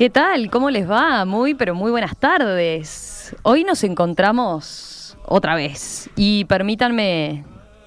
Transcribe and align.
¿Qué 0.00 0.08
tal? 0.08 0.50
¿Cómo 0.50 0.70
les 0.70 0.90
va? 0.90 1.26
Muy, 1.26 1.52
pero 1.52 1.74
muy 1.74 1.90
buenas 1.90 2.16
tardes. 2.16 3.36
Hoy 3.42 3.64
nos 3.64 3.84
encontramos 3.84 5.18
otra 5.26 5.54
vez 5.54 6.08
y 6.16 6.46
permítanme 6.46 7.44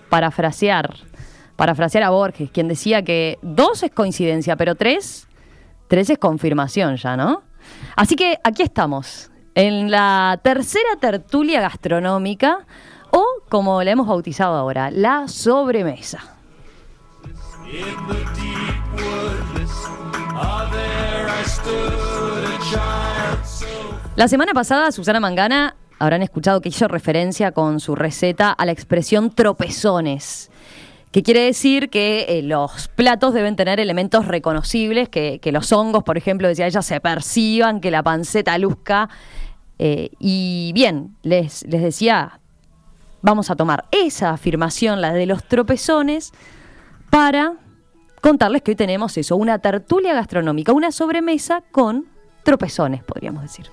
parafrasear, 0.10 0.94
parafrasear 1.56 2.04
a 2.04 2.12
Borges, 2.12 2.52
quien 2.52 2.68
decía 2.68 3.02
que 3.02 3.40
dos 3.42 3.82
es 3.82 3.90
coincidencia, 3.90 4.56
pero 4.56 4.76
tres, 4.76 5.28
tres 5.88 6.08
es 6.12 6.20
confirmación 6.20 6.98
ya, 6.98 7.18
¿no? 7.18 7.42
Así 7.96 8.16
que 8.16 8.38
aquí 8.44 8.62
estamos, 8.62 9.32
en 9.56 9.90
la 9.90 10.40
tercera 10.44 10.96
tertulia 11.02 11.62
gastronómica, 11.62 12.60
o 13.10 13.26
como 13.50 13.82
la 13.82 13.90
hemos 13.90 14.06
bautizado 14.06 14.56
ahora, 14.56 14.92
la 14.92 15.28
sobremesa. 15.28 16.20
La 24.16 24.28
semana 24.28 24.54
pasada, 24.54 24.92
Susana 24.92 25.20
Mangana, 25.20 25.76
habrán 26.00 26.22
escuchado 26.22 26.62
que 26.62 26.70
hizo 26.70 26.88
referencia 26.88 27.52
con 27.52 27.80
su 27.80 27.96
receta 27.96 28.52
a 28.52 28.66
la 28.66 28.72
expresión 28.72 29.32
tropezones, 29.32 30.52
que 31.12 31.24
quiere 31.24 31.42
decir 31.42 31.90
que 31.90 32.26
eh, 32.28 32.44
los 32.44 32.88
platos 32.90 33.34
deben 33.34 33.56
tener 33.56 33.80
elementos 33.80 34.28
reconocibles, 34.28 35.10
que, 35.10 35.40
los 35.52 35.72
hongos, 35.72 36.04
por 36.04 36.18
ejemplo, 36.18 36.48
decía 36.48 36.68
ella, 36.68 36.82
se 36.82 37.00
perciban, 37.00 37.82
que 37.82 37.92
la 37.92 38.04
panceta 38.04 38.58
luzca. 38.58 39.10
Eh, 39.80 40.10
y 40.20 40.72
bien, 40.74 41.16
les, 41.24 41.66
les 41.68 41.82
decía, 41.82 42.40
vamos 43.22 43.50
a 43.50 43.56
tomar 43.56 43.86
esa 43.92 44.32
afirmación, 44.32 45.02
la 45.02 45.14
de 45.14 45.26
los 45.26 45.44
tropezones, 45.44 46.32
para 47.10 47.54
contarles 48.24 48.62
que 48.62 48.72
hoy 48.72 48.76
tenemos 48.76 49.18
eso, 49.18 49.36
una 49.36 49.60
tertulia 49.60 50.14
gastronómica, 50.14 50.72
una 50.72 50.94
sobremesa 50.94 51.62
con 51.74 52.06
tropezones, 52.44 53.04
podríamos 53.04 53.44
decir. 53.44 53.68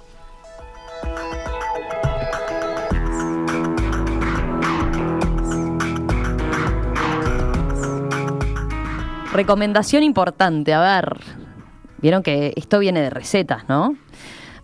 Recomendación 9.33 10.03
importante, 10.03 10.75
a 10.75 10.81
ver, 10.81 11.21
vieron 11.99 12.25
que 12.25 12.53
esto 12.57 12.81
viene 12.81 13.03
de 13.03 13.11
recetas, 13.11 13.69
¿no? 13.69 13.95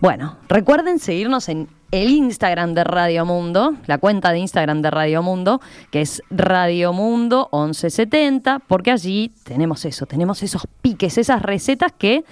Bueno, 0.00 0.36
recuerden 0.48 0.98
seguirnos 0.98 1.48
en 1.48 1.68
el 1.90 2.10
Instagram 2.10 2.74
de 2.74 2.84
Radio 2.84 3.24
Mundo, 3.24 3.74
la 3.86 3.98
cuenta 3.98 4.32
de 4.32 4.38
Instagram 4.38 4.82
de 4.82 4.90
Radio 4.90 5.22
Mundo, 5.22 5.60
que 5.90 6.00
es 6.00 6.22
Radio 6.30 6.92
Mundo 6.92 7.48
1170, 7.52 8.60
porque 8.66 8.90
allí 8.90 9.32
tenemos 9.44 9.84
eso, 9.84 10.06
tenemos 10.06 10.42
esos 10.42 10.66
piques, 10.82 11.18
esas 11.18 11.42
recetas 11.42 11.92
que 11.96 12.24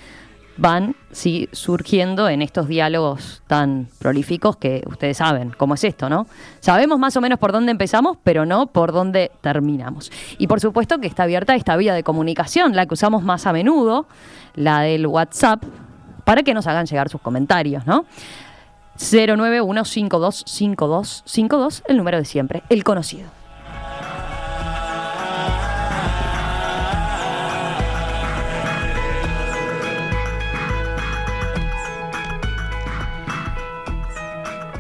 van 0.57 0.95
surgiendo 1.53 2.29
en 2.29 2.41
estos 2.41 2.69
diálogos 2.69 3.43
tan 3.47 3.89
prolíficos 3.99 4.57
que 4.57 4.85
ustedes 4.87 5.17
saben 5.17 5.53
cómo 5.57 5.75
es 5.75 5.83
esto, 5.83 6.09
¿no? 6.09 6.27
Sabemos 6.61 6.99
más 6.99 7.17
o 7.17 7.21
menos 7.21 7.39
por 7.39 7.51
dónde 7.51 7.73
empezamos, 7.73 8.19
pero 8.23 8.47
no 8.47 8.67
por 8.67 8.93
dónde 8.93 9.33
terminamos. 9.41 10.13
Y 10.39 10.47
por 10.47 10.61
supuesto 10.61 10.99
que 10.99 11.09
está 11.09 11.25
abierta 11.25 11.55
esta 11.55 11.77
vía 11.77 11.95
de 11.95 12.05
comunicación, 12.05 12.77
la 12.77 12.87
que 12.87 12.95
usamos 12.95 13.23
más 13.23 13.47
a 13.47 13.53
menudo, 13.53 14.07
la 14.55 14.81
del 14.83 15.07
WhatsApp, 15.07 15.65
para 16.25 16.43
que 16.43 16.55
nos 16.55 16.67
hagan 16.67 16.87
llegar 16.87 17.09
sus 17.09 17.21
comentarios, 17.21 17.87
¿no? 17.87 18.05
091525252, 18.99 21.83
el 21.87 21.97
número 21.97 22.19
de 22.19 22.25
siempre, 22.25 22.63
el 22.69 22.85
conocido. 22.85 23.29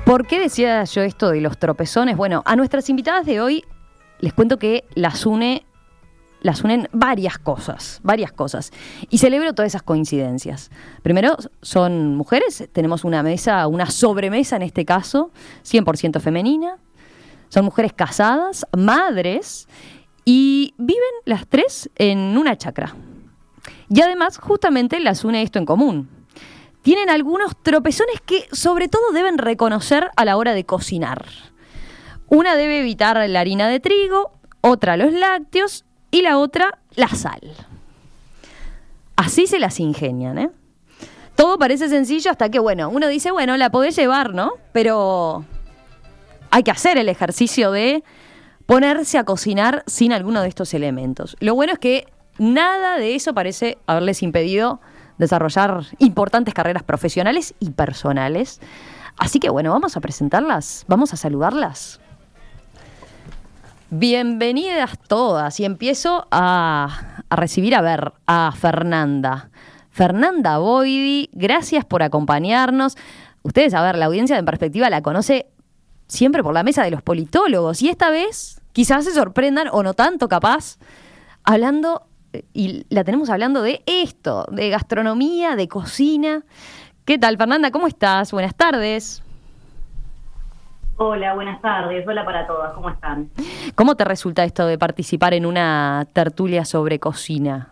¿Por 0.04 0.26
qué 0.26 0.38
decía 0.38 0.84
yo 0.84 1.02
esto 1.02 1.30
de 1.30 1.40
los 1.40 1.58
tropezones? 1.58 2.16
Bueno, 2.16 2.42
a 2.44 2.56
nuestras 2.56 2.90
invitadas 2.90 3.24
de 3.24 3.40
hoy 3.40 3.64
les 4.20 4.34
cuento 4.34 4.58
que 4.58 4.84
las 4.94 5.24
une 5.24 5.64
las 6.44 6.62
unen 6.62 6.90
varias 6.92 7.38
cosas, 7.38 8.00
varias 8.02 8.30
cosas. 8.30 8.70
Y 9.08 9.16
celebro 9.16 9.54
todas 9.54 9.72
esas 9.72 9.82
coincidencias. 9.82 10.70
Primero, 11.02 11.38
son 11.62 12.16
mujeres, 12.16 12.68
tenemos 12.70 13.02
una 13.02 13.22
mesa, 13.22 13.66
una 13.66 13.86
sobremesa 13.86 14.56
en 14.56 14.62
este 14.62 14.84
caso, 14.84 15.30
100% 15.64 16.20
femenina. 16.20 16.76
Son 17.48 17.64
mujeres 17.64 17.94
casadas, 17.94 18.66
madres, 18.76 19.68
y 20.26 20.74
viven 20.76 21.02
las 21.24 21.46
tres 21.46 21.88
en 21.96 22.36
una 22.36 22.58
chacra. 22.58 22.94
Y 23.88 24.02
además, 24.02 24.36
justamente 24.36 25.00
las 25.00 25.24
une 25.24 25.40
esto 25.40 25.58
en 25.58 25.64
común 25.64 26.10
tienen 26.82 27.08
algunos 27.08 27.56
tropezones 27.62 28.20
que 28.20 28.46
sobre 28.52 28.88
todo 28.88 29.12
deben 29.12 29.38
reconocer 29.38 30.10
a 30.14 30.26
la 30.26 30.36
hora 30.36 30.52
de 30.52 30.66
cocinar. 30.66 31.24
Una 32.28 32.54
debe 32.54 32.80
evitar 32.80 33.26
la 33.30 33.40
harina 33.40 33.66
de 33.68 33.80
trigo, 33.80 34.32
otra 34.60 34.98
los 34.98 35.10
lácteos 35.14 35.86
y 36.14 36.22
la 36.22 36.38
otra 36.38 36.78
la 36.94 37.08
sal. 37.08 37.40
Así 39.16 39.48
se 39.48 39.58
las 39.58 39.80
ingenian, 39.80 40.38
¿eh? 40.38 40.50
Todo 41.34 41.58
parece 41.58 41.88
sencillo 41.88 42.30
hasta 42.30 42.50
que, 42.50 42.60
bueno, 42.60 42.88
uno 42.88 43.08
dice, 43.08 43.32
bueno, 43.32 43.56
la 43.56 43.70
podés 43.70 43.96
llevar, 43.96 44.32
¿no? 44.32 44.52
Pero 44.72 45.44
hay 46.52 46.62
que 46.62 46.70
hacer 46.70 46.98
el 46.98 47.08
ejercicio 47.08 47.72
de 47.72 48.04
ponerse 48.64 49.18
a 49.18 49.24
cocinar 49.24 49.82
sin 49.88 50.12
alguno 50.12 50.40
de 50.40 50.46
estos 50.46 50.72
elementos. 50.72 51.36
Lo 51.40 51.56
bueno 51.56 51.72
es 51.72 51.80
que 51.80 52.06
nada 52.38 52.96
de 52.96 53.16
eso 53.16 53.34
parece 53.34 53.78
haberles 53.88 54.22
impedido 54.22 54.80
desarrollar 55.18 55.82
importantes 55.98 56.54
carreras 56.54 56.84
profesionales 56.84 57.54
y 57.58 57.70
personales. 57.70 58.60
Así 59.16 59.40
que 59.40 59.50
bueno, 59.50 59.72
vamos 59.72 59.96
a 59.96 60.00
presentarlas, 60.00 60.84
vamos 60.86 61.12
a 61.12 61.16
saludarlas. 61.16 62.00
Bienvenidas 63.90 64.98
todas 65.06 65.60
y 65.60 65.64
empiezo 65.64 66.26
a, 66.30 67.22
recibir, 67.30 67.74
a 67.74 67.82
ver, 67.82 68.12
a 68.26 68.52
Fernanda. 68.52 69.50
Fernanda 69.90 70.58
Boidi, 70.58 71.28
gracias 71.32 71.84
por 71.84 72.02
acompañarnos. 72.02 72.96
Ustedes, 73.42 73.74
a 73.74 73.82
ver, 73.82 73.96
la 73.96 74.06
audiencia 74.06 74.36
de 74.36 74.40
En 74.40 74.46
Perspectiva 74.46 74.88
la 74.88 75.02
conoce 75.02 75.46
siempre 76.08 76.42
por 76.42 76.54
la 76.54 76.62
mesa 76.62 76.82
de 76.82 76.90
los 76.90 77.02
politólogos 77.02 77.82
y 77.82 77.90
esta 77.90 78.10
vez 78.10 78.60
quizás 78.72 79.04
se 79.04 79.12
sorprendan 79.12 79.68
o 79.70 79.82
no 79.82 79.92
tanto 79.92 80.28
capaz, 80.28 80.78
hablando 81.44 82.08
y 82.52 82.86
la 82.88 83.04
tenemos 83.04 83.30
hablando 83.30 83.62
de 83.62 83.82
esto, 83.86 84.46
de 84.50 84.70
gastronomía, 84.70 85.56
de 85.56 85.68
cocina. 85.68 86.42
¿Qué 87.04 87.18
tal, 87.18 87.36
Fernanda? 87.36 87.70
¿Cómo 87.70 87.86
estás? 87.86 88.32
Buenas 88.32 88.54
tardes. 88.54 89.22
Hola, 90.96 91.34
buenas 91.34 91.60
tardes. 91.60 92.06
Hola 92.06 92.24
para 92.24 92.46
todas. 92.46 92.72
¿Cómo 92.72 92.88
están? 92.88 93.30
¿Cómo 93.74 93.96
te 93.96 94.04
resulta 94.04 94.44
esto 94.44 94.66
de 94.66 94.78
participar 94.78 95.34
en 95.34 95.44
una 95.44 96.06
tertulia 96.12 96.64
sobre 96.64 97.00
cocina? 97.00 97.70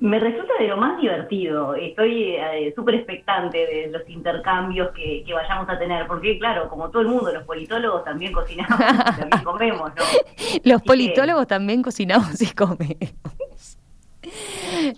Me 0.00 0.18
resulta 0.18 0.54
de 0.58 0.68
lo 0.68 0.78
más 0.78 0.98
divertido. 0.98 1.74
Estoy 1.74 2.34
eh, 2.34 2.72
súper 2.74 2.94
expectante 2.94 3.58
de 3.58 3.88
los 3.88 4.08
intercambios 4.08 4.92
que, 4.92 5.22
vayamos 5.34 5.68
a 5.68 5.78
tener, 5.78 6.06
porque 6.06 6.38
claro, 6.38 6.70
como 6.70 6.88
todo 6.88 7.02
el 7.02 7.08
mundo, 7.08 7.30
los 7.30 7.44
politólogos 7.44 8.02
también 8.02 8.32
cocinamos 8.32 8.80
y 8.80 9.20
también 9.20 9.44
comemos, 9.44 9.90
¿no? 9.94 10.02
Los 10.64 10.80
politólogos 10.82 11.46
también 11.46 11.82
cocinamos 11.82 12.40
y 12.40 12.50
comemos. 12.54 13.76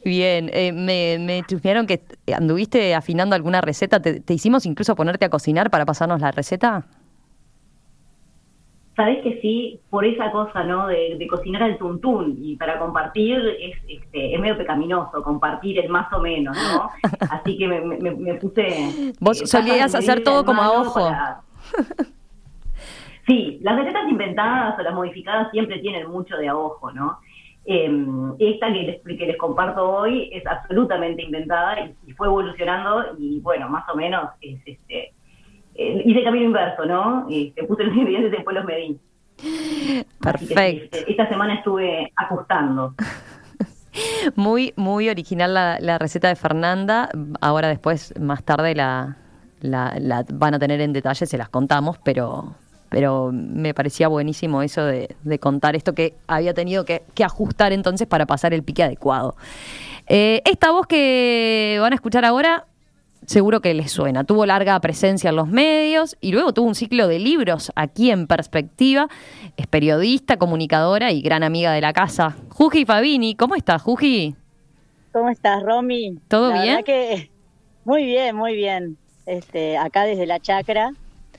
Bien, 0.04 0.50
eh, 0.52 0.72
me, 0.72 1.18
me 1.18 1.44
que 1.86 2.02
anduviste 2.34 2.94
afinando 2.94 3.36
alguna 3.36 3.60
receta. 3.60 4.00
¿Te 4.00 4.34
hicimos 4.34 4.66
incluso 4.66 4.96
ponerte 4.96 5.24
a 5.24 5.30
cocinar 5.30 5.70
para 5.70 5.86
pasarnos 5.86 6.20
la 6.20 6.30
receta? 6.30 6.86
sabes 8.96 9.22
que 9.22 9.40
sí, 9.40 9.80
por 9.90 10.04
esa 10.04 10.30
cosa, 10.30 10.64
¿no? 10.64 10.86
De, 10.86 11.26
cocinar 11.28 11.62
al 11.62 11.78
tuntún 11.78 12.38
y 12.40 12.56
para 12.56 12.78
compartir 12.78 13.38
es, 13.58 13.76
este, 13.88 14.34
es 14.34 14.40
medio 14.40 14.58
pecaminoso, 14.58 15.22
compartir 15.22 15.78
el 15.78 15.88
más 15.88 16.12
o 16.12 16.20
menos, 16.20 16.56
¿no? 16.56 16.90
Así 17.30 17.56
que 17.56 17.68
me, 17.68 18.34
puse... 18.34 19.12
Vos 19.18 19.42
eh, 19.42 19.46
solías 19.46 19.94
hacer 19.94 20.22
todo 20.22 20.44
como 20.44 20.62
a 20.62 20.72
ojo. 20.72 21.10
Sí, 23.26 23.60
las 23.62 23.76
recetas 23.76 24.08
inventadas 24.08 24.78
o 24.78 24.82
las 24.82 24.94
modificadas 24.94 25.50
siempre 25.52 25.78
tienen 25.78 26.10
mucho 26.10 26.36
de 26.36 26.48
a 26.48 26.56
ojo, 26.56 26.90
¿no? 26.92 27.18
Em, 27.64 28.34
esta 28.40 28.72
que 28.72 29.00
les, 29.04 29.18
que 29.18 29.26
les 29.26 29.36
comparto 29.36 29.88
hoy 29.88 30.30
es 30.32 30.44
absolutamente 30.46 31.22
inventada 31.22 31.80
y, 31.80 31.94
y, 32.10 32.12
fue 32.12 32.26
evolucionando 32.26 33.14
y 33.18 33.38
bueno, 33.38 33.68
más 33.68 33.88
o 33.88 33.96
menos 33.96 34.30
es 34.40 34.58
este 34.66 35.12
eh, 35.74 36.02
hice 36.04 36.22
camino 36.22 36.46
inverso, 36.46 36.84
¿no? 36.84 37.26
Y 37.28 37.50
te 37.52 37.64
puse 37.64 37.84
los 37.84 37.96
ingredientes 37.96 38.32
y 38.32 38.36
después 38.36 38.54
los 38.54 38.64
medí. 38.64 38.98
Perfecto. 40.20 40.60
Este, 40.96 41.10
esta 41.10 41.28
semana 41.28 41.54
estuve 41.54 42.12
ajustando. 42.16 42.94
Muy, 44.36 44.72
muy 44.74 45.10
original 45.10 45.52
la, 45.52 45.98
receta 45.98 46.28
de 46.28 46.34
Fernanda. 46.34 47.10
Ahora 47.42 47.68
después, 47.68 48.18
más 48.18 48.42
tarde, 48.42 48.74
la, 48.74 49.18
la, 49.60 50.24
van 50.32 50.54
a 50.54 50.58
tener 50.58 50.80
en 50.80 50.94
detalle, 50.94 51.26
se 51.26 51.36
las 51.36 51.50
contamos, 51.50 51.98
pero 51.98 52.54
pero 52.92 53.30
me 53.32 53.74
parecía 53.74 54.06
buenísimo 54.06 54.62
eso 54.62 54.84
de, 54.84 55.08
contar 55.40 55.74
esto 55.74 55.94
que 55.94 56.14
había 56.28 56.54
tenido 56.54 56.84
que, 56.84 57.02
ajustar 57.24 57.72
entonces 57.72 58.06
para 58.06 58.26
pasar 58.26 58.52
el 58.54 58.62
pique 58.62 58.82
adecuado. 58.82 59.34
Eh, 60.06 60.42
esta 60.44 60.70
voz 60.70 60.86
que 60.86 61.78
van 61.80 61.92
a 61.92 61.94
escuchar 61.96 62.24
ahora 62.24 62.66
seguro 63.26 63.60
que 63.60 63.72
les 63.72 63.90
suena. 63.90 64.24
Tuvo 64.24 64.46
larga 64.46 64.78
presencia 64.80 65.30
en 65.30 65.36
los 65.36 65.48
medios 65.48 66.16
y 66.20 66.32
luego 66.32 66.52
tuvo 66.52 66.66
un 66.66 66.74
ciclo 66.74 67.08
de 67.08 67.18
libros 67.18 67.72
aquí 67.76 68.10
en 68.10 68.26
perspectiva. 68.26 69.08
Es 69.56 69.66
periodista, 69.66 70.36
comunicadora 70.36 71.12
y 71.12 71.22
gran 71.22 71.42
amiga 71.42 71.72
de 71.72 71.80
la 71.80 71.92
casa. 71.92 72.36
Juji 72.50 72.84
Fabini, 72.84 73.34
¿cómo 73.36 73.54
estás, 73.54 73.80
Juji? 73.82 74.34
¿Cómo 75.12 75.30
estás, 75.30 75.62
Romy? 75.62 76.18
¿Todo 76.28 76.52
bien? 76.52 76.82
que 76.84 77.30
muy 77.84 78.04
bien, 78.04 78.36
muy 78.36 78.54
bien. 78.54 78.96
Este, 79.26 79.76
acá 79.76 80.04
desde 80.04 80.26
la 80.26 80.40
chacra, 80.40 80.92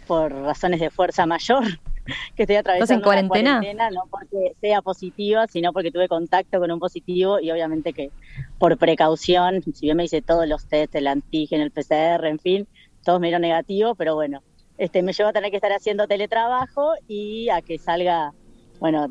por 0.03 0.31
razones 0.31 0.79
de 0.79 0.89
fuerza 0.89 1.25
mayor, 1.25 1.63
que 2.35 2.43
estoy 2.43 2.57
atravesando. 2.57 2.83
¿Estás 2.83 2.97
en 2.97 3.01
cuarentena? 3.01 3.59
cuarentena? 3.59 3.89
No 3.91 4.03
porque 4.09 4.53
sea 4.61 4.81
positiva, 4.81 5.47
sino 5.47 5.73
porque 5.73 5.91
tuve 5.91 6.07
contacto 6.07 6.59
con 6.59 6.71
un 6.71 6.79
positivo 6.79 7.39
y 7.39 7.51
obviamente 7.51 7.93
que 7.93 8.11
por 8.59 8.77
precaución, 8.77 9.61
si 9.73 9.87
bien 9.87 9.97
me 9.97 10.05
hice 10.05 10.21
todos 10.21 10.47
los 10.47 10.67
test, 10.67 10.95
el 10.95 11.07
antígeno, 11.07 11.63
el 11.63 11.71
PCR, 11.71 12.25
en 12.25 12.39
fin, 12.39 12.67
todos 13.03 13.19
me 13.19 13.27
dieron 13.27 13.41
negativo, 13.41 13.95
pero 13.95 14.15
bueno, 14.15 14.41
este 14.77 15.03
me 15.03 15.13
llevó 15.13 15.29
a 15.29 15.33
tener 15.33 15.51
que 15.51 15.57
estar 15.57 15.71
haciendo 15.71 16.07
teletrabajo 16.07 16.93
y 17.07 17.49
a 17.49 17.61
que 17.61 17.77
salga, 17.77 18.33
bueno, 18.79 19.07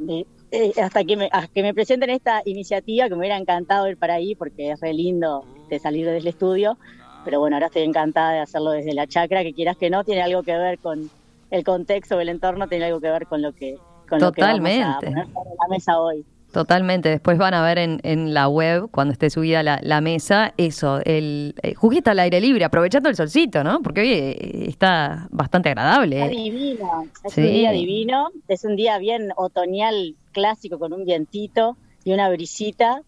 eh, 0.51 0.73
hasta 0.83 1.05
que 1.05 1.17
me, 1.17 1.31
que 1.55 1.63
me 1.63 1.73
presenten 1.73 2.11
esta 2.11 2.43
iniciativa, 2.45 3.09
que 3.09 3.15
me 3.15 3.21
hubiera 3.21 3.37
encantado 3.37 3.89
ir 3.89 3.97
para 3.97 4.15
ahí 4.15 4.35
porque 4.35 4.73
es 4.73 4.81
re 4.81 4.93
lindo 4.93 5.45
de 5.69 5.79
salir 5.79 6.05
desde 6.05 6.19
el 6.19 6.27
estudio, 6.27 6.77
pero 7.25 7.41
bueno, 7.41 7.57
ahora 7.57 7.67
estoy 7.67 7.83
encantada 7.83 8.33
de 8.33 8.41
hacerlo 8.41 8.71
desde 8.71 8.95
la 8.95 9.07
chacra, 9.07 9.43
que 9.43 9.53
quieras 9.53 9.77
que 9.77 9.91
no, 9.91 10.05
tiene 10.05 10.23
algo 10.23 10.43
que 10.43 10.57
ver 10.57 10.79
con 10.79 11.11
el 11.51 11.65
contexto, 11.65 12.19
el 12.21 12.29
entorno, 12.29 12.67
tiene 12.69 12.87
algo 12.87 13.01
que 13.01 13.11
ver 13.11 13.27
con 13.27 13.43
lo 13.43 13.53
que, 13.53 13.77
con 14.09 14.19
Totalmente. 14.19 14.85
Lo 14.85 15.01
que 15.01 15.07
vamos 15.07 15.29
a 15.31 15.35
poner 15.35 15.55
la 15.61 15.69
mesa 15.69 16.01
hoy. 16.01 16.25
Totalmente, 16.53 17.09
después 17.09 17.39
van 17.39 17.55
a 17.55 17.65
ver 17.65 17.79
en, 17.79 17.99
en 18.03 18.35
la 18.35 18.47
web, 18.47 18.89
cuando 18.91 19.13
esté 19.13 19.31
subida 19.31 19.63
la, 19.63 19.81
la 19.83 20.03
mesa, 20.03 20.53
eso, 20.59 21.01
el 21.07 21.55
eh, 21.63 21.73
juguete 21.73 22.11
al 22.11 22.19
aire 22.19 22.43
libre, 22.43 22.65
aprovechando 22.65 23.09
el 23.09 23.17
solcito, 23.17 23.65
¿no? 23.65 23.81
Porque 23.81 24.03
hoy 24.03 24.13
eh, 24.13 24.65
está 24.69 25.29
bastante 25.31 25.71
agradable. 25.71 26.21
Está 26.21 26.29
divino, 26.29 27.07
es 27.25 27.39
un 27.39 27.45
día 27.45 27.71
divino, 27.73 28.29
es 28.49 28.65
un 28.65 28.77
día 28.77 28.99
bien 28.99 29.31
otoñal, 29.37 30.15
clásico, 30.33 30.79
con 30.79 30.93
un 30.93 31.07
vientito 31.07 31.79
y 32.05 32.13
una 32.13 32.29
brisita, 32.29 33.01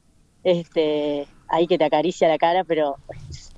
este, 0.42 1.26
ahí 1.48 1.66
que 1.66 1.76
te 1.76 1.84
acaricia 1.84 2.28
la 2.28 2.38
cara, 2.38 2.64
pero 2.64 2.96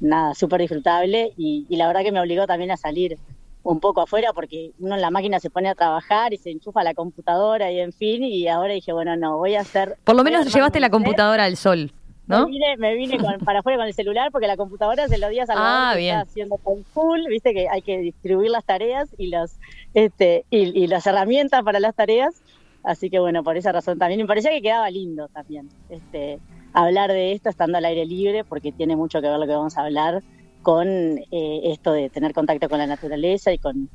nada, 0.01 0.35
súper 0.35 0.61
disfrutable 0.61 1.33
y, 1.37 1.67
y 1.69 1.77
la 1.77 1.87
verdad 1.87 2.03
que 2.03 2.13
me 2.13 2.21
obligó 2.21 2.47
también 2.47 2.71
a 2.71 2.77
salir 2.77 3.19
un 3.67 3.81
poco 3.81 4.01
afuera 4.01 4.33
porque 4.33 4.71
uno 4.79 4.95
en 4.95 5.01
la 5.01 5.11
máquina 5.11 5.41
se 5.41 5.51
pone 5.51 5.69
a 5.69 5.75
trabajar 5.75 6.33
y 6.33 6.39
se 6.39 6.51
enchufa 6.51 6.85
la 6.85 6.95
computadora 6.95 7.71
y 7.73 7.81
en 7.81 7.93
fin, 7.93 8.23
y 8.23 8.47
ahora 8.49 8.75
dije, 8.75 8.93
bueno, 8.93 9.17
no, 9.17 9.39
voy 9.39 9.57
a 9.57 9.61
hacer... 9.61 9.97
Por 10.05 10.15
lo 10.15 10.23
menos 10.23 10.53
llevaste 10.53 10.79
la 10.79 10.91
computadora 10.91 11.45
al 11.45 11.57
sol. 11.57 11.93
¿No? 12.29 12.49
Me 12.79 12.95
vine, 12.95 13.19
para 13.45 13.61
afuera 13.61 13.79
con 13.79 13.87
el 13.87 13.95
celular 13.95 14.33
porque 14.33 14.49
la 14.49 14.57
computadora 14.57 15.07
se 15.07 15.19
lo 15.19 15.29
días 15.29 15.49
al 15.51 15.59
ah, 15.61 15.95
está 15.97 16.21
haciendo 16.23 16.57
con 16.57 16.85
full, 16.85 17.21
viste 17.29 17.55
que 17.55 17.69
hay 17.69 17.83
que 17.83 17.99
distribuir 17.99 18.51
las 18.51 18.65
tareas 18.65 19.09
y 19.17 19.29
los 19.29 19.53
este 19.95 20.45
y, 20.51 20.77
y, 20.77 20.89
las 20.89 21.07
herramientas 21.07 21.63
para 21.63 21.79
las 21.79 21.95
tareas, 21.95 22.35
así 22.83 23.11
que 23.11 23.21
bueno, 23.21 23.45
por 23.45 23.57
esa 23.57 23.71
razón 23.71 23.99
también 24.01 24.21
me 24.21 24.27
parecía 24.27 24.51
que 24.51 24.61
quedaba 24.61 24.91
lindo 24.91 25.29
también 25.29 25.69
este 25.89 26.41
hablar 26.73 27.11
de 27.11 27.33
esto 27.33 27.49
estando 27.49 27.79
al 27.79 27.85
aire 27.85 28.07
libre 28.07 28.45
porque 28.45 28.73
tiene 28.73 28.97
mucho 28.97 29.21
que 29.21 29.29
ver 29.29 29.39
lo 29.39 29.47
que 29.47 29.53
vamos 29.53 29.77
a 29.77 29.83
hablar 29.83 30.23
con 30.63 30.89
eh, 30.89 31.61
esto 31.65 31.93
de 31.93 32.11
tener 32.11 32.33
contacto 32.33 32.69
con 32.69 32.79
la 32.79 32.87
naturaleza 32.87 33.53
y 33.53 33.59
con... 33.59 33.89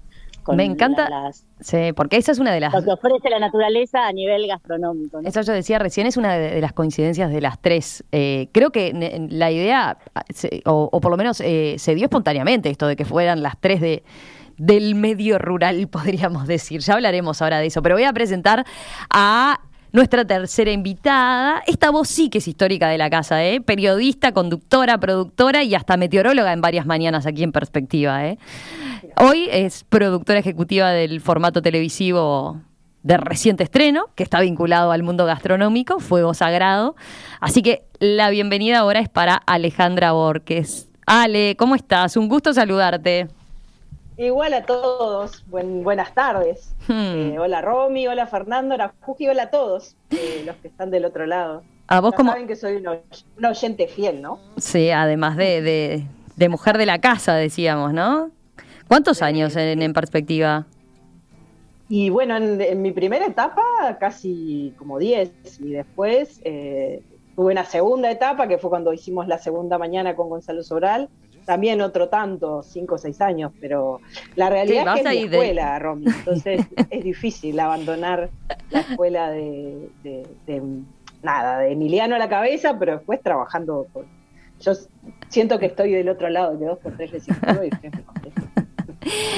Me 0.56 0.63
encanta, 0.63 1.07
las, 1.07 1.45
sí, 1.59 1.91
porque 1.95 2.18
esa 2.18 2.31
es 2.31 2.39
una 2.39 2.51
de 2.51 2.59
las... 2.59 2.73
Lo 2.73 2.81
que 2.81 2.91
ofrece 2.91 3.29
la 3.29 3.38
naturaleza 3.38 4.07
a 4.07 4.12
nivel 4.12 4.47
gastronómico. 4.47 5.19
Eso 5.19 5.41
yo 5.41 5.53
decía 5.53 5.77
recién, 5.77 6.07
es 6.07 6.18
una 6.18 6.35
de, 6.35 6.59
las 6.59 6.73
coincidencias 6.73 7.29
de 7.29 7.41
las 7.41 7.62
tres. 7.62 8.03
Eh, 8.12 8.47
creo 8.51 8.71
que 8.71 8.91
la 9.29 9.51
idea, 9.51 10.00
o, 10.65 11.00
por 11.00 11.12
lo 11.12 11.18
menos 11.18 11.41
eh, 11.41 11.75
se 11.77 11.94
dio 11.94 12.06
espontáneamente 12.06 12.71
esto 12.71 12.88
de 12.88 12.95
que 12.95 13.06
fueran 13.06 13.44
las 13.44 13.59
tres 13.59 13.81
de 13.81 14.03
del 14.57 14.94
medio 14.95 15.39
rural, 15.39 15.88
podríamos 15.91 16.47
decir. 16.47 16.81
Ya 16.81 16.94
hablaremos 16.94 17.41
ahora 17.41 17.59
de 17.59 17.68
eso, 17.68 17.81
pero 17.81 17.95
voy 17.95 18.03
a 18.03 18.13
presentar 18.13 18.65
a 19.09 19.59
nuestra 19.92 20.26
tercera 20.26 20.72
invitada. 20.72 21.64
Esta 21.68 21.90
voz 21.90 22.08
sí 22.08 22.30
que 22.30 22.38
es 22.38 22.48
histórica 22.48 22.88
de 22.88 22.98
la 22.98 23.10
casa, 23.10 23.44
¿eh? 23.44 23.62
Periodista, 23.62 24.32
conductora, 24.32 24.98
productora 24.98 25.64
y 25.64 25.76
hasta 25.76 25.98
meteoróloga 25.98 26.54
en 26.54 26.62
varias 26.62 26.86
mañanas 26.86 27.26
aquí 27.26 27.44
en 27.44 27.52
Perspectiva, 27.52 28.26
¿eh? 28.26 28.38
Hoy 29.18 29.48
es 29.52 29.84
productora 29.84 30.40
ejecutiva 30.40 30.92
del 30.92 31.22
formato 31.22 31.62
televisivo 31.62 32.62
de 33.04 33.18
reciente 33.18 33.64
estreno, 33.64 34.06
que 34.16 34.24
está 34.24 34.40
vinculado 34.40 34.92
al 34.92 35.04
mundo 35.04 35.26
gastronómico, 35.26 36.00
Fuego 36.00 36.34
Sagrado. 36.34 36.96
Así 37.40 37.62
que 37.62 37.84
la 38.00 38.30
bienvenida 38.30 38.80
ahora 38.80 39.00
es 39.00 39.10
para 39.10 39.36
Alejandra 39.36 40.12
Borges. 40.12 40.90
Ale, 41.08 41.56
¿cómo 41.58 41.76
estás? 41.76 42.16
Un 42.16 42.30
gusto 42.30 42.54
saludarte. 42.54 43.28
Igual 44.18 44.54
a 44.54 44.63
todos, 44.63 45.44
buenas 45.48 46.13
tardes. 46.13 46.74
Hmm. 46.88 47.31
Eh, 47.31 47.40
hola 47.40 47.62
Romy, 47.62 48.08
hola 48.08 48.28
Fernando, 48.28 48.75
hola 48.75 48.94
Juji, 49.00 49.30
hola 49.30 49.44
a 49.44 49.50
todos 49.50 49.96
eh, 50.12 50.44
los 50.46 50.56
que 50.58 50.68
están 50.68 50.92
del 50.92 51.06
otro 51.06 51.25
lado. 51.25 51.63
A 51.88 52.02
vos 52.02 52.13
como... 52.13 52.31
Saben 52.31 52.48
que 52.48 52.56
soy 52.56 52.78
una, 52.78 53.50
oyente 53.50 53.88
fiel, 53.88 54.22
¿no? 54.22 54.40
Sí, 54.58 54.92
además 54.92 55.38
de, 55.38 56.06
de, 56.36 56.50
mujer 56.50 56.78
de 56.78 56.86
la 56.86 57.00
casa, 57.00 57.36
decíamos, 57.36 57.94
¿no? 57.94 58.31
¿Cuántos 58.88 59.22
años 59.22 59.56
en, 59.56 59.94
perspectiva? 59.94 60.66
Y 61.90 62.09
bueno, 62.09 62.38
en, 62.38 62.81
mi 62.81 62.92
primera 62.92 63.26
etapa 63.26 63.62
casi 64.00 64.74
como 64.78 65.00
10 65.00 65.59
y 65.62 65.71
después 65.71 66.42
eh, 66.44 67.02
tuve 67.35 67.52
una 67.52 67.66
segunda 67.66 68.09
etapa 68.12 68.47
que 68.47 68.57
fue 68.57 68.69
cuando 68.69 68.94
hicimos 68.94 69.28
la 69.28 69.38
segunda 69.38 69.78
mañana 69.78 70.16
con 70.16 70.30
Gonzalo 70.30 70.64
Sobral 70.64 71.09
también 71.45 71.81
otro 71.81 72.10
tanto, 72.10 72.64
cinco 72.64 72.95
o 72.95 72.98
seis 72.98 73.21
años, 73.21 73.52
pero 73.60 74.00
la 74.36 74.50
realidad 74.50 74.98
es 74.98 75.04
que 75.04 75.10
es 75.10 75.30
mi 75.30 75.36
escuela, 75.36 75.80
Romy, 75.80 76.06
entonces 76.07 76.66
es 76.90 77.04
difícil 77.04 77.60
abandonar 77.60 78.30
la 78.69 78.80
escuela 78.81 79.30
de, 79.31 79.90
nada, 81.24 81.60
de 81.60 81.71
Emiliano 81.71 82.16
a 82.16 82.19
la 82.19 82.30
cabeza, 82.30 82.78
pero 82.80 82.94
después 82.94 83.21
trabajando 83.21 83.88
Yo 84.60 84.74
siento 85.30 85.60
que 85.60 85.68
estoy 85.68 85.92
del 85.92 86.10
otro 86.10 86.30
lado, 86.30 86.57
de 86.57 86.66
dos 86.66 86.80
por 86.80 86.95
tres 86.98 87.12
y 87.28 87.31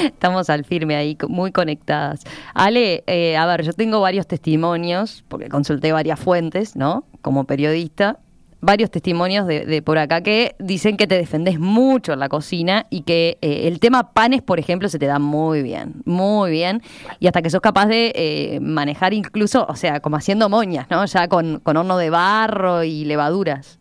Estamos 0.04 0.50
al 0.50 0.66
firme 0.66 0.96
ahí, 0.96 1.18
muy 1.30 1.52
conectadas. 1.52 2.24
Ale, 2.54 3.04
eh, 3.08 3.38
a 3.38 3.46
ver, 3.46 3.64
yo 3.64 3.72
tengo 3.74 4.02
varios 4.02 4.28
testimonios, 4.28 5.24
porque 5.30 5.48
consulté 5.48 5.94
varias 5.94 6.20
fuentes, 6.20 6.76
¿no? 6.76 7.06
Como 7.22 7.46
periodista, 7.46 8.20
varios 8.64 8.90
testimonios 8.90 9.46
de, 9.46 9.82
por 9.82 9.98
acá 9.98 10.22
que 10.22 10.56
dicen 10.58 10.96
que 10.96 11.06
te 11.06 11.16
defendés 11.16 11.60
mucho 11.60 12.14
en 12.14 12.20
la 12.20 12.30
cocina 12.30 12.88
y 12.90 13.02
que 13.02 13.38
eh, 13.42 13.68
el 13.68 13.80
tema 13.80 14.14
panes, 14.14 14.42
por 14.42 14.58
ejemplo, 14.58 14.88
se 14.88 14.98
te 14.98 15.06
da 15.06 15.20
muy 15.20 15.62
bien, 15.62 16.02
muy 16.06 16.50
bien. 16.50 16.82
Y 17.20 17.28
hasta 17.28 17.42
que 17.42 17.50
sos 17.50 17.62
capaz 17.62 17.88
de 17.88 18.14
eh, 18.16 18.60
manejar 18.62 19.14
incluso, 19.14 19.66
o 19.68 19.76
sea, 19.76 20.00
como 20.00 20.16
haciendo 20.16 20.48
moñas, 20.48 20.90
¿no? 20.90 21.06
Ya 21.06 21.28
con, 21.28 21.62
horno 21.66 21.98
de 21.98 22.10
barro 22.10 22.84
y 22.84 23.04
levaduras. 23.04 23.80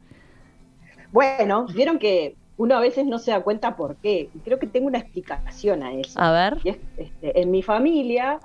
Bueno, 1.12 1.66
vieron 1.66 1.98
que 1.98 2.34
uno 2.56 2.74
a 2.74 2.80
veces 2.80 3.06
no 3.06 3.18
se 3.18 3.30
da 3.30 3.40
cuenta 3.40 3.76
por 3.76 3.96
qué. 3.96 4.30
Y 4.34 4.38
creo 4.40 4.58
que 4.58 4.66
tengo 4.66 4.88
una 4.88 4.98
explicación 4.98 5.84
a 5.84 5.92
eso. 5.92 6.20
A 6.20 6.32
ver. 6.32 6.58
Este, 6.64 7.40
en 7.40 7.50
mi 7.52 7.62
familia, 7.62 8.40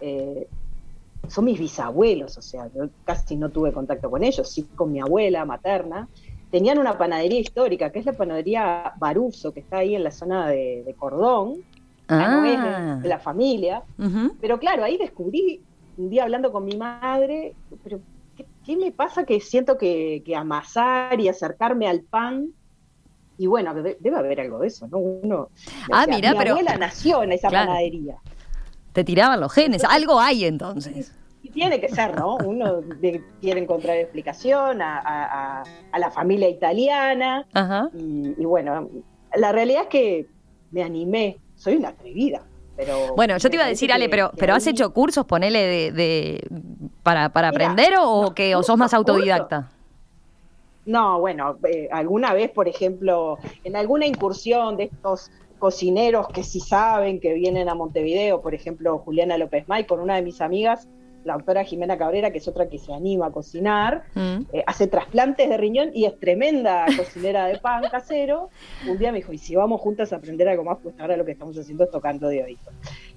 eh, 0.00 0.46
son 1.28 1.44
mis 1.44 1.58
bisabuelos, 1.58 2.36
o 2.38 2.42
sea, 2.42 2.68
yo 2.74 2.88
casi 3.04 3.36
no 3.36 3.50
tuve 3.50 3.72
contacto 3.72 4.10
con 4.10 4.24
ellos, 4.24 4.48
sí 4.50 4.64
con 4.74 4.92
mi 4.92 5.00
abuela 5.00 5.44
materna. 5.44 6.08
Tenían 6.50 6.78
una 6.78 6.98
panadería 6.98 7.38
histórica, 7.38 7.90
que 7.90 8.00
es 8.00 8.06
la 8.06 8.12
panadería 8.12 8.94
Baruso, 8.98 9.52
que 9.52 9.60
está 9.60 9.78
ahí 9.78 9.94
en 9.94 10.02
la 10.02 10.10
zona 10.10 10.48
de, 10.48 10.94
Cordón, 10.98 11.62
ah. 12.08 12.98
de, 13.00 13.08
la 13.08 13.20
familia. 13.20 13.82
Pero 14.40 14.58
claro, 14.58 14.82
ahí 14.82 14.96
descubrí, 14.96 15.60
un 15.96 16.10
día 16.10 16.24
hablando 16.24 16.50
con 16.50 16.64
mi 16.64 16.76
madre, 16.76 17.54
pero 17.84 18.00
¿qué, 18.64 18.76
me 18.76 18.90
pasa 18.90 19.24
que 19.24 19.40
siento 19.40 19.78
que, 19.78 20.24
amasar 20.36 21.20
y 21.20 21.28
acercarme 21.28 21.86
al 21.86 22.00
pan 22.00 22.52
y 23.38 23.46
bueno, 23.46 23.72
debe 23.72 24.16
haber 24.16 24.40
algo 24.40 24.58
de 24.58 24.66
eso, 24.66 24.86
¿no? 24.88 24.98
Uno, 24.98 25.48
ah, 25.90 26.04
mira, 26.06 26.32
mi 26.32 26.38
pero. 26.38 26.50
abuela 26.50 26.76
nació 26.76 27.22
en 27.22 27.32
esa 27.32 27.48
panadería. 27.48 28.16
Te 28.92 29.04
tiraban 29.04 29.40
los 29.40 29.52
genes, 29.52 29.84
algo 29.84 30.20
hay 30.20 30.44
entonces. 30.44 31.12
Tiene 31.52 31.80
que 31.80 31.88
ser, 31.88 32.16
¿no? 32.16 32.36
Uno 32.36 32.80
quiere 33.40 33.60
encontrar 33.60 33.96
explicación 33.96 34.80
a, 34.82 35.64
la 35.98 36.10
familia 36.10 36.48
italiana. 36.48 37.46
Y, 37.94 38.44
bueno, 38.44 38.88
la 39.34 39.52
realidad 39.52 39.82
es 39.82 39.88
que 39.88 40.26
me 40.70 40.82
animé, 40.82 41.38
soy 41.56 41.76
una 41.76 41.88
atrevida. 41.88 42.42
Pero 42.76 43.14
bueno, 43.14 43.36
yo 43.36 43.50
te 43.50 43.56
iba 43.56 43.64
a 43.64 43.68
decir, 43.68 43.92
Ale, 43.92 44.08
pero, 44.08 44.30
pero 44.38 44.54
¿has 44.54 44.66
hecho 44.66 44.92
cursos, 44.92 45.26
ponele, 45.26 45.92
de, 45.92 46.46
para, 47.02 47.28
para 47.28 47.48
aprender 47.48 47.94
o, 48.00 48.32
que, 48.34 48.54
o 48.54 48.62
sos 48.62 48.78
más 48.78 48.94
autodidacta? 48.94 49.70
No, 50.86 51.20
bueno, 51.20 51.58
eh, 51.68 51.88
alguna 51.92 52.32
vez, 52.32 52.50
por 52.50 52.66
ejemplo, 52.68 53.38
en 53.64 53.76
alguna 53.76 54.06
incursión 54.06 54.76
de 54.76 54.84
estos 54.84 55.30
cocineros 55.60 56.26
que 56.28 56.42
sí 56.42 56.58
saben, 56.58 57.20
que 57.20 57.34
vienen 57.34 57.68
a 57.68 57.76
Montevideo, 57.76 58.40
por 58.40 58.54
ejemplo, 58.54 58.98
Juliana 58.98 59.38
López 59.38 59.68
May, 59.68 59.84
con 59.84 60.00
una 60.00 60.16
de 60.16 60.22
mis 60.22 60.40
amigas, 60.40 60.88
la 61.22 61.34
doctora 61.34 61.64
Jimena 61.64 61.98
Cabrera, 61.98 62.30
que 62.32 62.38
es 62.38 62.48
otra 62.48 62.68
que 62.70 62.78
se 62.78 62.92
anima 62.94 63.26
a 63.26 63.30
cocinar, 63.30 64.04
Mm. 64.14 64.38
eh, 64.54 64.64
hace 64.66 64.86
trasplantes 64.86 65.50
de 65.50 65.56
riñón 65.58 65.90
y 65.94 66.06
es 66.06 66.18
tremenda 66.18 66.86
cocinera 66.96 67.44
de 67.44 67.58
pan 67.58 67.82
casero. 67.90 68.48
Un 68.88 68.98
día 68.98 69.12
me 69.12 69.18
dijo, 69.18 69.32
y 69.32 69.38
si 69.38 69.54
vamos 69.54 69.82
juntas 69.82 70.12
a 70.12 70.16
aprender 70.16 70.48
algo 70.48 70.64
más, 70.64 70.78
pues 70.82 70.98
ahora 70.98 71.16
lo 71.18 71.24
que 71.26 71.32
estamos 71.32 71.56
haciendo 71.58 71.84
es 71.84 71.90
tocando 71.90 72.26
de 72.28 72.42
oído. 72.42 72.60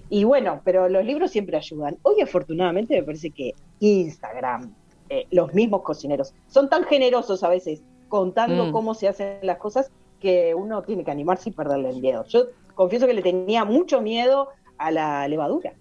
Y 0.10 0.26
bueno, 0.26 0.60
pero 0.66 0.90
los 0.90 1.06
libros 1.06 1.32
siempre 1.32 1.56
ayudan. 1.56 1.98
Hoy 2.04 2.20
afortunadamente 2.22 2.94
me 2.96 3.04
parece 3.04 3.32
que 3.32 3.54
Instagram, 3.80 4.74
eh, 5.10 5.26
los 5.32 5.54
mismos 5.54 5.82
cocineros, 5.84 6.34
son 6.48 6.70
tan 6.70 6.84
generosos 6.84 7.42
a 7.44 7.48
veces 7.50 7.82
contando 8.10 8.66
Mm. 8.66 8.72
cómo 8.74 8.94
se 8.96 9.08
hacen 9.08 9.38
las 9.44 9.58
cosas 9.58 9.92
que 10.24 10.56
uno 10.56 10.82
tiene 10.84 11.04
que 11.04 11.12
animarse 11.12 11.50
y 11.50 11.52
perderle 11.52 11.90
el 11.90 12.00
miedo. 12.00 12.24
Yo 12.30 12.46
confieso 12.76 13.06
que 13.06 13.14
le 13.14 13.22
tenía 13.22 13.66
mucho 13.66 14.02
miedo 14.02 14.48
a 14.78 14.90
la 14.90 15.28
levadura. 15.28 15.74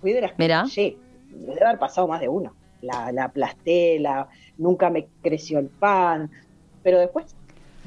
Fui 0.00 0.12
de 0.12 0.22
las 0.22 0.32
que. 0.32 0.96
Me 1.30 1.54
debe 1.54 1.66
haber 1.66 1.78
pasado 1.78 2.08
más 2.08 2.22
de 2.22 2.28
uno. 2.30 2.54
La, 2.80 3.12
la 3.12 3.24
aplasté, 3.24 3.98
la, 4.00 4.28
nunca 4.56 4.88
me 4.88 5.08
creció 5.22 5.58
el 5.58 5.68
pan. 5.68 6.30
Pero 6.82 6.98
después 6.98 7.36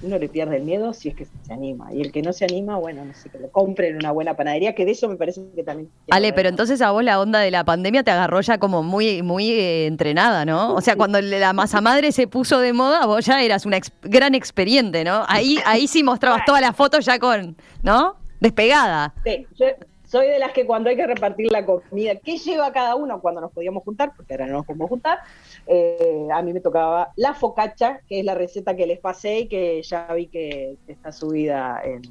uno 0.01 0.17
le 0.17 0.29
pierde 0.29 0.57
el 0.57 0.63
miedo 0.63 0.93
si 0.93 1.09
es 1.09 1.15
que 1.15 1.25
se 1.25 1.53
anima. 1.53 1.93
Y 1.93 2.01
el 2.01 2.11
que 2.11 2.21
no 2.21 2.31
se 2.33 2.45
anima, 2.45 2.77
bueno, 2.77 3.03
no 3.05 3.13
sé, 3.13 3.29
que 3.29 3.39
lo 3.39 3.49
compre 3.51 3.89
en 3.89 3.97
una 3.97 4.11
buena 4.11 4.35
panadería, 4.35 4.73
que 4.75 4.85
de 4.85 4.91
eso 4.91 5.09
me 5.09 5.15
parece 5.15 5.41
que 5.55 5.63
también... 5.63 5.89
Ale, 6.09 6.31
pero 6.33 6.49
entonces 6.49 6.81
a 6.81 6.91
vos 6.91 7.03
la 7.03 7.19
onda 7.19 7.39
de 7.39 7.51
la 7.51 7.63
pandemia 7.63 8.03
te 8.03 8.11
agarró 8.11 8.39
ya 8.41 8.57
como 8.57 8.81
muy, 8.83 9.21
muy 9.21 9.51
eh, 9.51 9.87
entrenada, 9.87 10.45
¿no? 10.45 10.73
O 10.73 10.81
sea, 10.81 10.95
cuando 10.95 11.19
la 11.21 11.53
masa 11.53 11.81
madre 11.81 12.11
se 12.11 12.27
puso 12.27 12.59
de 12.59 12.73
moda, 12.73 13.05
vos 13.05 13.25
ya 13.25 13.41
eras 13.43 13.65
una 13.65 13.77
ex- 13.77 13.91
gran 14.03 14.35
experiente, 14.35 15.03
¿no? 15.03 15.23
Ahí, 15.27 15.57
ahí 15.65 15.87
sí 15.87 16.03
mostrabas 16.03 16.45
todas 16.45 16.61
las 16.61 16.75
fotos 16.75 17.05
ya 17.05 17.19
con, 17.19 17.57
¿no? 17.83 18.15
Despegada. 18.39 19.13
Sí, 19.25 19.45
yo 19.57 19.65
soy 20.09 20.27
de 20.27 20.39
las 20.39 20.53
que 20.53 20.65
cuando 20.65 20.89
hay 20.89 20.95
que 20.95 21.05
repartir 21.05 21.51
la 21.51 21.63
comida, 21.65 22.15
¿qué 22.15 22.37
lleva 22.37 22.73
cada 22.73 22.95
uno 22.95 23.21
cuando 23.21 23.41
nos 23.41 23.51
podíamos 23.51 23.83
juntar? 23.83 24.11
Porque 24.15 24.33
ahora 24.33 24.47
no 24.47 24.53
nos 24.53 24.65
podemos 24.65 24.89
juntar. 24.89 25.19
eh, 25.67 26.27
a 26.33 26.41
mí 26.41 26.51
me 26.51 26.61
tocaba 26.61 27.11
la 27.15 27.35
focacha, 27.35 27.99
que 28.07 28.19
es 28.19 28.25
la 28.25 28.33
receta 28.33 28.75
que 28.75 28.87
les 28.87 28.99
pasé 28.99 29.41
y 29.41 29.47
que 29.47 29.83
ya 29.83 30.11
vi 30.13 30.25
que 30.25 30.77
está 30.87 31.11
subida 31.11 31.79
en, 31.83 32.01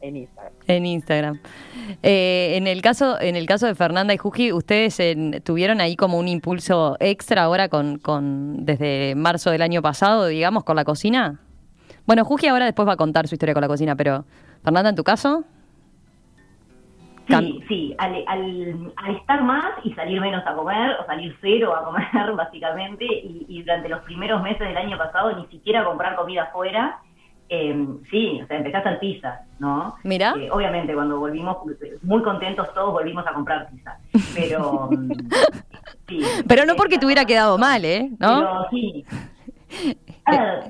en 0.00 0.16
Instagram. 0.16 0.52
En 0.66 0.86
Instagram. 0.86 1.40
Eh, 2.02 2.54
en 2.56 2.66
el 2.66 2.82
caso, 2.82 3.20
en 3.20 3.36
el 3.36 3.46
caso 3.46 3.66
de 3.66 3.76
Fernanda 3.76 4.12
y 4.12 4.18
Juji, 4.18 4.52
ustedes 4.52 4.98
tuvieron 5.44 5.80
ahí 5.80 5.94
como 5.94 6.18
un 6.18 6.26
impulso 6.26 6.96
extra 6.98 7.44
ahora 7.44 7.68
con, 7.68 7.98
con 7.98 8.64
desde 8.64 9.14
marzo 9.14 9.52
del 9.52 9.62
año 9.62 9.80
pasado, 9.80 10.26
digamos, 10.26 10.64
con 10.64 10.74
la 10.74 10.84
cocina. 10.84 11.40
Bueno, 12.04 12.24
Juji 12.24 12.48
ahora 12.48 12.64
después 12.64 12.88
va 12.88 12.94
a 12.94 12.96
contar 12.96 13.28
su 13.28 13.36
historia 13.36 13.54
con 13.54 13.62
la 13.62 13.68
cocina, 13.68 13.94
pero 13.94 14.24
Fernanda, 14.64 14.90
en 14.90 14.96
tu 14.96 15.04
caso, 15.04 15.44
Sí, 17.26 17.64
sí, 17.68 17.94
al, 17.98 18.22
al, 18.26 18.92
al 18.96 19.16
estar 19.16 19.42
más 19.42 19.72
y 19.82 19.94
salir 19.94 20.20
menos 20.20 20.46
a 20.46 20.54
comer, 20.54 20.96
o 21.00 21.06
salir 21.06 21.34
cero 21.40 21.74
a 21.74 21.84
comer, 21.84 22.32
básicamente, 22.36 23.04
y, 23.04 23.46
y 23.48 23.62
durante 23.62 23.88
los 23.88 24.00
primeros 24.02 24.42
meses 24.42 24.60
del 24.60 24.76
año 24.76 24.98
pasado 24.98 25.34
ni 25.36 25.46
siquiera 25.46 25.84
comprar 25.84 26.16
comida 26.16 26.44
afuera, 26.44 27.00
eh, 27.48 27.86
sí, 28.10 28.40
o 28.42 28.46
sea, 28.46 28.56
empecé 28.56 28.76
a 28.76 28.80
hacer 28.80 28.98
pizza, 28.98 29.40
¿no? 29.58 29.96
Mira. 30.02 30.34
Eh, 30.38 30.48
obviamente, 30.50 30.94
cuando 30.94 31.18
volvimos, 31.18 31.58
muy 32.02 32.22
contentos 32.22 32.72
todos, 32.74 32.92
volvimos 32.92 33.26
a 33.26 33.32
comprar 33.32 33.68
pizza. 33.70 33.98
Pero. 34.34 34.88
mm, 34.90 35.12
sí, 36.08 36.20
pero 36.48 36.64
no 36.64 36.74
porque 36.74 36.96
eh, 36.96 36.98
te 36.98 37.06
hubiera 37.06 37.24
quedado 37.26 37.58
mal, 37.58 37.84
¿eh? 37.84 38.10
¿No? 38.18 38.40
Pero 38.40 38.68
sí. 38.70 39.04
Ah, 40.26 40.60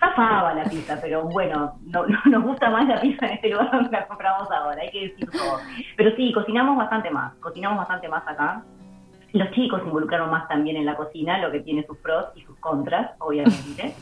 zafaba 0.00 0.54
la 0.54 0.64
pizza, 0.64 0.98
pero 1.00 1.22
bueno, 1.24 1.78
no, 1.84 2.06
no 2.06 2.18
nos 2.24 2.42
gusta 2.42 2.70
más 2.70 2.88
la 2.88 3.00
pizza 3.00 3.26
en 3.26 3.32
este 3.34 3.50
lugar 3.50 3.70
donde 3.70 3.90
la 3.90 4.06
compramos 4.08 4.50
ahora, 4.50 4.82
hay 4.82 4.90
que 4.90 5.08
decir 5.08 5.30
todo. 5.30 5.58
Pero 5.96 6.16
sí, 6.16 6.32
cocinamos 6.32 6.76
bastante 6.76 7.10
más, 7.10 7.34
cocinamos 7.36 7.78
bastante 7.78 8.08
más 8.08 8.26
acá. 8.26 8.64
Los 9.32 9.50
chicos 9.52 9.80
se 9.82 9.86
involucraron 9.86 10.30
más 10.30 10.48
también 10.48 10.76
en 10.76 10.86
la 10.86 10.96
cocina, 10.96 11.38
lo 11.38 11.52
que 11.52 11.60
tiene 11.60 11.86
sus 11.86 11.98
pros 11.98 12.26
y 12.34 12.42
sus 12.42 12.56
contras, 12.58 13.12
obviamente. 13.20 13.94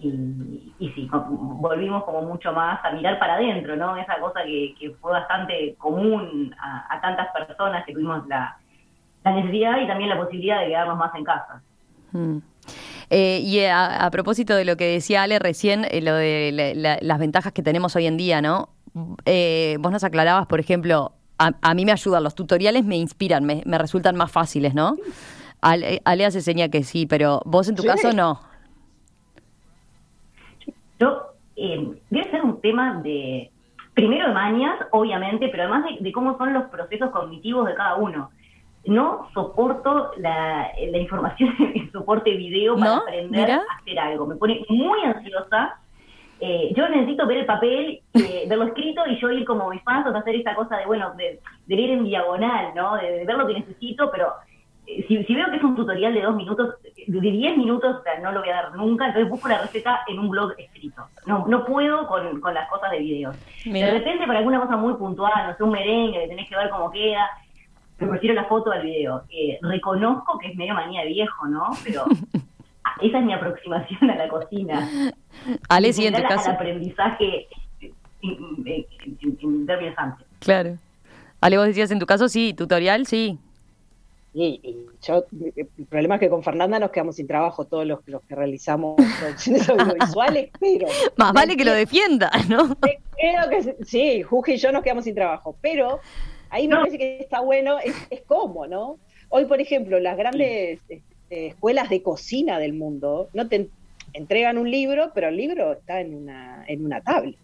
Y, 0.00 0.92
sí, 0.94 1.08
volvimos 1.10 2.04
como 2.04 2.22
mucho 2.22 2.52
más 2.52 2.82
a 2.84 2.90
mirar 2.90 3.18
para 3.18 3.34
adentro, 3.34 3.74
¿no? 3.76 3.96
Esa 3.96 4.18
cosa 4.20 4.42
que, 4.44 4.74
que 4.78 4.90
fue 5.00 5.12
bastante 5.12 5.74
común 5.78 6.54
a, 6.58 6.94
a 6.94 7.00
tantas 7.00 7.28
personas 7.32 7.86
que 7.86 7.94
tuvimos 7.94 8.26
la, 8.26 8.58
la 9.24 9.32
necesidad 9.32 9.80
y 9.80 9.86
también 9.86 10.10
la 10.10 10.18
posibilidad 10.18 10.60
de 10.60 10.68
quedarnos 10.68 10.98
más 10.98 11.14
en 11.14 11.24
casa. 11.24 11.62
Mm. 12.12 12.38
Eh, 13.10 13.40
y 13.42 13.60
a, 13.64 14.04
a 14.04 14.10
propósito 14.10 14.54
de 14.56 14.64
lo 14.64 14.76
que 14.76 14.86
decía 14.86 15.22
Ale 15.22 15.38
recién, 15.38 15.84
eh, 15.90 16.00
lo 16.00 16.14
de 16.14 16.50
la- 16.52 16.74
la- 16.74 16.98
las 17.00 17.18
ventajas 17.18 17.52
que 17.52 17.62
tenemos 17.62 17.94
hoy 17.96 18.06
en 18.06 18.16
día, 18.16 18.40
¿no? 18.42 18.70
Eh, 19.26 19.76
vos 19.80 19.92
nos 19.92 20.04
aclarabas, 20.04 20.46
por 20.46 20.60
ejemplo, 20.60 21.12
a, 21.38 21.52
a 21.62 21.74
mí 21.74 21.84
me 21.84 21.92
ayudan, 21.92 22.22
los 22.22 22.34
tutoriales 22.34 22.84
me 22.84 22.96
inspiran, 22.96 23.44
me, 23.44 23.62
me 23.66 23.76
resultan 23.78 24.16
más 24.16 24.30
fáciles, 24.30 24.74
¿no? 24.74 24.96
Ale, 25.60 26.00
Ale 26.04 26.24
hace 26.26 26.40
seña 26.40 26.68
que 26.68 26.82
sí, 26.84 27.06
pero 27.06 27.40
vos 27.44 27.68
en 27.68 27.74
tu 27.74 27.82
Sí. 27.82 27.88
caso 27.88 28.12
no. 28.12 28.40
Yo, 31.00 31.32
eh, 31.56 31.88
debe 32.10 32.30
ser 32.30 32.42
un 32.42 32.60
tema 32.60 33.00
de, 33.02 33.50
primero 33.94 34.28
de 34.28 34.34
mañas, 34.34 34.76
obviamente, 34.92 35.48
pero 35.48 35.64
además 35.64 35.84
de, 35.84 36.04
de 36.04 36.12
cómo 36.12 36.36
son 36.38 36.52
los 36.52 36.64
procesos 36.64 37.10
cognitivos 37.10 37.66
de 37.66 37.74
cada 37.74 37.96
uno. 37.96 38.30
No 38.86 39.28
soporto 39.32 40.12
la, 40.18 40.70
la 40.90 40.98
información 40.98 41.54
en 41.74 41.90
soporte 41.92 42.30
video 42.36 42.76
para 42.76 42.96
¿No? 42.96 42.96
aprender 43.02 43.40
Mira. 43.42 43.62
a 43.70 43.76
hacer 43.80 43.98
algo. 43.98 44.26
Me 44.26 44.36
pone 44.36 44.64
muy 44.68 45.00
ansiosa. 45.02 45.78
Eh, 46.40 46.72
yo 46.76 46.88
necesito 46.88 47.26
ver 47.26 47.38
el 47.38 47.46
papel, 47.46 48.00
eh, 48.12 48.44
verlo 48.48 48.64
escrito 48.66 49.02
y 49.06 49.18
yo 49.20 49.30
ir 49.30 49.44
como 49.44 49.70
mis 49.70 49.82
pasos 49.82 50.14
a 50.14 50.18
hacer 50.18 50.34
esta 50.34 50.54
cosa 50.54 50.76
de, 50.76 50.86
bueno, 50.86 51.14
de, 51.16 51.40
de 51.66 51.76
leer 51.76 51.90
en 51.90 52.04
diagonal, 52.04 52.72
¿no? 52.74 52.96
De, 52.96 53.10
de 53.10 53.24
ver 53.24 53.36
lo 53.36 53.46
que 53.46 53.54
necesito, 53.54 54.10
pero 54.10 54.32
eh, 54.86 55.04
si, 55.08 55.24
si 55.24 55.34
veo 55.34 55.50
que 55.50 55.56
es 55.56 55.64
un 55.64 55.76
tutorial 55.76 56.12
de 56.12 56.20
dos 56.22 56.36
minutos, 56.36 56.74
de 57.06 57.20
10 57.20 57.56
minutos, 57.56 57.96
o 58.00 58.02
sea, 58.02 58.18
no 58.20 58.32
lo 58.32 58.40
voy 58.40 58.50
a 58.50 58.54
dar 58.54 58.74
nunca, 58.76 59.06
entonces 59.06 59.30
busco 59.30 59.48
la 59.48 59.62
receta 59.62 60.00
en 60.08 60.18
un 60.18 60.28
blog 60.28 60.52
escrito. 60.58 61.04
No, 61.26 61.46
no 61.48 61.64
puedo 61.64 62.06
con, 62.06 62.40
con 62.40 62.52
las 62.52 62.68
cosas 62.68 62.90
de 62.90 62.98
videos. 62.98 63.36
Mira. 63.64 63.86
De 63.86 63.92
repente, 63.94 64.26
para 64.26 64.40
alguna 64.40 64.60
cosa 64.60 64.76
muy 64.76 64.94
puntual, 64.94 65.32
no 65.48 65.56
sé, 65.56 65.62
un 65.62 65.70
merengue, 65.70 66.20
que 66.20 66.28
tenés 66.28 66.48
que 66.48 66.56
ver 66.56 66.68
cómo 66.68 66.90
queda, 66.90 67.30
me 67.98 68.06
prefiero 68.08 68.34
la 68.34 68.44
foto 68.44 68.70
al 68.72 68.82
video. 68.82 69.22
Eh, 69.30 69.58
reconozco 69.62 70.38
que 70.38 70.48
es 70.48 70.56
medio 70.56 70.74
manía 70.74 71.02
de 71.02 71.08
viejo, 71.08 71.46
¿no? 71.46 71.70
Pero 71.84 72.04
esa 73.00 73.18
es 73.18 73.24
mi 73.24 73.32
aproximación 73.32 74.10
a 74.10 74.16
la 74.16 74.28
cocina. 74.28 74.88
Ale, 75.68 75.92
sí, 75.92 76.06
en 76.06 76.14
tu 76.14 76.22
caso. 76.22 76.50
Al 76.50 76.56
aprendizaje 76.56 77.46
en, 77.80 77.92
en- 78.22 78.86
en- 79.22 79.38
en 79.42 79.66
términos 79.66 79.94
amplios. 79.98 80.28
Claro. 80.40 80.76
Ale, 81.40 81.58
vos 81.58 81.66
decías 81.66 81.90
en 81.90 81.98
tu 81.98 82.06
caso 82.06 82.28
sí, 82.28 82.54
tutorial, 82.54 83.06
sí. 83.06 83.38
Y, 84.36 84.60
y 84.64 84.86
yo, 85.00 85.24
el 85.54 85.86
problema 85.86 86.16
es 86.16 86.20
que 86.22 86.28
con 86.28 86.42
Fernanda 86.42 86.80
nos 86.80 86.90
quedamos 86.90 87.14
sin 87.16 87.28
trabajo 87.28 87.66
todos 87.66 87.86
los, 87.86 88.00
los 88.06 88.20
que 88.22 88.34
realizamos 88.34 88.96
producciones 89.20 89.68
audiovisuales, 89.68 90.50
pero... 90.58 90.88
Más 91.16 91.32
vale 91.32 91.56
que 91.56 91.64
lo 91.64 91.72
defienda, 91.72 92.30
¿no? 92.48 92.74
Creo 92.80 93.48
que 93.48 93.62
sí, 93.62 93.70
sí, 93.84 94.22
Juge 94.22 94.54
y 94.54 94.56
yo 94.56 94.72
nos 94.72 94.82
quedamos 94.82 95.04
sin 95.04 95.14
trabajo, 95.14 95.56
pero 95.60 96.00
ahí 96.54 96.68
me 96.68 96.74
No. 96.74 96.80
parece 96.80 96.98
que 96.98 97.18
está 97.18 97.40
bueno, 97.40 97.78
es, 97.78 97.94
es 98.10 98.22
cómo, 98.26 98.66
¿no? 98.66 99.00
Hoy, 99.28 99.44
por 99.46 99.60
ejemplo, 99.60 99.98
las 99.98 100.16
grandes 100.16 100.80
este, 100.88 101.04
escuelas 101.48 101.88
de 101.90 102.02
cocina 102.02 102.58
del 102.58 102.74
mundo 102.74 103.28
no 103.32 103.48
te 103.48 103.56
en- 103.56 103.70
entregan 104.12 104.58
un 104.58 104.70
libro, 104.70 105.10
pero 105.14 105.28
el 105.28 105.36
libro 105.36 105.72
está 105.72 106.00
en 106.00 106.14
una, 106.14 106.64
en 106.68 106.84
una 106.84 107.00
tablet. 107.00 107.38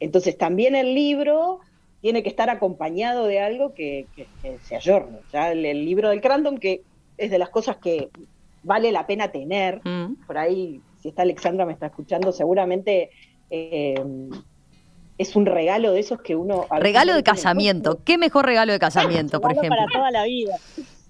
Entonces, 0.00 0.38
también 0.38 0.74
el 0.74 0.94
libro 0.94 1.60
tiene 2.00 2.22
que 2.22 2.28
estar 2.30 2.48
acompañado 2.48 3.26
de 3.26 3.40
algo 3.40 3.74
que, 3.74 4.06
que- 4.14 4.28
que 4.40 4.58
se 4.60 4.76
ayorne. 4.76 5.18
Ya 5.32 5.52
el, 5.52 5.66
el 5.66 5.84
libro 5.84 6.08
del 6.08 6.20
Crandom, 6.20 6.56
que 6.56 6.82
es 7.18 7.30
de 7.30 7.38
las 7.38 7.50
cosas 7.50 7.76
que 7.78 8.08
vale 8.62 8.92
la 8.92 9.06
pena 9.06 9.30
tener, 9.30 9.80
Mm. 9.84 10.24
por 10.26 10.38
ahí, 10.38 10.80
si 10.96 11.08
está 11.08 11.22
Alexandra 11.22 11.66
me 11.66 11.72
está 11.74 11.86
escuchando, 11.86 12.32
seguramente 12.32 13.10
eh, 13.50 13.94
es 15.18 15.36
un 15.36 15.46
regalo 15.46 15.92
de 15.92 16.00
esos 16.00 16.20
que 16.22 16.36
uno... 16.36 16.66
Regalo 16.78 17.14
de 17.14 17.22
casamiento. 17.22 17.98
¿Qué 18.04 18.16
mejor 18.18 18.46
regalo 18.46 18.72
de 18.72 18.78
casamiento, 18.88 19.40
por 19.40 19.52
ejemplo? 19.52 19.76
para 19.76 19.86
toda 19.92 20.10
la 20.10 20.24
vida. 20.24 20.56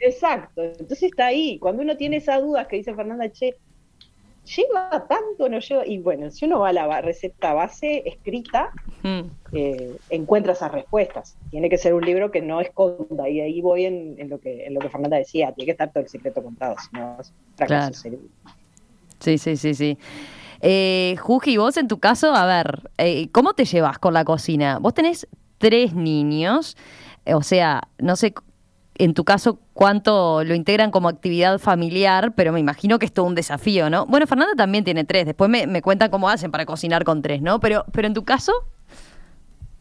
Exacto, 0.00 0.62
entonces 0.62 1.02
está 1.04 1.26
ahí. 1.26 1.58
Cuando 1.58 1.82
uno 1.82 1.96
tiene 1.96 2.16
esas 2.16 2.40
dudas 2.40 2.66
que 2.68 2.76
dice 2.76 2.94
Fernanda, 2.94 3.30
che, 3.30 3.56
¿lleva 4.56 5.06
tanto 5.08 5.44
o 5.44 5.48
no 5.48 5.58
lleva? 5.58 5.86
Y 5.86 5.98
bueno, 5.98 6.30
si 6.30 6.44
uno 6.46 6.60
va 6.60 6.68
a 6.70 6.72
la 6.72 7.00
receta 7.00 7.52
base 7.52 8.02
escrita, 8.06 8.70
Mm. 9.02 9.20
eh, 9.52 9.96
encuentra 10.10 10.54
esas 10.54 10.72
respuestas. 10.72 11.36
Tiene 11.50 11.70
que 11.70 11.78
ser 11.78 11.94
un 11.94 12.04
libro 12.04 12.32
que 12.32 12.40
no 12.40 12.60
esconda, 12.60 13.28
y 13.28 13.40
ahí 13.40 13.60
voy 13.60 13.84
en, 13.84 14.16
en 14.18 14.28
lo 14.28 14.40
que 14.40 14.66
en 14.66 14.74
lo 14.74 14.80
que 14.80 14.88
Fernanda 14.88 15.16
decía, 15.16 15.52
tiene 15.52 15.66
que 15.66 15.70
estar 15.72 15.92
todo 15.92 16.02
el 16.02 16.08
secreto 16.08 16.42
contado, 16.42 16.74
si 16.80 16.96
no 16.96 17.16
es 17.20 17.32
fracaso 17.56 18.02
Claro. 18.02 18.18
Sí, 19.20 19.38
sí, 19.38 19.56
sí, 19.56 19.74
sí. 19.74 19.98
Eh, 20.60 21.16
Juji, 21.20 21.56
vos 21.56 21.76
en 21.76 21.88
tu 21.88 21.98
caso, 21.98 22.34
a 22.34 22.46
ver, 22.46 22.90
eh, 22.98 23.28
¿cómo 23.30 23.54
te 23.54 23.64
llevas 23.64 23.98
con 23.98 24.14
la 24.14 24.24
cocina? 24.24 24.78
Vos 24.78 24.94
tenés 24.94 25.28
tres 25.58 25.94
niños, 25.94 26.76
eh, 27.24 27.34
o 27.34 27.42
sea, 27.42 27.88
no 27.98 28.16
sé 28.16 28.34
en 28.96 29.14
tu 29.14 29.24
caso 29.24 29.60
cuánto 29.74 30.42
lo 30.42 30.54
integran 30.54 30.90
como 30.90 31.08
actividad 31.08 31.60
familiar, 31.60 32.34
pero 32.34 32.52
me 32.52 32.58
imagino 32.58 32.98
que 32.98 33.06
es 33.06 33.12
todo 33.12 33.26
un 33.26 33.36
desafío, 33.36 33.88
¿no? 33.88 34.06
Bueno, 34.06 34.26
Fernanda 34.26 34.54
también 34.56 34.82
tiene 34.82 35.04
tres, 35.04 35.24
después 35.24 35.48
me, 35.48 35.82
cuentan 35.82 36.10
cómo 36.10 36.28
hacen 36.28 36.50
para 36.50 36.66
cocinar 36.66 37.04
con 37.04 37.22
tres, 37.22 37.40
¿no? 37.40 37.60
Pero, 37.60 37.84
pero 37.92 38.08
en 38.08 38.14
tu 38.14 38.24
caso, 38.24 38.52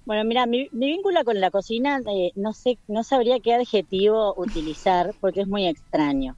Bueno, 0.05 0.23
mira, 0.23 0.45
mi, 0.45 0.69
vínculo 0.71 1.23
con 1.25 1.41
la 1.41 1.49
cocina, 1.49 1.99
eh, 2.07 2.31
no 2.35 2.53
sé, 2.53 2.77
no 2.87 3.03
sabría 3.03 3.39
qué 3.39 3.55
adjetivo 3.55 4.35
utilizar 4.37 5.15
porque 5.19 5.41
es 5.41 5.47
muy 5.47 5.67
extraño. 5.67 6.35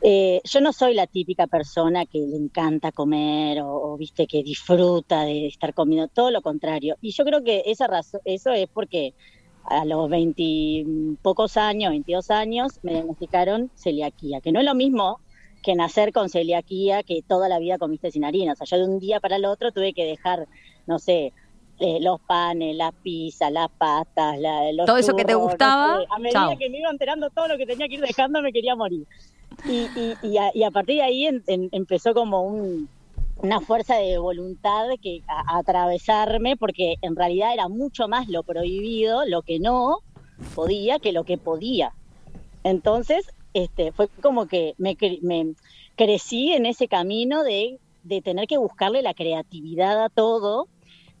Eh, 0.00 0.40
yo 0.44 0.60
no 0.60 0.72
soy 0.72 0.94
la 0.94 1.08
típica 1.08 1.48
persona 1.48 2.06
que 2.06 2.18
le 2.18 2.36
encanta 2.36 2.92
comer 2.92 3.60
o, 3.62 3.96
viste 3.96 4.26
que 4.28 4.44
disfruta 4.44 5.22
de 5.22 5.48
estar 5.48 5.74
comiendo, 5.74 6.08
todo 6.08 6.30
lo 6.30 6.40
contrario. 6.40 6.96
Y 7.00 7.10
yo 7.12 7.24
creo 7.24 7.42
que 7.42 7.64
esa 7.66 7.88
razón, 7.88 8.20
eso 8.24 8.52
es 8.52 8.68
porque 8.68 9.14
a 9.64 9.84
los 9.84 10.08
20 10.08 11.18
pocos 11.20 11.56
años, 11.56 11.90
22 11.90 12.30
años, 12.30 12.78
me 12.82 12.92
diagnosticaron 12.92 13.70
celiaquía, 13.74 14.40
que 14.40 14.52
no 14.52 14.60
es 14.60 14.66
lo 14.66 14.74
mismo 14.74 15.20
que 15.62 15.74
nacer 15.74 16.12
con 16.12 16.28
celiaquía 16.28 17.02
que 17.02 17.22
toda 17.22 17.48
la 17.48 17.58
vida 17.58 17.76
comiste 17.76 18.12
sin 18.12 18.24
harina. 18.24 18.52
O 18.52 18.56
sea, 18.56 18.66
yo 18.66 18.78
de 18.78 18.92
un 18.92 19.00
día 19.00 19.18
para 19.18 19.36
el 19.36 19.44
otro 19.44 19.72
tuve 19.72 19.92
que 19.92 20.04
dejar, 20.04 20.46
no 20.86 21.00
sé, 21.00 21.32
eh, 21.80 21.98
los 22.00 22.20
panes, 22.20 22.76
las 22.76 22.92
pizzas, 23.02 23.50
las 23.50 23.68
pastas, 23.70 24.38
la, 24.38 24.72
los 24.72 24.86
todo 24.86 24.96
eso 24.96 25.14
que 25.14 25.24
te 25.24 25.34
gustaba. 25.34 26.04
a 26.08 26.18
medida 26.18 26.56
que 26.56 26.70
me 26.70 26.78
iba 26.78 26.90
enterando 26.90 27.30
todo 27.30 27.48
lo 27.48 27.56
que 27.56 27.66
tenía 27.66 27.88
que 27.88 27.94
ir 27.94 28.00
dejando, 28.00 28.40
me 28.40 28.52
quería 28.52 28.76
morir. 28.76 29.06
Y, 29.66 29.88
y, 29.96 30.16
y, 30.22 30.62
a, 30.62 30.70
partir 30.70 30.96
de 30.96 31.02
ahí 31.02 31.28
empezó 31.46 32.14
como 32.14 32.42
una 33.36 33.60
fuerza 33.60 33.96
de 33.96 34.18
voluntad 34.18 34.86
que 35.02 35.22
a, 35.26 35.58
atravesarme, 35.58 36.56
porque 36.56 36.96
en 37.02 37.16
realidad 37.16 37.52
era 37.54 37.68
mucho 37.68 38.08
más 38.08 38.28
lo 38.28 38.42
prohibido, 38.42 39.24
lo 39.26 39.42
que 39.42 39.58
no 39.58 39.98
podía, 40.54 40.98
que 40.98 41.12
lo 41.12 41.24
que 41.24 41.38
podía. 41.38 41.92
Entonces, 42.64 43.26
este, 43.54 43.92
fue 43.92 44.08
como 44.22 44.46
que 44.46 44.74
me, 44.78 44.96
me 45.22 45.54
crecí 45.96 46.52
en 46.52 46.66
ese 46.66 46.86
camino 46.86 47.42
de, 47.42 47.78
de 48.04 48.22
tener 48.22 48.46
que 48.46 48.58
buscarle 48.58 49.02
la 49.02 49.14
creatividad 49.14 50.04
a 50.04 50.08
todo 50.08 50.68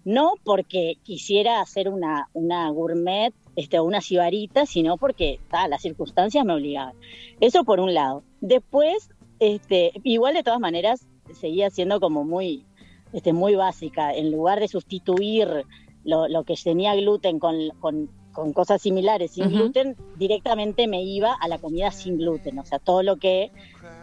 no 0.08 0.34
porque 0.42 0.96
quisiera 1.02 1.60
hacer 1.60 1.88
una, 1.88 2.30
una 2.32 2.70
gourmet 2.70 3.34
este, 3.58 3.80
o 3.80 3.82
una 3.82 4.00
cibarita, 4.00 4.66
sino 4.66 4.98
porque 4.98 5.40
las 5.68 5.82
circunstancias 5.82 6.44
me 6.44 6.54
obligaban. 6.54 6.94
Eso 7.40 7.64
por 7.64 7.80
un 7.80 7.92
lado. 7.92 8.22
Después, 8.40 9.10
este, 9.40 9.90
igual 10.04 10.34
de 10.34 10.44
todas 10.44 10.60
maneras, 10.60 11.08
seguía 11.40 11.68
siendo 11.68 11.98
como 11.98 12.24
muy, 12.24 12.64
este, 13.12 13.32
muy 13.32 13.56
básica. 13.56 14.14
En 14.14 14.30
lugar 14.30 14.60
de 14.60 14.68
sustituir 14.68 15.64
lo, 16.04 16.28
lo 16.28 16.44
que 16.44 16.54
tenía 16.54 16.94
gluten 16.94 17.40
con, 17.40 17.70
con, 17.80 18.08
con 18.30 18.52
cosas 18.52 18.80
similares 18.80 19.32
sin 19.32 19.48
gluten, 19.48 19.96
directamente 20.14 20.86
me 20.86 21.02
iba 21.02 21.32
a 21.34 21.48
la 21.48 21.58
comida 21.58 21.90
sin 21.90 22.16
gluten. 22.16 22.60
O 22.60 22.64
sea, 22.64 22.78
todo 22.78 23.02
lo 23.02 23.16
que 23.16 23.50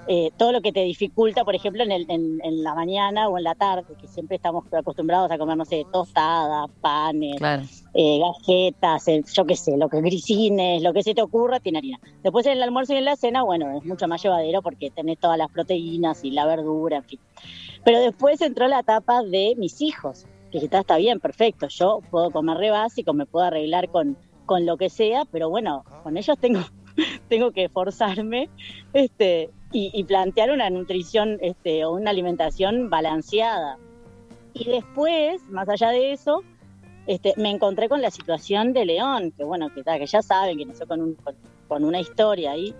eh, 0.07 0.31
todo 0.37 0.51
lo 0.51 0.61
que 0.61 0.71
te 0.71 0.83
dificulta, 0.83 1.43
por 1.43 1.55
ejemplo, 1.55 1.83
en, 1.83 1.91
el, 1.91 2.05
en, 2.09 2.63
la 2.63 2.75
mañana 2.75 3.27
o 3.27 3.37
en 3.37 3.43
la 3.43 3.55
tarde, 3.55 3.95
que 3.99 4.07
siempre 4.07 4.35
estamos 4.35 4.63
acostumbrados 4.71 5.31
a 5.31 5.37
comer, 5.37 5.57
no 5.57 5.65
sé, 5.65 5.85
tostadas, 5.91 6.69
panes, 6.79 7.41
eh, 7.93 8.19
galletas, 8.19 9.07
eh, 9.07 9.23
yo 9.33 9.45
qué 9.45 9.55
sé, 9.55 9.77
lo 9.77 9.89
que 9.89 10.01
grisines, 10.01 10.83
lo 10.83 10.93
que 10.93 11.01
se 11.01 11.15
te 11.15 11.23
ocurra, 11.23 11.59
tiene 11.59 11.79
harina. 11.79 11.99
Después 12.23 12.45
en 12.45 12.53
el 12.53 12.63
almuerzo 12.63 12.93
y 12.93 12.97
en 12.97 13.05
la 13.05 13.15
cena, 13.15 13.43
bueno, 13.43 13.77
es 13.77 13.83
mucho 13.85 14.07
más 14.07 14.21
llevadero 14.21 14.61
porque 14.61 14.91
tenés 14.91 15.17
todas 15.17 15.39
las 15.39 15.49
proteínas 15.49 16.23
y 16.23 16.31
la 16.31 16.45
verdura, 16.45 16.97
en 16.97 17.03
fin. 17.05 17.19
Pero 17.83 17.99
después 17.99 18.41
entró 18.41 18.67
la 18.67 18.81
etapa 18.81 19.23
de 19.23 19.55
mis 19.57 19.81
hijos, 19.81 20.27
que 20.51 20.59
está, 20.59 20.81
está 20.81 20.97
bien, 20.97 21.19
perfecto, 21.19 21.67
yo 21.67 22.01
puedo 22.11 22.29
comer 22.29 22.57
re 22.57 22.69
básico, 22.69 23.13
me 23.13 23.25
puedo 23.25 23.45
arreglar 23.45 23.89
con, 23.89 24.17
con 24.45 24.67
lo 24.67 24.77
que 24.77 24.89
sea, 24.89 25.25
pero 25.25 25.49
bueno, 25.49 25.83
con 26.03 26.15
ellos 26.15 26.37
tengo 26.39 26.61
tengo 27.29 27.51
que 27.51 27.65
esforzarme 27.65 28.49
este, 28.93 29.49
y, 29.77 30.03
plantear 30.05 30.51
una 30.51 30.69
nutrición 30.69 31.37
este, 31.41 31.83
o 31.83 31.91
una 31.91 32.11
alimentación 32.11 32.89
balanceada. 32.89 33.77
Y 34.53 34.63
después, 34.71 35.43
más 35.49 35.67
allá 35.67 35.89
de 35.89 36.13
eso, 36.13 36.43
este, 37.07 37.33
me 37.35 37.51
encontré 37.51 37.89
con 37.89 38.01
la 38.01 38.09
situación 38.09 38.71
de 38.71 38.85
León, 38.85 39.33
que 39.35 39.43
bueno, 39.43 39.67
que, 39.73 39.83
que 39.83 40.05
ya 40.05 40.21
saben 40.21 40.57
que 40.57 40.65
nació 40.65 40.87
con, 40.87 41.17
con, 41.67 41.83
una 41.83 41.99
historia 41.99 42.51
ahí, 42.51 42.73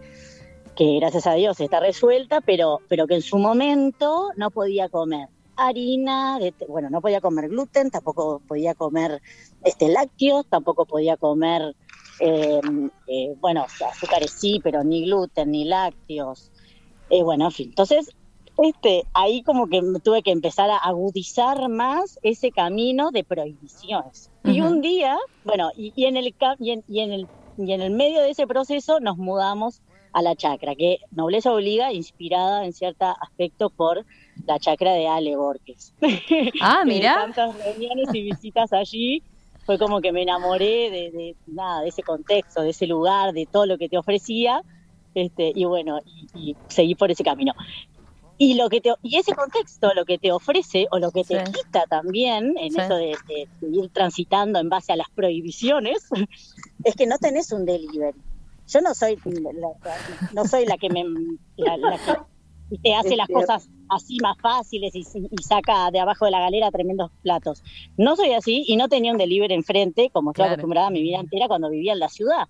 que 0.78 0.98
gracias 1.00 1.28
a 1.28 1.34
Dios 1.34 1.60
está 1.60 1.82
resuelta, 1.82 2.40
pero, 2.40 2.80
pero 2.88 3.08
que 3.08 3.16
en 3.16 3.22
su 3.22 3.40
momento 3.40 4.30
no 4.38 4.50
podía 4.50 4.88
comer 4.88 5.28
harina, 5.58 6.40
bueno, 6.70 6.90
no 6.90 7.02
podía 7.02 7.20
comer 7.20 7.50
gluten, 7.50 7.92
tampoco 7.92 8.42
podía 8.48 8.74
comer 8.74 9.22
este, 9.66 9.90
lácteos, 9.90 10.46
tampoco 10.48 10.86
podía 10.86 11.18
comer 11.18 11.76
eh, 12.20 12.62
eh, 13.08 13.36
bueno, 13.42 13.66
azúcares 13.86 14.32
sí, 14.32 14.62
pero 14.64 14.84
ni 14.84 15.06
gluten, 15.06 15.52
ni 15.52 15.66
lácteos. 15.66 16.52
Eh, 17.10 17.24
bueno, 17.24 17.46
en 17.46 17.52
fin. 17.52 17.70
Entonces, 17.70 18.15
este, 18.58 19.04
ahí 19.13 19.44
como 19.44 19.68
que 19.68 19.82
tuve 20.04 20.24
que 20.24 20.32
empezar 20.32 20.70
a 20.70 20.78
agudizar 20.78 21.70
más 21.70 22.20
ese 22.24 22.52
camino 22.52 23.12
de 23.12 23.24
prohibiciones. 23.24 24.32
Y 24.44 24.62
un 24.62 24.82
día, 24.82 25.18
bueno, 25.44 25.72
y, 25.76 26.06
en 26.06 26.18
el, 26.18 26.34
y, 26.60 26.72
en, 26.72 26.84
y, 26.88 27.00
en 27.02 27.12
el, 27.12 27.28
y 27.58 27.74
en 27.74 27.82
el 27.82 27.91
medio 27.91 28.22
de 28.22 28.30
ese 28.30 28.48
proceso 28.48 29.00
nos 29.00 29.18
mudamos 29.18 29.82
a 30.13 30.22
la 30.22 30.36
chacra, 30.36 30.76
que 30.76 31.00
Nobleza 31.12 31.52
Obliga, 31.52 31.91
inspirada 31.91 32.65
en 32.65 32.72
cierto 32.72 33.06
aspecto 33.22 33.70
por 33.70 34.06
la 34.48 34.60
chacra 34.60 34.94
de 34.94 35.08
Ale 35.08 35.36
Borges. 35.36 35.94
Ah, 36.62 36.84
mira. 36.86 37.15
tantas 37.15 37.58
reuniones 37.58 38.13
y 38.13 38.22
visitas 38.22 38.72
allí 38.72 39.22
fue 39.65 39.78
como 39.78 40.00
que 40.00 40.12
me 40.12 40.22
enamoré 40.22 40.89
de, 40.89 41.36
nada, 41.48 41.82
de 41.82 41.89
ese 41.89 42.04
contexto, 42.04 42.62
de 42.62 42.70
ese 42.70 42.88
lugar, 42.88 43.34
de 43.34 43.46
todo 43.46 43.65
lo 43.65 43.78
que 43.78 43.89
te 43.89 43.98
ofrecía, 43.98 44.62
este, 45.15 45.51
y 45.56 45.65
bueno, 45.65 45.99
y, 46.36 46.56
seguí 46.67 46.95
por 46.95 47.10
ese 47.10 47.23
camino. 47.23 47.54
Y 48.38 48.56
lo 48.56 48.69
que 48.69 48.82
te, 48.82 48.93
y 49.01 49.17
ese 49.17 49.34
contexto, 49.34 49.93
lo 49.93 50.04
que 50.04 50.17
te 50.17 50.32
ofrece 50.32 50.88
o 50.91 50.99
lo 50.99 51.12
que 51.12 51.23
te 51.23 51.41
quita 51.45 51.86
también 51.89 52.56
en 52.58 52.78
eso 52.80 52.95
de, 52.95 53.15
ir 53.62 53.89
transitando 53.93 54.60
en 54.60 54.69
base 54.69 54.91
a 54.91 54.97
las 54.97 55.10
prohibiciones, 55.10 56.10
es 56.84 56.95
que 56.95 57.08
no 57.08 57.17
tenés 57.17 57.51
un 57.51 57.65
delivery. 57.65 58.19
Yo 58.67 58.82
no 58.82 58.93
soy 58.93 59.17
la, 59.25 59.69
no 60.34 60.45
soy 60.45 60.65
la 60.65 60.78
que 60.78 60.89
me 60.89 61.04
la 61.56 61.97
que 61.97 62.19
y 62.69 62.78
te 62.80 62.95
hace 62.95 63.15
las 63.15 63.28
cosas 63.28 63.69
así 63.89 64.17
más 64.21 64.38
fáciles 64.39 64.95
y, 64.95 65.04
saca 65.43 65.91
de 65.91 65.99
abajo 65.99 66.25
de 66.25 66.32
la 66.32 66.39
galera 66.39 66.71
tremendos 66.71 67.12
platos. 67.21 67.63
No 67.97 68.15
soy 68.15 68.34
así 68.34 68.63
y 68.67 68.75
no 68.75 68.88
tenía 68.89 69.12
un 69.12 69.17
delivery 69.17 69.54
enfrente, 69.54 70.10
como 70.12 70.32
estoy 70.32 70.45
acostumbrada 70.45 70.88
a 70.88 70.91
mi 70.91 71.01
vida 71.01 71.19
entera 71.19 71.47
cuando 71.47 71.69
vivía 71.69 71.93
en 71.93 71.99
la 71.99 72.10
ciudad. 72.10 72.47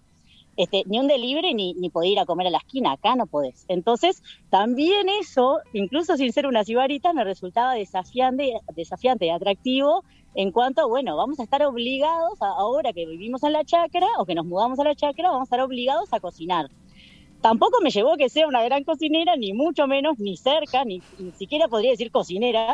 Este, 0.58 0.84
ni 0.86 1.00
un 1.00 1.08
delivery 1.08 1.54
ni, 1.54 1.74
ni 1.74 1.90
poder 1.90 2.12
ir 2.12 2.20
a 2.20 2.26
comer 2.26 2.48
a 2.48 2.50
la 2.50 2.60
esquina, 2.60 2.94
acá 2.94 3.16
no 3.16 3.28
podés. 3.28 3.66
Entonces, 3.68 4.24
también 4.50 5.08
eso, 5.10 5.60
incluso 5.74 6.16
sin 6.16 6.32
ser 6.32 6.48
una 6.48 6.64
cibarita, 6.64 7.14
me 7.14 7.24
resultaba 7.24 7.74
desafiante, 7.74 8.54
desafiante 8.74 9.26
y 9.26 9.30
atractivo 9.30 10.04
en 10.34 10.52
cuanto, 10.52 10.88
bueno, 10.88 11.16
vamos 11.16 11.40
a 11.40 11.44
estar 11.44 11.64
obligados, 11.64 12.42
ahora 12.42 12.92
que 12.94 13.06
vivimos 13.06 13.44
en 13.44 13.54
la 13.54 13.64
chacra 13.64 14.08
o 14.18 14.26
que 14.26 14.36
nos 14.36 14.46
mudamos 14.46 14.80
a 14.80 14.84
la 14.84 14.96
chacra, 14.96 15.30
vamos 15.30 15.42
a 15.42 15.44
estar 15.46 15.62
obligados 15.62 16.12
a 16.12 16.20
cocinar 16.20 16.70
tampoco 17.46 17.80
me 17.80 17.92
llevó 17.92 18.18
que 18.18 18.28
sea 18.28 18.48
una 18.48 18.64
gran 18.64 18.84
cocinera, 18.84 19.36
ni 19.36 19.54
mucho 19.54 19.86
menos, 19.86 20.18
ni 20.18 20.36
cerca, 20.36 20.84
ni, 20.84 21.04
siquiera 21.38 21.68
podría 21.68 21.92
decir 21.92 22.10
cocinera, 22.10 22.74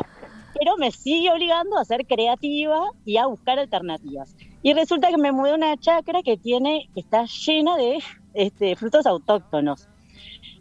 pero 0.57 0.77
me 0.77 0.91
sigue 0.91 1.29
obligando 1.29 1.77
a 1.77 1.83
ser 1.83 2.05
creativa 2.07 2.85
y 3.03 3.17
a 3.17 3.25
buscar 3.25 3.59
alternativas. 3.59 4.33
Y 4.63 4.71
resulta 4.71 5.09
que 5.09 5.17
me 5.17 5.33
mudé 5.33 5.51
a 5.51 5.55
una 5.55 5.75
chacra 5.75 6.23
que 6.23 6.37
tiene, 6.37 6.89
que 6.93 7.01
está 7.01 7.25
llena 7.25 7.75
de 7.75 7.99
este, 8.33 8.77
frutos 8.77 9.05
autóctonos. 9.05 9.89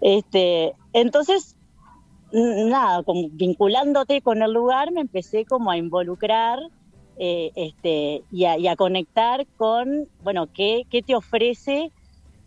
Este, 0.00 0.72
entonces, 0.92 1.54
nada, 2.32 3.04
vinculándote 3.30 4.22
con 4.22 4.42
el 4.42 4.52
lugar, 4.52 4.90
me 4.90 5.02
empecé 5.02 5.44
como 5.44 5.70
a 5.70 5.76
involucrar 5.76 6.58
eh, 7.16 7.52
este, 7.54 8.24
y, 8.32 8.44
a, 8.44 8.74
conectar 8.74 9.46
con, 9.56 10.08
bueno, 10.24 10.48
qué, 10.52 10.82
qué 10.90 11.00
te 11.00 11.14
ofrece 11.14 11.92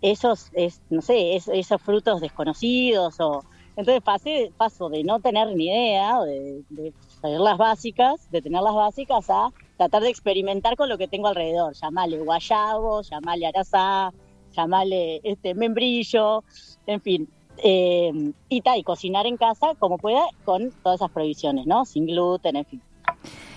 esos, 0.03 0.49
es, 0.53 0.81
no 0.91 1.01
sé, 1.01 1.35
esos 1.35 1.81
frutos 1.81 2.21
desconocidos 2.21 3.19
o... 3.19 3.43
Entonces 3.75 4.03
pasé, 4.03 4.51
paso 4.55 4.87
de 4.87 5.03
no 5.03 5.19
tener 5.19 5.47
ni 5.55 5.65
idea, 5.65 6.21
de, 6.21 6.61
de 6.69 6.93
saber 7.19 7.39
las 7.39 7.57
básicas, 7.57 8.29
de 8.29 8.39
tener 8.39 8.61
las 8.61 8.75
básicas, 8.75 9.27
a 9.31 9.49
tratar 9.77 10.03
de 10.03 10.09
experimentar 10.09 10.75
con 10.75 10.89
lo 10.89 10.99
que 10.99 11.07
tengo 11.07 11.27
alrededor. 11.27 11.73
Llamale 11.73 12.19
guayabo, 12.19 13.01
llamale 13.01 13.47
arazá, 13.47 14.13
llamale 14.55 15.21
este, 15.23 15.55
membrillo, 15.55 16.43
en 16.85 17.01
fin. 17.01 17.27
Eh, 17.57 18.11
y, 18.47 18.61
ta, 18.61 18.77
y 18.77 18.83
cocinar 18.83 19.25
en 19.25 19.37
casa 19.37 19.73
como 19.79 19.97
pueda 19.97 20.23
con 20.45 20.69
todas 20.83 20.99
esas 20.99 21.09
provisiones, 21.09 21.65
¿no? 21.65 21.85
Sin 21.85 22.05
gluten, 22.05 22.57
en 22.57 22.65
fin. 22.65 22.81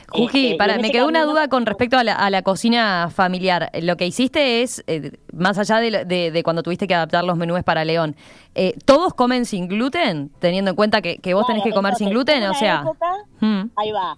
Juji, 0.08 0.46
este, 0.46 0.56
para, 0.56 0.78
me 0.78 0.90
quedó 0.90 1.08
una 1.08 1.24
duda 1.24 1.48
con 1.48 1.66
respecto 1.66 1.98
a 1.98 2.04
la, 2.04 2.42
cocina 2.42 3.10
familiar. 3.10 3.70
Lo 3.82 3.96
que 3.96 4.06
hiciste 4.06 4.62
es, 4.62 4.84
eh, 4.86 5.18
más 5.32 5.58
allá 5.58 5.78
de, 5.78 6.40
cuando 6.44 6.62
tuviste 6.62 6.86
que 6.86 6.94
adaptar 6.94 7.24
los 7.24 7.36
menús 7.36 7.62
para 7.64 7.84
León, 7.84 8.16
eh, 8.54 8.74
¿todos 8.84 9.14
comen 9.14 9.46
sin 9.46 9.68
gluten? 9.68 10.30
Teniendo 10.38 10.70
en 10.70 10.76
cuenta 10.76 11.02
que, 11.02 11.34
vos 11.34 11.46
tenés 11.46 11.62
que 11.62 11.72
comer 11.72 11.94
sin 11.96 12.10
gluten, 12.10 12.44
o 12.44 12.54
sea... 12.54 12.84
Hmm. 13.40 13.70
Ahí 13.76 13.90
va. 13.90 14.16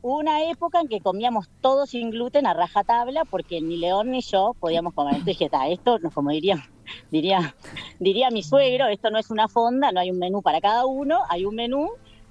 Una 0.00 0.44
época 0.44 0.80
en 0.80 0.88
que 0.88 1.00
comíamos 1.00 1.48
todos 1.60 1.90
sin 1.90 2.10
gluten 2.10 2.46
a 2.46 2.54
rajatabla 2.54 3.24
porque 3.24 3.60
ni 3.60 3.76
León 3.76 4.12
ni 4.12 4.20
yo 4.20 4.54
podíamos 4.58 4.94
comer. 4.94 5.14
Entonces 5.14 5.38
dije, 5.38 5.50
esto, 5.72 5.98
como 6.14 6.30
diría, 6.30 6.68
diría, 7.10 7.54
diría 7.98 8.30
mi 8.30 8.42
suegro, 8.42 8.86
esto 8.86 9.10
no 9.10 9.18
es 9.18 9.30
una 9.30 9.48
fonda, 9.48 9.90
no 9.90 10.00
hay 10.00 10.10
un 10.10 10.18
menú 10.18 10.40
para 10.40 10.60
cada 10.60 10.86
uno, 10.86 11.20
hay 11.28 11.44
un 11.44 11.56
menú 11.56 11.90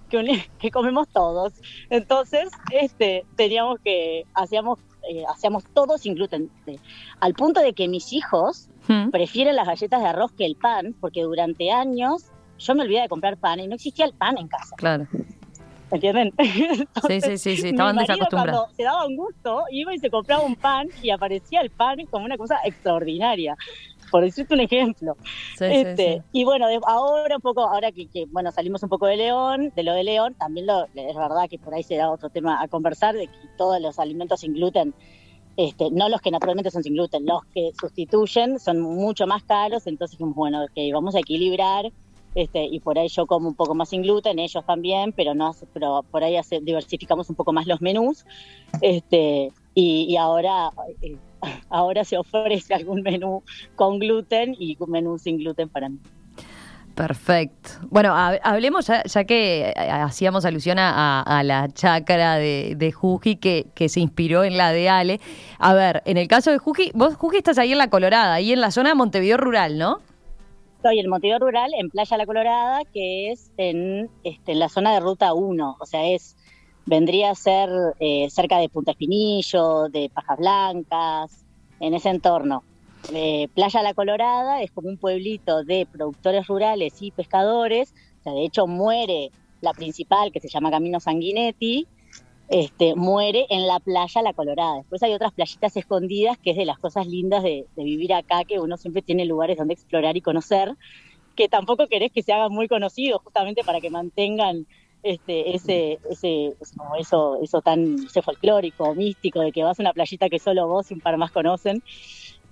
que, 0.10 0.46
que 0.60 0.72
comemos 0.72 1.08
todos. 1.10 1.54
Entonces, 1.90 2.50
este, 2.72 3.26
teníamos 3.36 3.80
que, 3.84 4.24
hacíamos 4.34 4.80
eh, 5.10 5.24
hacíamos 5.30 5.64
todo 5.74 5.98
sin 5.98 6.16
gluten. 6.16 6.50
De- 6.66 6.80
al 7.22 7.34
punto 7.34 7.62
de 7.62 7.74
que 7.74 7.88
mis 7.88 8.12
hijos 8.14 8.70
Mm. 8.90 9.10
prefieren 9.10 9.56
las 9.58 9.68
galletas 9.68 10.02
de 10.02 10.08
arroz 10.08 10.32
que 10.32 10.46
el 10.46 10.56
pan, 10.56 10.96
porque 11.02 11.22
durante 11.24 11.72
años 11.72 12.24
yo 12.58 12.74
me 12.74 12.84
olvidé 12.84 13.02
de 13.02 13.10
comprar 13.10 13.36
pan 13.36 13.60
y 13.60 13.68
no 13.68 13.76
existía 13.76 14.06
el 14.06 14.14
pan 14.14 14.38
en 14.38 14.48
casa, 14.48 14.76
Claro. 14.78 15.06
¿entienden? 15.92 16.32
Sí, 17.08 17.22
sí, 17.22 17.38
sí, 17.38 17.58
sí, 17.58 17.68
estaban 17.70 17.96
mi 17.96 18.02
marido 18.04 18.14
desacostumbrados. 18.16 18.62
Cuando 18.62 18.76
se 18.76 18.84
daba 18.84 19.06
un 19.06 19.16
gusto, 19.18 19.64
iba 19.72 19.94
y 19.94 20.00
se 20.00 20.10
compraba 20.10 20.42
un 20.44 20.56
pan 20.56 20.88
y 21.02 21.10
aparecía 21.10 21.60
el 21.62 21.70
pan 21.70 21.98
como 22.10 22.24
una 22.26 22.38
cosa 22.38 22.58
extraordinaria. 22.64 23.56
Por 24.12 24.24
decirte 24.24 24.54
un 24.54 24.62
ejemplo. 24.62 25.16
Sí, 25.58 25.66
sí, 25.66 25.66
Este, 25.74 26.14
sí. 26.16 26.22
Y 26.32 26.44
bueno, 26.46 26.68
de- 26.68 26.80
ahora 26.86 27.36
un 27.36 27.42
poco, 27.42 27.62
ahora 27.62 27.92
que, 27.92 28.08
que, 28.08 28.26
bueno 28.30 28.52
salimos 28.52 28.82
un 28.84 28.90
poco 28.90 29.06
de 29.08 29.18
León, 29.18 29.72
de 29.76 29.84
lo 29.84 29.94
de 29.94 30.04
León, 30.04 30.36
también 30.40 30.66
lo, 30.68 30.86
es 30.94 31.16
verdad 31.16 31.48
que 31.50 31.60
por 31.60 31.74
ahí 31.74 31.84
se 31.84 31.96
da 31.96 32.10
otro 32.12 32.30
tema 32.30 32.62
a 32.62 32.68
conversar, 32.68 33.16
de 33.16 33.28
que 33.28 33.48
todos 33.58 33.80
los 33.82 34.00
alimentos 34.00 34.40
sin 34.42 34.54
gluten, 34.54 34.94
este, 35.58 35.90
no 35.92 36.08
los 36.10 36.22
que 36.22 36.32
naturalmente 36.32 36.70
son 36.72 36.84
sin 36.84 36.94
gluten, 36.94 37.26
los 37.26 37.42
que 37.54 37.72
sustituyen 37.80 38.60
son 38.60 38.80
mucho 38.80 39.26
más 39.28 39.44
caros, 39.44 39.88
entonces 39.88 40.20
bueno, 40.20 40.66
que 40.74 40.92
vamos 40.94 41.16
a 41.16 41.20
equilibrar, 41.20 41.92
este, 42.36 42.66
y 42.66 42.80
por 42.80 43.00
ahí 43.00 43.08
yo 43.10 43.26
como 43.26 43.48
un 43.48 43.56
poco 43.56 43.74
más 43.74 43.90
sin 43.90 44.04
gluten, 44.04 44.38
ellos 44.38 44.64
también, 44.66 45.12
pero 45.14 45.34
no 45.34 45.54
pero 45.74 46.04
por 46.12 46.24
ahí 46.24 46.36
hace- 46.36 46.60
diversificamos 46.62 47.30
un 47.32 47.36
poco 47.36 47.52
más 47.54 47.66
los 47.66 47.82
menús, 47.82 48.24
este, 48.82 49.52
y, 49.74 50.06
y 50.10 50.16
ahora 50.18 50.72
eh, 51.02 51.18
ahora 51.70 52.04
se 52.04 52.18
ofrece 52.18 52.74
algún 52.74 53.02
menú 53.02 53.44
con 53.76 54.00
gluten 54.00 54.56
y 54.58 54.76
un 54.80 54.92
menú 54.92 55.18
sin 55.18 55.38
gluten 55.38 55.70
para 55.70 55.90
mí. 55.90 56.00
Perfecto. 56.96 57.70
Bueno, 57.92 58.10
hab- 58.16 58.40
hablemos 58.42 58.88
ya, 58.88 59.04
ya 59.04 59.24
que 59.24 59.70
eh, 59.70 59.74
hacíamos 59.92 60.46
alusión 60.46 60.80
a, 60.80 61.22
a 61.22 61.44
la 61.44 61.68
chácara 61.70 62.38
de, 62.38 62.74
de 62.76 62.92
Juji 62.92 63.36
que, 63.36 63.68
que 63.76 63.88
se 63.88 64.00
inspiró 64.00 64.44
en 64.44 64.58
la 64.58 64.72
de 64.72 64.90
Ale. 64.90 65.20
A 65.60 65.76
ver, 65.76 66.02
en 66.06 66.18
el 66.18 66.28
caso 66.28 66.50
de 66.50 66.58
Juji, 66.58 66.92
vos 66.96 67.16
Juji 67.16 67.38
estás 67.38 67.60
ahí 67.60 67.72
en 67.72 67.78
La 67.78 67.92
Colorada, 67.92 68.34
ahí 68.34 68.52
en 68.52 68.62
la 68.62 68.72
zona 68.72 68.90
de 68.90 68.96
Montevideo 68.96 69.38
Rural, 69.38 69.78
¿no? 69.78 70.00
Estoy 70.78 71.00
en 71.00 71.08
Montevideo 71.10 71.38
Rural, 71.40 71.70
en 71.78 71.90
Playa 71.92 72.18
La 72.18 72.26
Colorada, 72.26 72.80
que 72.92 73.32
es 73.32 73.52
en, 73.58 74.10
este, 74.24 74.54
en 74.54 74.60
la 74.60 74.70
zona 74.70 74.92
de 74.94 75.00
Ruta 75.00 75.34
1, 75.36 75.78
o 75.80 75.86
sea, 75.86 76.04
es 76.08 76.36
vendría 76.88 77.32
a 77.32 77.36
ser 77.36 77.70
eh, 78.00 78.30
cerca 78.32 78.58
de 78.58 78.70
Punta 78.70 78.92
Espinillo, 78.92 79.90
de 79.90 80.10
Pajas 80.12 80.40
Blancas, 80.40 81.46
en 81.80 81.94
ese 81.94 82.10
entorno. 82.10 82.64
Eh, 83.14 83.48
Playa 83.54 83.84
La 83.84 83.94
Colorada 83.94 84.62
es 84.62 84.72
como 84.72 84.90
un 84.90 84.98
pueblito 84.98 85.64
de 85.64 85.86
productores 85.86 86.48
rurales 86.48 86.94
y 87.02 87.12
pescadores, 87.12 87.94
o 88.22 88.24
sea, 88.24 88.34
de 88.34 88.46
hecho 88.46 88.68
muere 88.68 89.32
la 89.62 89.74
principal, 89.74 90.32
que 90.32 90.40
se 90.40 90.48
llama 90.48 90.72
Camino 90.72 91.00
Sanguinetti, 91.00 91.88
este, 92.48 92.96
muere 92.96 93.46
en 93.50 93.68
la 93.68 93.80
playa 93.80 94.22
La 94.22 94.34
Colorada. 94.34 94.78
Después 94.78 95.04
hay 95.04 95.14
otras 95.14 95.34
playitas 95.34 95.76
escondidas, 95.76 96.38
que 96.38 96.52
es 96.52 96.58
de 96.58 96.66
las 96.66 96.80
cosas 96.80 97.06
lindas 97.06 97.44
de, 97.44 97.66
de 97.76 97.84
vivir 97.84 98.14
acá, 98.14 98.46
que 98.46 98.60
uno 98.60 98.78
siempre 98.78 99.02
tiene 99.02 99.26
lugares 99.26 99.58
donde 99.58 99.74
explorar 99.74 100.16
y 100.16 100.22
conocer, 100.22 100.74
que 101.36 101.50
tampoco 101.50 101.88
querés 101.88 102.12
que 102.14 102.24
se 102.24 102.32
hagan 102.32 102.54
muy 102.54 102.68
conocidos, 102.70 103.22
justamente 103.24 103.64
para 103.66 103.82
que 103.82 103.90
mantengan 103.90 104.66
este, 105.04 105.56
ese, 105.56 106.00
ese, 106.10 106.56
como 106.76 106.96
eso, 106.96 107.40
eso 107.42 107.62
tan 107.62 107.96
ese 108.06 108.22
folclórico, 108.22 108.94
místico, 108.96 109.40
de 109.42 109.52
que 109.52 109.64
vas 109.64 109.80
a 109.80 109.84
una 109.84 109.94
playita 109.94 110.30
que 110.30 110.40
solo 110.40 110.68
vos 110.68 110.90
y 110.92 110.96
un 110.96 111.02
par 111.02 111.18
más 111.18 111.32
conocen. 111.32 111.82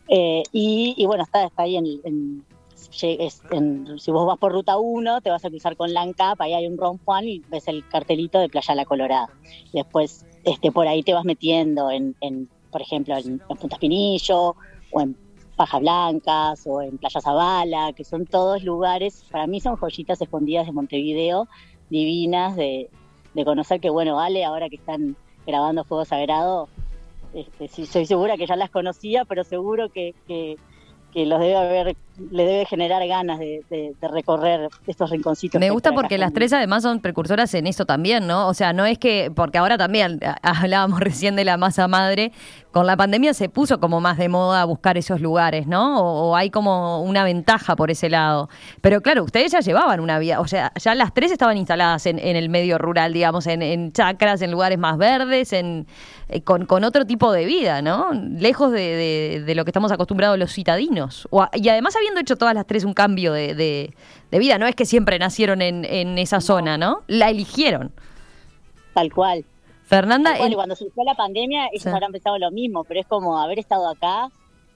Eh, 0.07 0.43
y, 0.51 0.93
y 0.97 1.05
bueno, 1.05 1.23
está, 1.23 1.45
está 1.45 1.63
ahí 1.63 1.77
en, 1.77 1.85
en- 2.03 2.45
en- 3.51 3.99
si 3.99 4.11
vos 4.11 4.25
vas 4.27 4.37
por 4.37 4.51
ruta 4.51 4.77
1, 4.77 5.21
te 5.21 5.29
vas 5.29 5.43
a 5.43 5.49
cruzar 5.49 5.75
con 5.75 5.93
Lancap, 5.93 6.39
ahí 6.41 6.53
hay 6.53 6.67
un 6.67 6.77
Ron 6.77 6.99
Juan 7.03 7.27
y 7.27 7.39
ves 7.49 7.67
el 7.67 7.87
cartelito 7.87 8.39
de 8.39 8.49
Playa 8.49 8.75
La 8.75 8.85
Colorada. 8.85 9.29
Después 9.73 10.25
este, 10.43 10.71
por 10.71 10.87
ahí 10.87 11.01
te 11.03 11.13
vas 11.13 11.25
metiendo 11.25 11.89
en, 11.89 12.15
en, 12.21 12.47
por 12.71 12.81
ejemplo, 12.81 13.17
en, 13.17 13.41
en 13.49 13.57
Punta 13.57 13.75
Espinillo 13.75 14.55
o 14.91 15.01
en 15.01 15.17
Pajas 15.55 15.81
Blancas 15.81 16.67
o 16.67 16.81
en 16.81 16.97
Playa 16.97 17.21
Zabala, 17.21 17.93
que 17.93 18.03
son 18.03 18.25
todos 18.25 18.63
lugares, 18.63 19.23
para 19.31 19.47
mí 19.47 19.59
son 19.61 19.77
joyitas 19.77 20.21
escondidas 20.21 20.65
de 20.65 20.73
Montevideo, 20.73 21.47
divinas 21.89 22.55
de, 22.55 22.89
de 23.33 23.45
conocer 23.45 23.79
que, 23.79 23.89
bueno, 23.89 24.19
Ale, 24.19 24.45
ahora 24.45 24.69
que 24.69 24.77
están 24.77 25.15
grabando 25.45 25.83
Fuego 25.83 26.05
Sagrado, 26.05 26.69
este, 27.33 27.67
sí, 27.67 27.85
soy 27.85 28.05
segura 28.05 28.37
que 28.37 28.47
ya 28.47 28.55
las 28.55 28.69
conocía, 28.69 29.25
pero 29.25 29.43
seguro 29.43 29.89
que, 29.89 30.15
que, 30.27 30.57
que 31.13 31.25
los 31.25 31.39
debe 31.39 31.55
haber, 31.55 31.97
le 32.31 32.45
debe 32.45 32.65
generar 32.65 33.05
ganas 33.07 33.39
de, 33.39 33.63
de- 33.69 33.93
de 33.99 34.07
recorrer 34.07 34.69
estos 34.87 35.09
rinconcitos. 35.09 35.59
Me 35.59 35.69
gusta 35.69 35.91
porque 35.93 36.17
las 36.17 36.33
tres 36.33 36.53
además 36.53 36.83
son 36.83 36.99
precursoras 36.99 37.53
en 37.53 37.67
eso 37.67 37.85
también, 37.85 38.27
¿no? 38.27 38.47
O 38.47 38.53
sea, 38.53 38.73
no 38.73 38.85
es 38.85 38.97
que, 38.97 39.31
porque 39.35 39.57
ahora 39.57 39.77
también 39.77 40.19
hablábamos 40.41 40.99
recién 40.99 41.35
de 41.35 41.45
la 41.45 41.57
masa 41.57 41.87
madre, 41.87 42.31
con 42.71 42.85
la 42.87 42.97
pandemia 42.97 43.33
se 43.33 43.47
puso 43.47 43.79
como 43.79 44.01
más 44.01 44.17
de 44.17 44.27
moda 44.27 44.65
buscar 44.65 44.97
esos 44.97 45.21
lugares, 45.21 45.65
¿no? 45.65 46.01
O, 46.01 46.29
o 46.31 46.35
hay 46.35 46.49
como 46.49 47.01
una 47.03 47.23
ventaja 47.23 47.75
por 47.77 47.89
ese 47.89 48.09
lado. 48.09 48.49
Pero 48.81 49.01
claro, 49.01 49.23
ustedes 49.23 49.51
ya 49.53 49.61
llevaban 49.61 49.99
una 50.01 50.19
vida, 50.19 50.41
o 50.41 50.47
sea, 50.47 50.71
ya 50.81 50.93
las 50.95 51.13
tres 51.13 51.31
estaban 51.31 51.55
instaladas 51.57 52.05
en, 52.05 52.19
en 52.19 52.35
el 52.35 52.49
medio 52.49 52.77
rural, 52.77 53.13
digamos, 53.13 53.47
en, 53.47 53.61
en 53.61 53.93
chacras, 53.93 54.41
en 54.41 54.51
lugares 54.51 54.77
más 54.77 54.97
verdes, 54.97 55.53
en, 55.53 55.87
eh, 56.27 56.41
con, 56.41 56.65
con 56.65 56.83
otro 56.83 57.05
tipo 57.05 57.31
de 57.31 57.45
vida, 57.45 57.81
¿no? 57.81 58.11
Lejos 58.13 58.71
de, 58.73 58.79
de- 58.79 59.43
de 59.45 59.55
lo 59.55 59.63
que 59.63 59.69
estamos 59.69 59.91
acostumbrados 59.93 60.37
los 60.37 60.51
citadinos. 60.53 61.27
O 61.31 61.47
y 61.53 61.69
además 61.69 61.95
habiendo 62.05 62.21
hecho 62.21 62.35
todas 62.35 62.53
las 62.53 62.67
tres 62.67 62.83
un 62.83 62.93
cambio 62.93 63.33
de, 63.33 63.55
de- 63.55 63.93
de 64.31 64.39
vida, 64.39 64.57
no 64.57 64.67
es 64.67 64.75
que 64.75 64.85
siempre 64.85 65.17
nacieron 65.19 65.61
en, 65.61 65.85
en 65.85 66.17
esa 66.17 66.39
zona, 66.41 66.77
¿no? 66.77 67.01
La 67.07 67.29
eligieron. 67.29 67.91
Tal 68.93 69.11
cual. 69.13 69.43
Fernanda, 69.85 70.31
Tal 70.31 70.39
cual, 70.39 70.53
cuando 70.55 70.75
surgió 70.75 71.03
la 71.03 71.15
pandemia, 71.15 71.67
ellos 71.71 71.83
Sí. 71.83 71.89
habrán 71.89 72.11
pensado 72.11 72.37
lo 72.37 72.51
mismo, 72.51 72.83
pero 72.83 72.99
es 72.99 73.07
como 73.07 73.39
haber 73.39 73.59
estado 73.59 73.87
acá, 73.89 74.29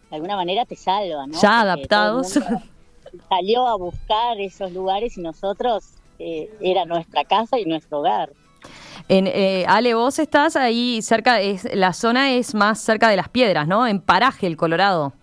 de 0.09 0.15
alguna 0.15 0.35
manera 0.35 0.65
te 0.65 0.75
salva, 0.75 1.27
¿no? 1.27 1.33
Ya 1.33 1.39
Porque 1.39 1.51
adaptados. 1.51 2.39
Salió 3.27 3.67
a 3.67 3.75
buscar 3.75 4.39
esos 4.39 4.71
lugares 4.71 5.17
y 5.17 5.21
nosotros 5.21 5.83
eh, 6.19 6.49
era 6.61 6.85
nuestra 6.85 7.23
casa 7.25 7.57
y 7.59 7.65
nuestro 7.65 7.99
hogar. 7.99 8.29
en, 9.07 9.25
eh, 9.27 9.65
Ale, 9.67 9.93
vos 9.95 10.19
estás 10.19 10.55
ahí 10.55 11.01
cerca, 11.01 11.39
es, 11.41 11.67
la 11.73 11.93
zona 11.93 12.31
es 12.33 12.53
más 12.53 12.79
cerca 12.79 13.09
de 13.09 13.15
las 13.17 13.29
piedras, 13.29 13.67
¿no? 13.67 13.87
En 13.87 13.99
Paraje, 14.01 14.45
el 14.47 14.57
Colorado. 14.57 15.13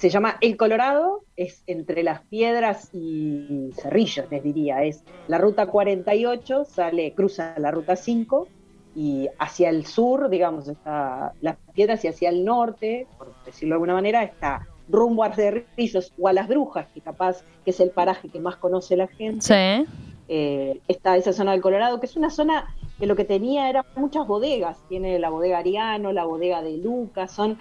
Se 0.00 0.08
llama 0.08 0.38
El 0.40 0.56
Colorado, 0.56 1.24
es 1.36 1.62
entre 1.66 2.02
las 2.02 2.22
piedras 2.22 2.88
y 2.94 3.68
Cerrillos, 3.74 4.24
les 4.30 4.42
diría. 4.42 4.82
Es 4.82 5.04
la 5.28 5.36
ruta 5.36 5.66
48, 5.66 6.64
sale, 6.64 7.12
cruza 7.12 7.52
la 7.58 7.70
ruta 7.70 7.96
5 7.96 8.48
y 8.96 9.28
hacia 9.38 9.68
el 9.68 9.84
sur, 9.84 10.30
digamos, 10.30 10.68
está 10.68 11.34
las 11.42 11.58
piedras 11.74 12.02
y 12.06 12.08
hacia 12.08 12.30
el 12.30 12.46
norte, 12.46 13.08
por 13.18 13.34
decirlo 13.44 13.74
de 13.74 13.76
alguna 13.76 13.92
manera, 13.92 14.22
está 14.22 14.66
rumbo 14.88 15.22
a 15.22 15.34
Cerrillos 15.34 16.14
o 16.18 16.28
a 16.28 16.32
las 16.32 16.48
Brujas, 16.48 16.86
que 16.94 17.02
capaz 17.02 17.42
que 17.62 17.72
es 17.72 17.80
el 17.80 17.90
paraje 17.90 18.30
que 18.30 18.40
más 18.40 18.56
conoce 18.56 18.96
la 18.96 19.06
gente. 19.06 19.42
Sí. 19.42 19.86
eh, 20.28 20.80
está 20.88 21.18
esa 21.18 21.34
zona 21.34 21.52
del 21.52 21.60
Colorado, 21.60 22.00
que 22.00 22.06
es 22.06 22.16
una 22.16 22.30
zona 22.30 22.74
que 22.98 23.06
lo 23.06 23.16
que 23.16 23.26
tenía 23.26 23.68
eran 23.68 23.84
muchas 23.96 24.26
bodegas. 24.26 24.78
Tiene 24.88 25.18
la 25.18 25.28
bodega 25.28 25.58
Ariano, 25.58 26.10
la 26.12 26.24
bodega 26.24 26.62
de 26.62 26.78
Lucas, 26.78 27.32
son 27.32 27.58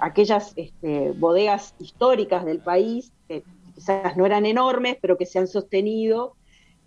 aquellas 0.00 0.52
este, 0.56 1.12
bodegas 1.12 1.74
históricas 1.78 2.44
del 2.44 2.60
país, 2.60 3.12
que 3.28 3.44
quizás 3.74 4.16
no 4.16 4.26
eran 4.26 4.46
enormes, 4.46 4.96
pero 5.00 5.16
que 5.16 5.26
se 5.26 5.38
han 5.38 5.46
sostenido. 5.46 6.36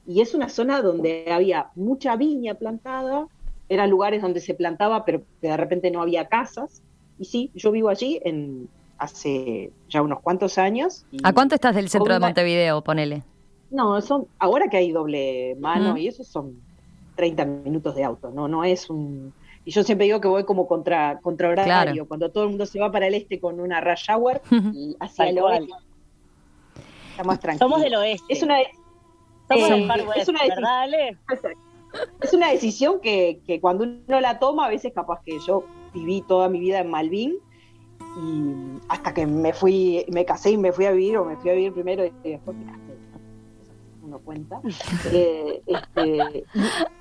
Y 0.05 0.21
es 0.21 0.33
una 0.33 0.49
zona 0.49 0.81
donde 0.81 1.25
había 1.31 1.71
mucha 1.75 2.15
viña 2.17 2.55
plantada, 2.55 3.27
eran 3.69 3.89
lugares 3.89 4.21
donde 4.21 4.41
se 4.41 4.53
plantaba, 4.53 5.05
pero 5.05 5.23
que 5.41 5.47
de 5.47 5.57
repente 5.57 5.91
no 5.91 6.01
había 6.01 6.27
casas. 6.27 6.83
Y 7.17 7.25
sí, 7.25 7.51
yo 7.53 7.71
vivo 7.71 7.89
allí 7.89 8.19
en 8.23 8.69
hace 8.97 9.71
ya 9.89 10.01
unos 10.01 10.21
cuantos 10.21 10.57
años. 10.57 11.05
y- 11.11 11.19
¿A 11.23 11.33
cuánto 11.33 11.55
estás 11.55 11.75
del 11.75 11.89
centro 11.89 12.13
de 12.13 12.19
Montevideo, 12.19 12.83
ponele? 12.83 13.23
no, 13.69 13.99
son, 14.01 14.27
ahora 14.37 14.67
que 14.69 14.77
hay 14.77 14.91
doble 14.91 15.55
mano 15.59 15.97
y 15.97 16.07
eso 16.07 16.23
son 16.23 16.61
30 17.15 17.43
minutos 17.45 17.95
de 17.95 18.03
auto, 18.03 18.31
no, 18.31 18.47
no 18.47 18.63
es 18.63 18.89
un... 18.89 19.33
Y 19.65 19.71
yo 19.71 19.83
siempre 19.83 20.05
digo 20.05 20.19
que 20.19 20.27
voy 20.27 20.43
como 20.43 20.67
contra, 20.67 21.19
contra 21.21 21.49
horario, 21.49 21.65
Claro. 21.93 22.05
cuando 22.07 22.29
todo 22.31 22.43
el 22.43 22.49
mundo 22.49 22.65
se 22.65 22.79
va 22.79 22.91
para 22.91 23.07
el 23.07 23.13
este 23.13 23.39
con 23.39 23.59
una 23.59 23.79
rush 23.81 24.09
hour 24.11 24.41
y 24.73 24.95
hacia 24.99 25.29
el 25.29 25.39
oeste 25.39 25.73
está 27.11 27.23
más 27.23 27.39
tranquilo. 27.39 27.67
Somos 27.69 27.81
del 27.81 27.95
oeste. 27.95 28.25
Es 28.33 28.41
una, 28.43 28.57
Somos 29.47 29.69
eh, 29.69 29.73
del 29.73 29.87
Far 29.87 29.99
es 30.17 30.27
una 30.27 30.39
decisión- 30.41 30.55
¿verdad, 30.55 30.81
Ale? 30.81 31.17
es 32.21 32.33
una 32.33 32.51
decisión 32.51 32.99
que, 33.01 33.39
que 33.45 33.61
cuando 33.61 33.83
uno 33.83 34.19
la 34.19 34.39
toma, 34.39 34.65
a 34.65 34.69
veces 34.69 34.91
capaz 34.93 35.21
que 35.23 35.37
yo 35.39 35.63
viví 35.93 36.23
toda 36.27 36.49
mi 36.49 36.59
vida 36.59 36.79
en 36.79 36.89
Malvin 36.89 37.35
y 38.17 38.79
hasta 38.89 39.13
que 39.13 39.25
me 39.27 39.53
fui, 39.53 40.03
me 40.09 40.25
casé 40.25 40.51
y 40.51 40.57
me 40.57 40.71
fui 40.71 40.85
a 40.85 40.91
vivir, 40.91 41.17
o 41.17 41.25
me 41.25 41.37
fui 41.37 41.51
a 41.51 41.53
vivir 41.53 41.73
primero 41.73 42.03
y 42.05 42.11
después 42.23 42.57
casé. 42.65 42.82
Uno 44.03 44.19
cuenta. 44.19 44.59
Eh, 45.11 45.61
este, 45.65 46.43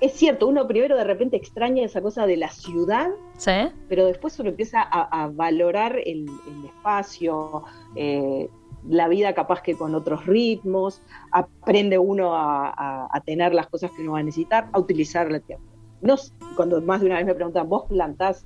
es 0.01 0.13
cierto, 0.13 0.47
uno 0.47 0.67
primero 0.67 0.95
de 0.97 1.03
repente 1.03 1.35
extraña 1.37 1.83
esa 1.83 2.01
cosa 2.01 2.25
de 2.25 2.37
la 2.37 2.49
ciudad, 2.49 3.09
¿Sí? 3.37 3.51
pero 3.89 4.05
después 4.05 4.37
uno 4.39 4.49
empieza 4.49 4.81
a, 4.81 5.23
a 5.23 5.27
valorar 5.29 5.97
el, 5.97 6.27
el 6.47 6.65
espacio, 6.65 7.63
eh, 7.95 8.49
la 8.87 9.07
vida 9.07 9.33
capaz 9.33 9.61
que 9.61 9.75
con 9.75 9.95
otros 9.95 10.25
ritmos, 10.25 11.01
aprende 11.31 11.97
uno 11.97 12.35
a, 12.35 12.69
a- 12.69 13.07
a 13.11 13.21
tener 13.21 13.53
las 13.53 13.67
cosas 13.67 13.91
que 13.91 14.01
uno 14.01 14.13
va 14.13 14.19
a 14.19 14.23
necesitar, 14.23 14.67
a 14.73 14.79
utilizar 14.79 15.31
la 15.31 15.39
tierra. 15.39 15.63
No, 16.01 16.15
cuando 16.55 16.81
más 16.81 16.99
de 17.01 17.07
una 17.07 17.15
vez 17.17 17.25
me 17.25 17.33
preguntan, 17.35 17.67
¿vos 17.69 17.85
plantás? 17.87 18.45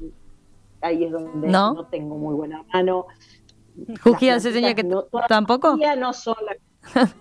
ahí 0.82 1.04
es 1.06 1.12
donde 1.12 1.48
¿No? 1.48 1.74
no, 1.74 1.86
tengo 1.88 2.15
muy 2.17 2.36
buena 2.36 2.63
mano. 2.72 3.08
Juji 4.04 4.28
Las 4.28 4.38
hace 4.38 4.54
señal 4.54 4.76
que 4.76 4.84
no- 4.84 5.06
tampoco. 5.28 5.76
no 5.98 6.13
son 6.13 6.36
las- 6.46 6.58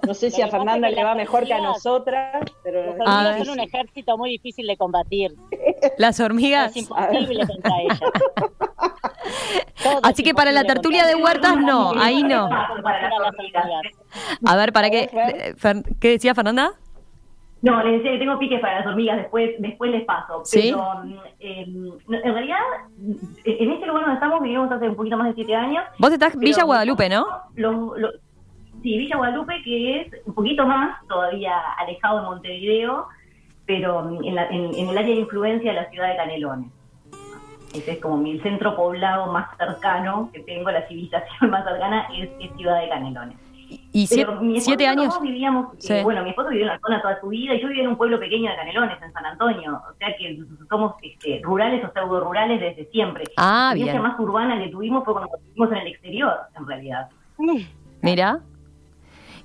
No 0.07 0.15
sé 0.15 0.31
si 0.31 0.43
a 0.43 0.49
Fernanda 0.49 0.89
es 0.89 0.95
que 0.95 1.01
le 1.01 1.05
va 1.05 1.15
mejor 1.15 1.45
que 1.45 1.53
a 1.55 1.61
nosotras, 1.61 2.45
pero 2.63 2.81
hormigas 2.93 3.39
son 3.47 3.51
un 3.51 3.61
ejército 3.61 4.17
muy 4.19 4.31
difícil 4.31 4.67
de 4.67 4.77
combatir. 4.77 5.35
Las 5.99 6.21
hormigas. 6.21 6.71
Es 6.77 6.83
imposible 6.83 7.47
contra 7.47 7.81
ellas. 7.83 8.01
Todo 9.83 10.01
Así 10.03 10.23
que 10.23 10.35
para 10.35 10.53
la 10.53 10.65
tertulia 10.65 11.07
de 11.07 11.15
huertas 11.15 11.57
no, 11.57 11.93
ahí 11.99 12.23
no. 12.23 12.49
A 14.45 14.57
ver, 14.57 14.73
¿para 14.73 14.91
qué? 14.91 15.11
Eh, 15.13 15.55
¿Qué 16.01 16.11
decía 16.11 16.35
Fernanda? 16.35 16.73
No, 17.63 17.83
les 17.83 17.95
decía 17.95 18.13
que 18.13 18.19
tengo 18.19 18.39
piques 18.39 18.61
para 18.61 18.79
las 18.79 18.87
hormigas, 18.87 19.17
después, 19.17 19.51
después 19.59 19.91
les 19.91 20.05
paso. 20.05 20.43
¿Sí? 20.45 20.73
Pero 20.73 21.03
eh, 21.41 21.63
en 21.63 22.35
realidad, 22.35 22.59
en 23.45 23.71
este 23.73 23.87
lugar 23.87 24.03
donde 24.03 24.15
estamos 24.15 24.43
vivimos 24.43 24.71
hace 24.71 24.89
un 24.89 24.95
poquito 24.95 25.17
más 25.17 25.29
de 25.29 25.35
siete 25.35 25.55
años. 25.55 25.83
Vos 25.99 26.13
estás 26.13 26.37
Villa 26.37 26.63
Guadalupe, 26.65 27.09
¿no? 27.09 27.27
los- 27.55 27.99
los- 27.99 28.15
sí, 28.87 28.99
Villa 28.99 29.17
Guadalupe, 29.17 29.63
que 29.65 30.01
es 30.03 30.13
un 30.27 30.35
poquito 30.35 30.65
más, 30.65 30.97
todavía 31.09 31.59
alejado 31.79 32.21
de 32.21 32.27
Montevideo, 32.27 33.07
pero 33.67 34.03
mm, 34.03 34.25
en, 34.25 34.35
la- 34.37 34.47
en- 34.47 34.75
en 34.77 34.89
el 34.91 34.97
área 34.99 35.13
de 35.15 35.21
influencia 35.23 35.73
de 35.73 35.81
la 35.81 35.91
ciudad 35.91 36.09
de 36.11 36.17
Canelones. 36.17 36.71
Ese 37.75 37.93
es 37.93 37.99
como 38.01 38.17
mi 38.17 38.39
centro 38.39 38.77
poblado 38.77 39.33
más 39.33 39.49
cercano 39.59 40.31
que 40.33 40.39
tengo, 40.41 40.71
la 40.71 40.87
civilización 40.87 41.51
más 41.51 41.65
cercana 41.65 42.07
es, 42.17 42.31
es 42.41 42.57
Ciudad 42.57 42.81
de 42.81 42.89
Canelones. 42.89 43.37
Y 43.93 44.07
Pero 44.07 44.27
siete, 44.31 44.45
mi 44.45 44.53
esposo 44.59 44.65
siete 44.67 44.87
años. 44.87 45.21
vivíamos, 45.21 45.91
eh, 45.91 46.03
bueno, 46.05 46.23
mi 46.23 46.31
esposo 46.31 46.51
vivió 46.51 46.67
en 46.67 46.69
la 46.69 46.79
zona 46.79 47.03
toda 47.03 47.21
su 47.21 47.27
vida 47.27 47.55
y 47.55 47.61
yo 47.61 47.67
vivía 47.67 47.83
en 47.83 47.89
un 47.89 47.97
pueblo 47.97 48.21
pequeño 48.21 48.49
de 48.49 48.57
Canelones, 48.57 49.03
en 49.03 49.13
San 49.13 49.27
Antonio. 49.27 49.83
O 49.93 49.97
sea 49.99 50.17
que 50.17 50.39
somos 50.71 50.95
este, 51.03 51.41
rurales 51.43 51.85
o 51.85 51.93
pseudo 51.93 52.21
rurales 52.21 52.61
desde 52.61 52.89
siempre. 52.93 53.25
Ah, 53.37 53.71
la 53.75 53.81
experiencia 53.81 54.01
bien. 54.01 54.03
más 54.13 54.21
urbana 54.21 54.63
que 54.63 54.69
tuvimos 54.69 55.05
fue 55.05 55.15
cuando 55.15 55.31
vivimos 55.49 55.73
en 55.73 55.79
el 55.79 55.87
exterior, 55.89 56.35
en 56.57 56.67
realidad. 56.69 57.09
Mira. 58.03 58.39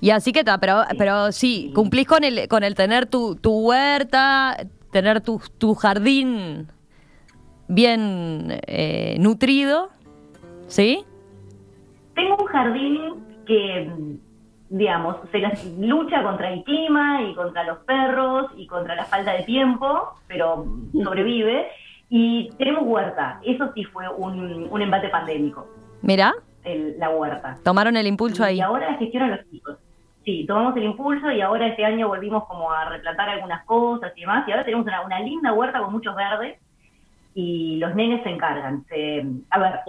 Y 0.02 0.10
así 0.10 0.32
que 0.32 0.40
está, 0.40 0.58
pero, 0.58 0.82
pero 0.98 1.30
sí, 1.32 1.70
cumplís 1.74 2.06
con 2.08 2.24
el, 2.24 2.48
con 2.48 2.64
el 2.64 2.74
tener 2.74 3.06
tu, 3.06 3.36
tu 3.36 3.52
huerta, 3.68 4.56
tener 4.90 5.20
tu, 5.20 5.40
tu 5.58 5.74
jardín 5.74 6.66
bien 7.68 8.60
eh, 8.66 9.16
nutrido, 9.20 9.90
¿sí? 10.66 11.04
Tengo 12.14 12.36
un 12.40 12.46
jardín 12.46 12.98
que, 13.46 13.90
digamos, 14.70 15.16
se 15.30 15.38
las 15.38 15.64
lucha 15.78 16.22
contra 16.24 16.52
el 16.52 16.64
clima 16.64 17.22
y 17.22 17.34
contra 17.34 17.62
los 17.64 17.78
perros 17.78 18.50
y 18.56 18.66
contra 18.66 18.96
la 18.96 19.04
falta 19.04 19.32
de 19.34 19.44
tiempo, 19.44 20.14
pero 20.26 20.66
sobrevive. 20.92 21.68
Y 22.10 22.50
tenemos 22.58 22.82
huerta. 22.84 23.40
Eso 23.44 23.70
sí 23.74 23.84
fue 23.84 24.04
un, 24.08 24.66
un 24.70 24.82
embate 24.82 25.08
pandémico, 25.08 25.66
Mira, 26.02 26.34
el- 26.64 26.98
la 26.98 27.08
huerta. 27.08 27.56
tomaron 27.64 27.96
el 27.96 28.06
impulso 28.08 28.44
ahí. 28.44 28.56
Y 28.58 28.60
ahora 28.60 28.90
la 28.90 28.98
gestionan 28.98 29.30
los 29.30 29.48
chicos. 29.48 29.76
Sí, 30.24 30.44
tomamos 30.46 30.76
el 30.76 30.84
impulso 30.84 31.30
y 31.32 31.40
ahora 31.40 31.66
este 31.66 31.84
año 31.84 32.06
volvimos 32.08 32.44
como 32.46 32.70
a 32.70 32.84
replantar 32.88 33.28
algunas 33.28 33.64
cosas 33.64 34.12
y 34.16 34.20
demás. 34.20 34.46
Y 34.46 34.52
ahora 34.52 34.64
tenemos 34.64 34.86
una, 34.86 35.00
una 35.04 35.18
linda 35.20 35.52
huerta 35.52 35.80
con 35.80 35.92
muchos 35.92 36.14
verdes 36.14 36.58
y 37.34 37.78
los 37.78 37.92
nenes 37.96 38.22
se 38.22 38.28
encargan. 38.30 38.84
Se, 38.88 39.24
a 39.50 39.58
ver, 39.58 39.80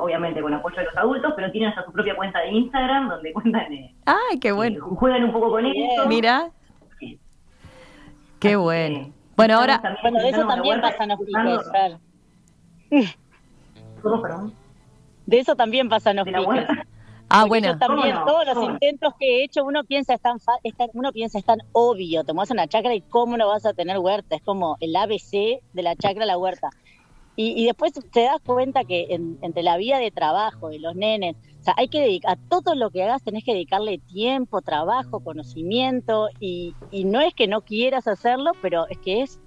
obviamente 0.00 0.40
con 0.40 0.54
apoyo 0.54 0.76
de 0.76 0.84
los 0.84 0.96
adultos, 0.96 1.32
pero 1.36 1.50
tienen 1.50 1.70
hasta 1.70 1.84
su 1.84 1.92
propia 1.92 2.16
cuenta 2.16 2.40
de 2.40 2.52
Instagram 2.52 3.08
donde 3.10 3.32
cuentan, 3.34 3.70
eh, 3.72 3.94
Ay, 4.06 4.38
qué 4.40 4.52
bueno. 4.52 4.76
eh, 4.76 4.80
juegan 4.80 5.24
un 5.24 5.32
poco 5.32 5.50
con 5.50 5.66
eso. 5.66 6.06
Mira, 6.08 6.48
Sí. 6.98 7.18
qué 8.40 8.48
Así 8.48 8.56
bueno. 8.56 8.98
que 9.06 9.12
Bueno, 9.36 9.58
ahora, 9.58 9.82
Bueno, 10.00 10.18
de 10.22 10.28
eso 10.30 10.46
también 10.46 10.80
pasan 10.80 11.08
los 11.10 11.18
disfrutando- 11.18 11.58
piques, 11.58 11.72
Fer. 11.72 13.16
¿Cómo, 14.02 14.22
perdón? 14.22 14.54
De 15.26 15.38
eso 15.38 15.54
también 15.56 15.88
pasan 15.90 16.16
los 16.16 16.24
Ah, 17.28 17.40
Porque 17.40 17.48
bueno, 17.48 17.68
yo 17.72 17.78
también, 17.78 18.12
¿Cómo 18.14 18.26
no? 18.26 18.32
todos 18.32 18.46
los 18.46 18.64
intentos 18.70 19.12
que 19.18 19.40
he 19.40 19.44
hecho, 19.44 19.64
uno 19.64 19.84
piensa 19.84 20.14
es 20.14 20.20
tan, 20.20 20.38
fa- 20.40 20.58
es 20.62 20.74
tan- 20.76 20.90
uno 20.94 21.12
piensa 21.12 21.38
es 21.38 21.44
tan 21.44 21.58
obvio, 21.72 22.24
te 22.24 22.32
mueves 22.32 22.50
una 22.52 22.68
chacra 22.68 22.94
y 22.94 23.02
cómo 23.02 23.36
no 23.36 23.48
vas 23.48 23.66
a 23.66 23.72
tener 23.74 23.98
huerta, 23.98 24.36
es 24.36 24.42
como 24.42 24.76
el 24.80 24.94
ABC 24.94 25.60
de 25.72 25.82
la 25.82 25.96
chacra 25.96 26.22
a 26.24 26.26
la 26.26 26.38
huerta. 26.38 26.70
Y, 27.36 27.60
y 27.62 27.66
después 27.66 27.92
te 28.12 28.22
das 28.22 28.38
cuenta 28.44 28.84
que 28.84 29.06
en- 29.10 29.38
entre 29.42 29.62
la 29.62 29.76
vida 29.76 29.98
de 29.98 30.10
trabajo 30.10 30.68
de 30.70 30.78
los 30.78 30.94
nenes, 30.94 31.34
o 31.60 31.62
sea, 31.64 31.74
hay 31.76 31.88
que 31.88 32.00
dedicar, 32.00 32.32
a 32.34 32.36
todo 32.48 32.74
lo 32.74 32.90
que 32.90 33.02
hagas 33.02 33.22
tenés 33.22 33.44
que 33.44 33.52
dedicarle 33.54 33.98
tiempo, 33.98 34.62
trabajo, 34.62 35.20
conocimiento, 35.20 36.28
y, 36.40 36.74
y 36.90 37.04
no 37.04 37.20
es 37.20 37.34
que 37.34 37.48
no 37.48 37.62
quieras 37.62 38.06
hacerlo, 38.06 38.52
pero 38.60 38.86
es 38.88 38.98
que 39.00 39.22
es 39.22 39.40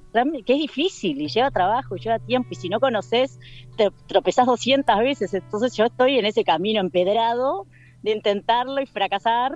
que 0.46 0.54
es 0.54 0.60
difícil 0.60 1.22
y 1.22 1.28
lleva 1.28 1.52
trabajo 1.52 1.96
y 1.96 2.00
lleva 2.00 2.20
tiempo, 2.20 2.50
y 2.52 2.56
si 2.56 2.70
no 2.70 2.80
conoces, 2.80 3.40
te 3.78 3.90
tropezás 4.08 4.46
200 4.48 4.98
veces, 5.00 5.34
entonces 5.34 5.76
yo 5.76 5.86
estoy 5.86 6.18
en 6.20 6.26
ese 6.26 6.44
camino 6.44 6.80
empedrado 6.80 7.66
de 8.02 8.12
intentarlo 8.12 8.82
y 8.82 8.86
fracasar 8.86 9.54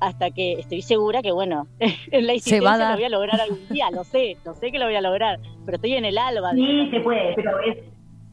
hasta 0.00 0.30
que 0.30 0.52
estoy 0.60 0.80
segura 0.82 1.22
que, 1.22 1.32
bueno, 1.32 1.66
en 1.80 2.26
la 2.26 2.34
Se 2.38 2.60
va 2.60 2.74
a 2.74 2.76
insistencia 2.76 2.78
dar. 2.78 2.90
lo 2.90 2.96
voy 2.96 3.04
a 3.04 3.08
lograr 3.08 3.40
algún 3.40 3.68
día, 3.68 3.90
lo 3.90 4.04
sé, 4.04 4.36
lo 4.44 4.54
sé 4.54 4.70
que 4.70 4.78
lo 4.78 4.84
voy 4.86 4.94
a 4.94 5.00
lograr, 5.00 5.40
pero 5.64 5.76
estoy 5.76 5.94
en 5.94 6.04
el 6.04 6.16
alba. 6.18 6.52
de- 6.52 6.60
Sí, 6.60 6.90
se 6.90 7.00
puede, 7.00 7.34
pero 7.34 7.58
es, 7.60 7.78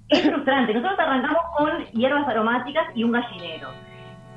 es 0.09 0.21
frustrante. 0.21 0.73
Nosotros 0.75 0.99
arrancamos 0.99 1.41
con 1.57 1.85
hierbas 1.99 2.27
aromáticas 2.27 2.85
y 2.95 3.03
un 3.03 3.11
gallinero. 3.13 3.69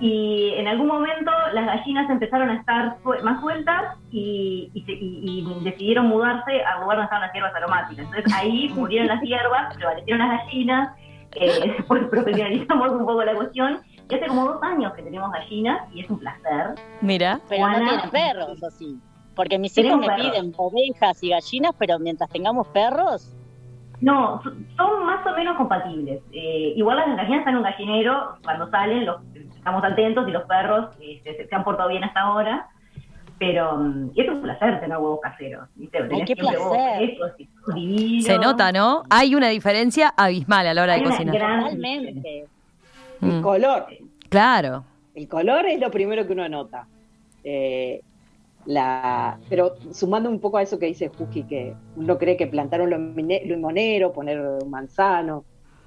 Y 0.01 0.51
en 0.55 0.69
algún 0.69 0.87
momento 0.87 1.31
las 1.53 1.67
gallinas 1.67 2.09
empezaron 2.09 2.51
a 2.51 2.55
estar 2.55 2.97
más 3.25 3.41
sueltas 3.41 3.97
y, 4.13 4.71
y 4.73 4.83
se- 4.83 4.93
y- 4.93 5.45
y 5.61 5.65
decidieron 5.65 6.07
mudarse 6.07 6.63
al 6.63 6.83
lugar 6.83 6.99
donde 6.99 7.05
estaban 7.05 7.23
las 7.23 7.33
hierbas 7.33 7.55
aromáticas. 7.55 8.05
Entonces 8.07 8.33
ahí 8.33 8.69
murieron 8.75 9.09
las 9.09 9.21
hierbas, 9.23 9.75
prevalecieron 9.75 10.29
las 10.29 10.39
gallinas, 10.45 10.97
eh, 11.35 11.75
después 11.79 12.05
profesionalizamos 12.09 12.91
un 12.93 13.07
poco 13.07 13.25
la 13.25 13.35
cuestión. 13.35 13.81
Y 14.11 14.15
hace 14.15 14.27
como 14.29 14.45
dos 14.47 14.63
años 14.63 14.93
que 14.95 15.03
tenemos 15.03 15.31
gallinas 15.33 15.81
y 15.93 16.01
es 16.01 16.09
un 16.11 16.19
placer. 16.21 16.75
mira. 17.03 17.41
Pero 17.49 17.69
no 17.69 17.77
tienen 17.79 18.11
perros, 18.11 18.63
o 18.63 18.71
sí. 18.71 18.97
Porque 19.35 19.59
mis 19.59 19.77
hijos 19.79 19.99
me 19.99 20.07
perros. 20.07 20.31
piden 20.31 20.53
ovejas 20.57 21.23
y 21.23 21.29
gallinas, 21.31 21.73
pero 21.79 21.99
mientras 21.99 22.31
tengamos 22.31 22.67
perros, 22.69 23.35
No, 24.01 24.41
so- 24.43 24.53
son 24.77 25.05
más 25.07 25.27
o 25.27 25.33
menos 25.37 25.57
compatibles. 25.57 26.21
Eh, 26.33 26.73
igual 26.77 26.99
las 26.99 27.17
gallinas 27.17 27.41
están 27.41 27.55
en 27.55 27.59
un 27.59 27.63
gallinero, 27.65 28.37
cuando 28.45 28.71
salen 28.71 29.05
los, 29.07 29.21
estamos 29.57 29.83
atentos 29.85 30.29
y 30.29 30.31
los 30.31 30.45
perros 30.45 30.91
eh, 31.01 31.21
se, 31.25 31.47
se 31.49 31.55
han 31.55 31.65
portado 31.65 31.89
bien 31.89 32.05
hasta 32.05 32.21
ahora. 32.21 32.69
Pero 33.41 33.77
mm, 33.77 34.11
es 34.17 34.29
un 34.29 34.43
placer 34.43 34.81
tener 34.81 34.99
huevos 34.99 35.21
caseros. 35.21 35.69
¿viste? 35.77 36.03
Tenés 36.03 36.27
qué 36.27 36.35
placer. 36.37 37.17
y. 37.77 38.23
Se 38.23 38.39
nota, 38.39 38.73
¿no? 38.73 39.03
Hay 39.11 39.35
una 39.35 39.49
diferencia 39.49 40.13
abismal 40.17 40.67
a 40.67 40.75
la 40.75 40.83
hora 40.83 40.93
de 40.95 40.99
Hay 41.01 41.07
una 41.07 41.17
cocinar. 41.17 41.61
totalmente. 41.61 42.47
El 43.21 43.29
Mm, 43.39 43.43
color. 43.43 43.87
Claro. 44.29 44.85
El 45.15 45.27
color 45.29 45.67
es 45.67 45.81
lo 45.81 45.91
primero 45.91 46.25
que 46.27 46.33
uno 46.33 46.49
nota. 46.49 46.87
Eh, 47.43 48.01
la, 48.69 49.41
pero 49.49 49.77
sumando 49.93 50.29
un 50.29 50.41
poco 50.41 50.59
a 50.59 50.63
eso 50.63 50.79
que 50.79 50.87
dice 50.87 51.09
Juji, 51.09 51.45
que 51.45 51.75
uno 51.97 52.19
cree 52.19 52.37
que 52.37 52.47
plantar 52.47 52.83
un 52.83 52.91
limone- 52.91 53.43
limonero, 53.47 54.13
poner 54.13 54.39
un 54.41 54.69
manzano, 54.71 55.47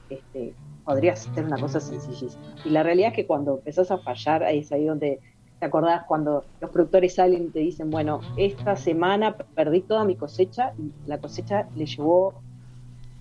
este, 0.09 0.55
podría 0.83 1.15
ser 1.15 1.45
una 1.45 1.59
cosa 1.59 1.79
sencillísima. 1.79 2.55
Y 2.65 2.71
la 2.71 2.81
realidad 2.81 3.09
es 3.09 3.15
que 3.17 3.27
cuando 3.27 3.59
empezás 3.59 3.91
a 3.91 3.99
fallar, 3.99 4.43
ahí 4.43 4.59
es 4.59 4.71
ahí 4.71 4.85
donde 4.85 5.19
te 5.59 5.65
acordás 5.67 6.05
cuando 6.07 6.43
los 6.59 6.71
productores 6.71 7.13
salen 7.13 7.43
y 7.43 7.51
te 7.51 7.59
dicen, 7.59 7.91
bueno, 7.91 8.19
esta 8.35 8.75
semana 8.75 9.37
perdí 9.53 9.81
toda 9.81 10.03
mi 10.03 10.15
cosecha 10.15 10.73
y 10.79 10.91
la 11.05 11.19
cosecha 11.19 11.69
le 11.75 11.85
llevó 11.85 12.33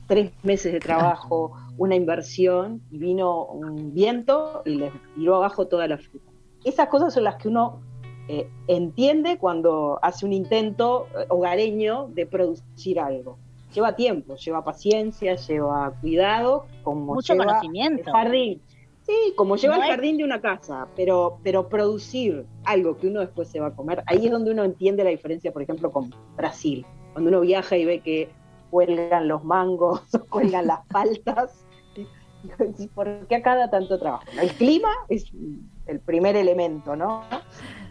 tres 0.07 0.33
meses 0.42 0.73
de 0.73 0.81
trabajo, 0.81 1.53
una 1.77 1.96
inversión 1.96 2.81
y 2.90 2.96
vino 2.99 3.44
un 3.44 3.92
viento 3.92 4.62
y 4.64 4.77
les 4.77 4.92
tiró 5.14 5.37
abajo 5.37 5.68
toda 5.68 5.87
la 5.87 5.99
fruta. 5.99 6.33
Esas 6.64 6.88
cosas 6.88 7.12
son 7.12 7.25
las 7.25 7.37
que 7.37 7.49
uno 7.49 7.89
eh, 8.33 8.49
entiende 8.69 9.38
cuando 9.38 9.99
hace 10.03 10.25
un 10.25 10.33
intento 10.33 11.07
eh, 11.19 11.25
hogareño 11.29 12.09
de 12.14 12.27
producir 12.27 13.01
algo. 13.01 13.38
Lleva 13.75 13.97
tiempo, 13.97 14.37
lleva 14.37 14.62
paciencia, 14.64 15.35
lleva 15.37 15.93
cuidado, 16.01 16.66
como 16.85 17.14
Mucho 17.14 17.33
lleva 17.35 17.47
conocimiento. 17.47 18.03
el 18.07 18.12
jardín. 18.12 18.62
Sí, 19.03 19.33
como 19.37 19.57
lleva 19.57 19.77
No 19.77 19.83
el 19.83 19.88
es- 19.88 19.95
jardín 19.97 20.16
de 20.19 20.25
una 20.25 20.40
casa, 20.40 20.87
pero, 20.95 21.38
pero 21.43 21.69
producir 21.69 22.45
algo 22.64 22.97
que 22.99 23.09
uno 23.09 23.19
después 23.21 23.49
se 23.49 23.59
va 23.59 23.69
a 23.69 23.75
comer, 23.75 24.03
ahí 24.07 24.27
es 24.27 24.31
donde 24.31 24.51
uno 24.53 24.62
entiende 24.62 25.03
la 25.03 25.11
diferencia, 25.11 25.53
por 25.53 25.62
ejemplo, 25.62 25.90
con 25.90 26.14
Brasil. 26.37 26.85
Cuando 27.12 27.31
uno 27.31 27.40
viaja 27.40 27.77
y 27.77 27.85
ve 27.85 28.01
que 28.01 28.29
cuelgan 28.71 29.27
los 29.27 29.43
mangos, 29.43 30.03
o 30.14 30.25
cuelgan 30.31 30.66
las 30.69 30.87
paltas, 30.87 31.64
¿por 32.95 33.27
qué 33.27 33.37
acá 33.37 33.57
da 33.57 33.71
tanto 33.71 33.99
trabajo? 33.99 34.25
El 34.40 34.51
clima 34.53 34.90
es 35.09 35.33
el 35.87 36.01
primer 36.01 36.37
elemento, 36.37 36.95
¿no? 36.97 37.23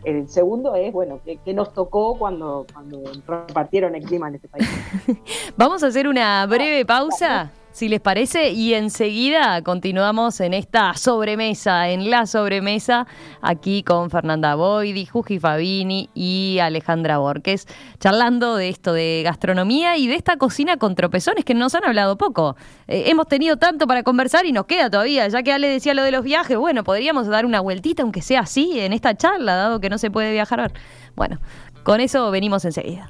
El 0.03 0.29
segundo 0.29 0.75
es, 0.75 0.93
bueno, 0.93 1.19
¿qué, 1.25 1.37
qué 1.43 1.53
nos 1.53 1.73
tocó 1.73 2.17
cuando, 2.17 2.65
cuando 2.73 3.03
repartieron 3.27 3.95
el 3.95 4.03
clima 4.03 4.29
en 4.29 4.35
este 4.35 4.47
país? 4.47 4.67
Vamos 5.57 5.83
a 5.83 5.87
hacer 5.87 6.07
una 6.07 6.45
breve 6.45 6.85
pausa, 6.85 7.51
si 7.79 7.87
les 7.87 8.01
parece, 8.01 8.51
y 8.51 8.73
enseguida 8.73 9.61
continuamos 9.61 10.41
en 10.41 10.53
esta 10.53 10.95
sobremesa, 10.95 11.87
en 11.87 12.09
la 12.09 12.25
sobremesa, 12.25 13.07
aquí 13.41 13.83
con 13.83 14.09
Fernanda 14.09 14.55
Boidi, 14.55 15.05
Juji 15.05 15.39
Fabini 15.39 16.09
y 16.13 16.59
Alejandra 16.61 17.19
Borges, 17.19 17.69
charlando 17.97 18.57
de 18.57 18.67
esto 18.67 18.91
de 18.91 19.21
gastronomía 19.23 19.95
y 19.95 20.07
de 20.07 20.15
esta 20.15 20.35
cocina 20.35 20.75
con 20.75 20.93
tropezones 20.93 21.45
que 21.45 21.53
nos 21.53 21.73
han 21.73 21.85
hablado 21.85 22.17
poco. 22.17 22.57
Eh, 22.89 23.03
hemos 23.05 23.29
tenido 23.29 23.55
tanto 23.55 23.87
para 23.87 24.03
conversar 24.03 24.45
y 24.45 24.51
nos 24.51 24.65
queda 24.65 24.89
todavía, 24.89 25.25
ya 25.29 25.41
que 25.41 25.53
Ale 25.53 25.69
decía 25.69 25.93
lo 25.93 26.03
de 26.03 26.11
los 26.11 26.25
viajes, 26.25 26.57
bueno, 26.57 26.83
podríamos 26.83 27.27
dar 27.27 27.45
una 27.45 27.61
vueltita, 27.61 28.03
aunque 28.03 28.21
sea 28.21 28.41
así, 28.41 28.77
en 28.77 28.91
esta 28.91 29.15
charla, 29.15 29.55
dado 29.55 29.79
que 29.79 29.89
no 29.89 29.97
se 29.97 30.11
puede 30.11 30.33
viajar. 30.33 30.73
Bueno, 31.15 31.39
con 31.83 32.01
eso 32.01 32.29
venimos 32.29 32.65
enseguida. 32.65 33.09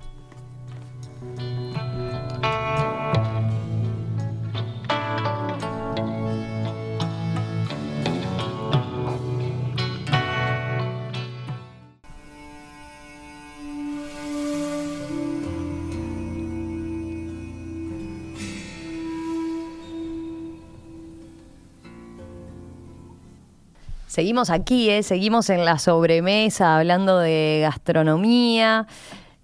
Seguimos 24.19 24.49
aquí, 24.49 24.89
¿eh? 24.89 25.01
seguimos 25.01 25.49
en 25.49 25.63
la 25.63 25.79
sobremesa 25.79 26.77
hablando 26.77 27.19
de 27.19 27.59
gastronomía. 27.61 28.85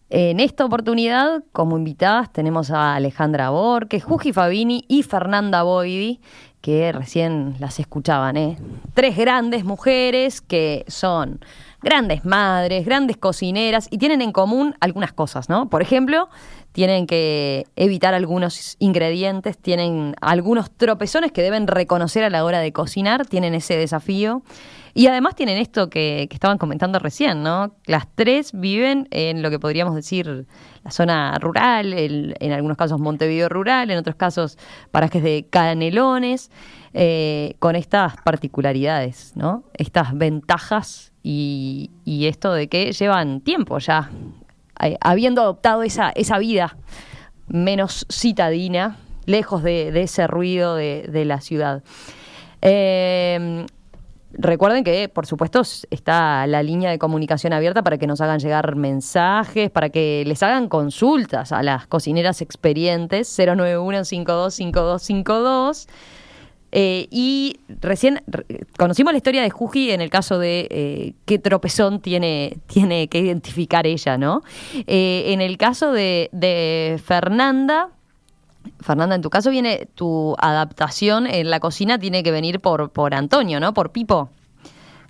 En 0.09 0.41
esta 0.41 0.65
oportunidad, 0.65 1.45
como 1.53 1.77
invitadas, 1.77 2.29
tenemos 2.33 2.71
a 2.71 2.95
Alejandra 2.95 3.51
Borges, 3.51 4.03
Juji 4.03 4.33
Fabini 4.33 4.83
y 4.89 5.03
Fernanda 5.03 5.63
Boidi, 5.63 6.19
que 6.59 6.91
recién 6.91 7.55
las 7.59 7.79
escuchaban. 7.79 8.35
¿eh? 8.35 8.57
Tres 8.93 9.15
grandes 9.15 9.63
mujeres 9.63 10.41
que 10.41 10.83
son 10.89 11.39
grandes 11.85 12.25
madres, 12.25 12.83
grandes 12.83 13.15
cocineras 13.15 13.87
y 13.91 13.99
tienen 13.99 14.23
en 14.23 14.31
común 14.31 14.75
algunas 14.79 15.13
cosas, 15.13 15.49
¿no? 15.49 15.69
Por 15.69 15.83
ejemplo, 15.83 16.29
tienen 16.71 17.05
que 17.05 17.67
evitar 17.75 18.15
algunos 18.15 18.75
ingredientes, 18.79 19.59
tienen 19.59 20.15
algunos 20.19 20.71
tropezones 20.71 21.31
que 21.31 21.43
deben 21.43 21.67
reconocer 21.67 22.23
a 22.23 22.31
la 22.31 22.43
hora 22.43 22.59
de 22.59 22.73
cocinar, 22.73 23.27
tienen 23.27 23.53
ese 23.53 23.77
desafío. 23.77 24.41
Y 24.95 25.07
además 25.07 25.35
tienen 25.35 25.57
esto 25.57 25.89
que, 25.89 26.27
estaban 26.31 26.57
comentando 26.57 26.99
recién, 26.99 27.43
¿no? 27.43 27.75
Las 27.85 28.07
tres 28.15 28.51
viven 28.53 29.07
en 29.11 29.43
lo 29.43 29.49
que 29.51 29.59
podríamos 29.59 29.93
decir 29.93 30.47
la 30.83 30.91
zona 30.91 31.37
rural, 31.37 31.93
en 31.93 32.51
algunos 32.51 32.77
casos 32.77 32.99
Montevideo 32.99 33.47
rural, 33.47 33.91
en 33.91 33.97
otros 33.97 34.15
casos 34.15 34.57
parajes 34.91 35.21
de 35.21 35.47
Canelones, 35.49 36.49
eh, 36.93 37.55
con 37.59 37.75
estas 37.75 38.15
particularidades, 38.23 39.33
¿no? 39.35 39.65
Estas 39.73 40.17
ventajas 40.17 41.11
y, 41.27 42.27
esto 42.27 42.53
de 42.53 42.67
que 42.67 42.91
llevan 42.91 43.41
tiempo 43.41 43.79
ya 43.79 44.11
eh, 44.79 44.95
habiendo 45.01 45.41
adoptado 45.41 45.81
esa, 45.81 46.11
esa 46.11 46.37
vida 46.37 46.77
menos 47.47 48.05
citadina, 48.11 48.97
lejos 49.25 49.63
de, 49.63 49.87
ese 50.01 50.27
ruido 50.27 50.75
de, 50.75 51.25
la 51.25 51.41
ciudad. 51.41 51.83
Eh, 52.61 53.65
recuerden 54.33 54.83
que, 54.83 55.09
por 55.09 55.25
supuesto, 55.25 55.63
está 55.89 56.45
la 56.45 56.61
línea 56.61 56.91
de 56.91 56.99
comunicación 56.99 57.53
abierta 57.53 57.81
para 57.81 57.97
que 57.97 58.05
nos 58.05 58.21
hagan 58.21 58.39
llegar 58.39 58.75
mensajes, 58.75 59.71
para 59.71 59.89
que 59.89 60.23
les 60.27 60.43
hagan 60.43 60.67
consultas 60.67 61.51
a 61.51 61.63
las 61.63 61.87
cocineras 61.87 62.41
experientes, 62.41 63.35
091 63.37 64.05
525252 64.05 65.87
eh, 66.77 67.07
y 67.09 67.61
recién 67.79 68.21
conocimos 68.77 69.13
la 69.13 69.17
historia 69.17 69.41
de 69.41 69.49
Juji 69.49 69.91
en 69.91 70.01
el 70.01 70.09
caso 70.09 70.39
de 70.39 70.67
eh, 70.69 71.13
qué 71.25 71.39
tropezón 71.39 72.01
tiene, 72.01 72.57
tiene 72.67 73.07
que 73.07 73.19
identificar 73.19 73.87
ella, 73.87 74.17
¿no? 74.17 74.41
Eh, 74.85 75.23
en 75.27 75.39
el 75.39 75.57
caso 75.57 75.93
de, 75.93 76.99
Fernanda, 77.01 77.91
Fernanda, 78.81 79.15
en 79.15 79.21
tu 79.21 79.29
caso 79.29 79.51
viene 79.51 79.87
tu 79.95 80.35
adaptación 80.37 81.27
en 81.27 81.49
la 81.49 81.61
cocina 81.61 81.97
tiene 81.97 82.23
que 82.23 82.31
venir 82.31 82.59
por, 82.59 82.91
por 82.91 83.15
Antonio, 83.15 83.61
¿no? 83.61 83.73
Por 83.73 83.93
Pipo, 83.93 84.29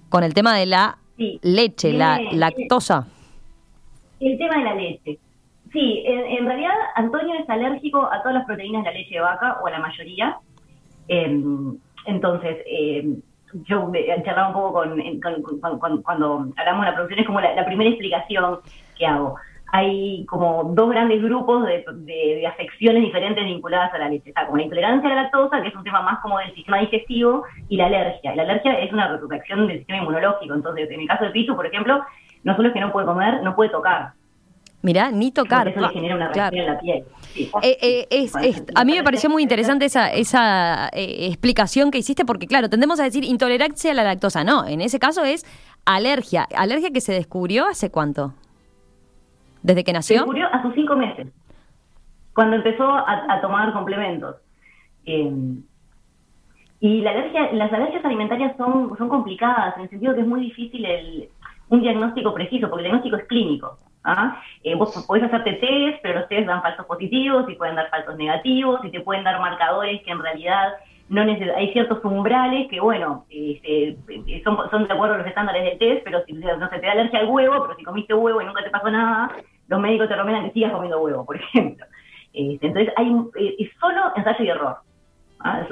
con 0.10 0.24
el 0.24 0.36
tema 0.36 0.56
de 0.56 0.68
la 0.68 1.00
leche, 1.18 1.94
la 1.94 2.22
lactosa. 2.32 3.08
El 4.20 4.38
tema 4.38 4.58
de 4.60 4.64
la 4.66 4.76
leche. 4.76 5.18
Sí, 5.74 6.04
en, 6.06 6.26
en 6.26 6.46
realidad 6.46 6.76
Antonio 6.96 7.34
es 7.42 7.50
alérgico 7.50 8.06
a 8.06 8.22
todas 8.22 8.36
las 8.36 8.46
proteínas 8.46 8.84
de 8.84 8.92
la 8.92 8.98
leche 9.00 9.16
de 9.16 9.22
vaca, 9.22 9.58
o 9.64 9.66
a 9.66 9.72
la 9.72 9.80
mayoría. 9.80 10.38
Em, 11.08 11.78
entonces, 12.06 12.58
eh, 12.66 13.18
yo 13.64 13.92
charlaba 14.24 14.50
un 14.50 14.54
poco 14.54 14.74
con, 14.74 16.02
cuando 16.04 16.48
hablamos 16.58 16.86
de 16.86 16.92
la 16.92 16.94
producción, 16.94 17.20
es 17.20 17.26
como 17.26 17.40
la, 17.40 17.66
primera 17.66 17.90
explicación 17.90 18.60
que 18.98 19.06
hago. 19.06 19.36
Hay 19.72 20.26
como 20.26 20.64
dos 20.74 20.90
grandes 20.90 21.22
grupos 21.22 21.66
de, 21.66 22.48
afecciones 22.48 23.04
diferentes 23.04 23.44
vinculadas 23.44 23.94
a 23.94 23.98
la 23.98 24.10
leche. 24.10 24.30
Está 24.30 24.46
como 24.46 24.58
la 24.58 24.64
intolerancia 24.64 25.10
a 25.10 25.16
la 25.16 25.24
lactosa, 25.24 25.62
que 25.62 25.70
es 25.70 25.76
un 25.76 25.84
tema 25.84 26.02
más 26.02 26.20
como 26.20 26.38
del 26.40 26.54
sistema 26.54 26.80
digestivo, 26.80 27.44
y 27.68 27.78
la 27.78 27.88
alergia. 27.88 28.36
la 28.36 28.44
alergia 28.44 28.80
es 28.80 28.92
una 28.94 29.18
reacción 29.18 29.68
del 29.68 29.80
sistema 29.80 30.00
inmunológico. 30.00 30.54
Entonces, 30.54 30.90
en 30.90 31.02
el 31.02 31.08
caso 31.08 31.26
de 31.26 31.32
Pitu, 31.32 31.56
por 31.56 31.66
ejemplo, 31.66 32.02
no 32.44 32.56
solo 32.56 32.70
es 32.70 32.74
que 32.74 32.80
no 32.80 32.92
puede 32.92 33.08
comer, 33.08 33.42
no 33.44 33.56
puede 33.56 33.70
tocar. 33.70 34.14
Mirá, 34.86 35.10
ni 35.10 35.32
tocar. 35.32 35.68
Eso 35.68 35.82
le 35.82 35.90
genera 35.90 36.16
una 36.16 36.28
reacción 36.32 36.62
en 36.62 36.68
la 36.68 36.80
piel. 36.80 37.06
Eh, 37.64 38.08
eh, 38.12 38.66
a 38.76 38.86
mí 38.86 38.94
me 38.94 39.04
pareció 39.04 39.32
muy 39.32 39.42
interesante 39.42 39.86
esa, 39.86 40.14
esa 40.14 40.90
eh, 40.90 41.26
explicación 41.26 41.90
que 41.90 41.98
hiciste, 41.98 42.24
porque 42.24 42.46
claro, 42.46 42.70
tendemos 42.70 43.00
a 43.00 43.04
decir 43.04 43.24
intolerancia 43.24 43.90
a 43.90 43.94
la 43.96 44.04
lactosa. 44.04 44.44
No, 44.44 44.64
en 44.68 44.82
ese 44.82 45.00
caso 45.00 45.24
es 45.24 45.44
alergia. 45.88 46.46
¿Alergia 46.56 46.92
que 46.92 47.02
se 47.02 47.14
descubrió 47.14 47.66
hace 47.66 47.90
cuánto? 47.90 48.36
¿Desde 49.64 49.84
que 49.84 49.92
nació? 49.92 50.18
Se 50.18 50.20
descubrió 50.20 50.54
a 50.54 50.62
sus 50.62 50.76
cinco 50.76 50.96
meses, 50.96 51.30
cuando 52.36 52.58
empezó 52.58 52.88
a, 52.88 53.42
tomar 53.42 53.74
complementos. 53.74 54.36
y 55.04 57.02
la 57.02 57.10
alergia, 57.10 57.54
las 57.54 57.74
alergias 57.74 58.06
alimentarias 58.06 58.56
son, 58.56 58.96
son 59.00 59.10
complicadas, 59.10 59.78
en 59.78 59.86
el 59.86 59.90
sentido 59.90 60.14
que 60.14 60.22
es 60.22 60.28
muy 60.28 60.42
difícil 60.42 60.86
el, 60.86 61.30
un 61.70 61.82
diagnóstico 61.82 62.36
preciso, 62.36 62.70
porque 62.70 62.86
el 62.86 62.92
diagnóstico 62.92 63.16
es 63.16 63.26
clínico. 63.26 63.80
¿Ah? 64.06 64.42
Eh, 64.64 64.76
vos 64.76 64.94
podés 65.06 65.24
hacerte 65.24 65.54
test, 65.54 66.00
pero 66.02 66.20
los 66.20 66.30
test 66.30 66.48
dan 66.48 66.62
falsos 66.62 66.86
positivos 66.86 67.46
y 67.50 67.56
pueden 67.56 67.76
dar 67.76 67.90
falsos 67.90 68.16
negativos 68.18 68.80
y 68.86 68.92
te 68.92 69.02
pueden 69.02 69.24
dar 69.24 69.40
marcadores 69.42 70.02
que 70.04 70.12
en 70.12 70.22
realidad 70.22 70.74
no 71.08 71.22
hay 71.22 71.72
ciertos 71.72 72.04
umbrales 72.04 72.68
que, 72.70 72.80
bueno, 72.80 73.26
este, 73.30 73.96
son, 74.44 74.58
son 74.72 74.88
de 74.88 74.94
acuerdo 74.94 75.16
a 75.16 75.18
los 75.20 75.28
estándares 75.28 75.64
del 75.64 75.78
test, 75.78 76.04
pero 76.04 76.24
si 76.26 76.34
no 76.34 76.70
se 76.70 76.80
te 76.80 76.86
da 76.86 76.94
alergia 76.94 77.20
al 77.20 77.28
huevo, 77.28 77.62
pero 77.64 77.76
si 77.76 77.84
comiste 77.84 78.14
huevo 78.14 78.42
y 78.42 78.46
nunca 78.46 78.64
te 78.64 78.72
pasó 78.72 78.90
nada, 78.90 79.32
los 79.68 79.80
médicos 79.80 80.08
te 80.08 80.16
recomiendan 80.16 80.48
que 80.48 80.54
sigas 80.54 80.72
comiendo 80.72 81.02
huevo, 81.02 81.26
por 81.26 81.36
ejemplo. 81.42 81.86
Este, 82.34 82.68
entonces, 82.68 82.94
hay 82.98 83.12
eh, 83.40 83.56
es 83.60 83.70
solo 83.80 84.02
ensayo 84.16 84.44
y 84.44 84.50
error. 84.50 84.78
¿ah? 85.40 85.64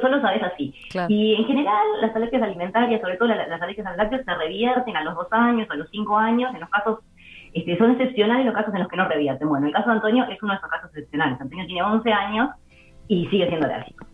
solo 0.00 0.20
sabes 0.20 0.42
así. 0.42 0.74
Y 1.08 1.34
en 1.36 1.44
general, 1.44 1.86
las 2.00 2.14
alergias 2.14 2.42
alimentarias, 2.42 3.00
sobre 3.00 3.16
todo 3.16 3.28
las, 3.28 3.62
alergias 3.62 3.86
al 3.86 3.96
lácteo, 3.96 4.22
se 4.24 4.34
revierten 4.34 4.96
a 4.96 5.04
los 5.04 5.14
dos 5.14 5.28
años, 5.30 5.68
a 5.70 5.76
los 5.76 5.88
cinco 5.90 6.16
años, 6.16 6.52
en 6.52 6.60
los 6.60 6.70
casos 6.70 6.98
este, 7.52 7.76
son 7.78 7.92
excepcionales 7.92 8.46
los 8.46 8.54
casos 8.54 8.72
en 8.74 8.80
los 8.80 8.88
que 8.88 8.96
no 8.96 9.08
revierten. 9.08 9.48
Bueno, 9.48 9.66
el 9.66 9.72
caso 9.72 9.88
de 9.88 9.96
Antonio 9.96 10.24
es 10.30 10.42
uno 10.42 10.52
de 10.52 10.58
esos 10.58 10.70
casos 10.70 10.90
excepcionales. 10.90 11.40
Antonio 11.40 11.66
tiene 11.66 11.82
11 11.82 12.12
años 12.12 12.50
y 13.08 13.26
sigue 13.26 13.48
siendo 13.48 13.66
alérgico. 13.66 14.06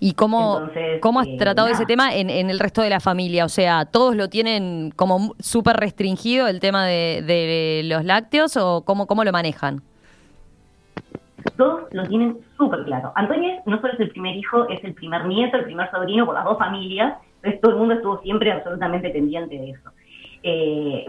¿Y 0.00 0.12
cómo, 0.14 0.68
cómo 1.00 1.20
has 1.20 1.26
eh, 1.26 1.36
tratado 1.38 1.68
ese 1.68 1.86
tema 1.86 2.14
en, 2.14 2.28
el 2.30 2.58
resto 2.58 2.82
de 2.82 2.90
la 2.90 3.00
familia? 3.00 3.44
O 3.44 3.48
sea, 3.48 3.86
¿todos 3.86 4.16
lo 4.16 4.28
tienen 4.28 4.90
como 4.94 5.34
súper 5.38 5.76
restringido 5.76 6.46
el 6.46 6.60
tema 6.60 6.84
de, 6.86 7.82
los 7.84 8.04
lácteos 8.04 8.56
o 8.56 8.82
cómo, 8.84 9.06
cómo 9.06 9.24
lo 9.24 9.32
manejan? 9.32 9.82
Todos 11.56 11.82
lo 11.92 12.06
tienen 12.06 12.38
súper 12.56 12.84
claro. 12.84 13.12
Antonio 13.16 13.60
no 13.66 13.80
solo 13.80 13.94
es 13.94 14.00
el 14.00 14.10
primer 14.10 14.36
hijo, 14.36 14.68
es 14.68 14.82
el 14.84 14.94
primer 14.94 15.26
nieto, 15.26 15.56
el 15.56 15.64
primer 15.64 15.90
sobrino 15.90 16.26
por 16.26 16.34
las 16.34 16.44
dos 16.44 16.58
familias. 16.58 17.14
Entonces 17.36 17.60
todo 17.60 17.72
el 17.72 17.78
mundo 17.78 17.94
estuvo 17.94 18.20
siempre 18.20 18.52
absolutamente 18.52 19.10
pendiente 19.10 19.58
de 19.58 19.70
eso. 19.70 19.90
Eh, 20.42 21.06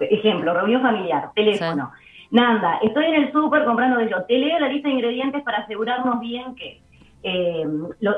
ejemplo, 0.00 0.54
reunión 0.54 0.82
familiar, 0.82 1.30
teléfono. 1.34 1.92
Nada, 2.30 2.78
estoy 2.82 3.04
en 3.06 3.14
el 3.14 3.32
súper 3.32 3.64
comprando 3.64 3.98
de 3.98 4.08
yo. 4.08 4.22
Te 4.24 4.38
leo 4.38 4.58
la 4.58 4.68
lista 4.68 4.88
de 4.88 4.94
ingredientes 4.94 5.42
para 5.42 5.58
asegurarnos 5.58 6.18
bien 6.20 6.54
que 6.54 6.80
eh, 7.24 7.64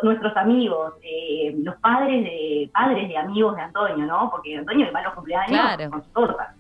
nuestros 0.02 0.36
amigos, 0.36 0.94
eh, 1.02 1.55
los 1.59 1.74
padres 1.76 2.24
de 2.24 2.70
padres 2.72 3.09
de 3.09 3.18
amigos 3.18 3.57
de 3.57 3.62
Antonio, 3.62 4.07
¿no? 4.07 4.30
Porque 4.30 4.57
Antonio 4.57 4.86
va 4.94 5.00
a 5.00 5.02
los 5.02 5.14
cumpleaños 5.14 5.90
con 5.90 6.05
su 6.05 6.11
torta. 6.11 6.55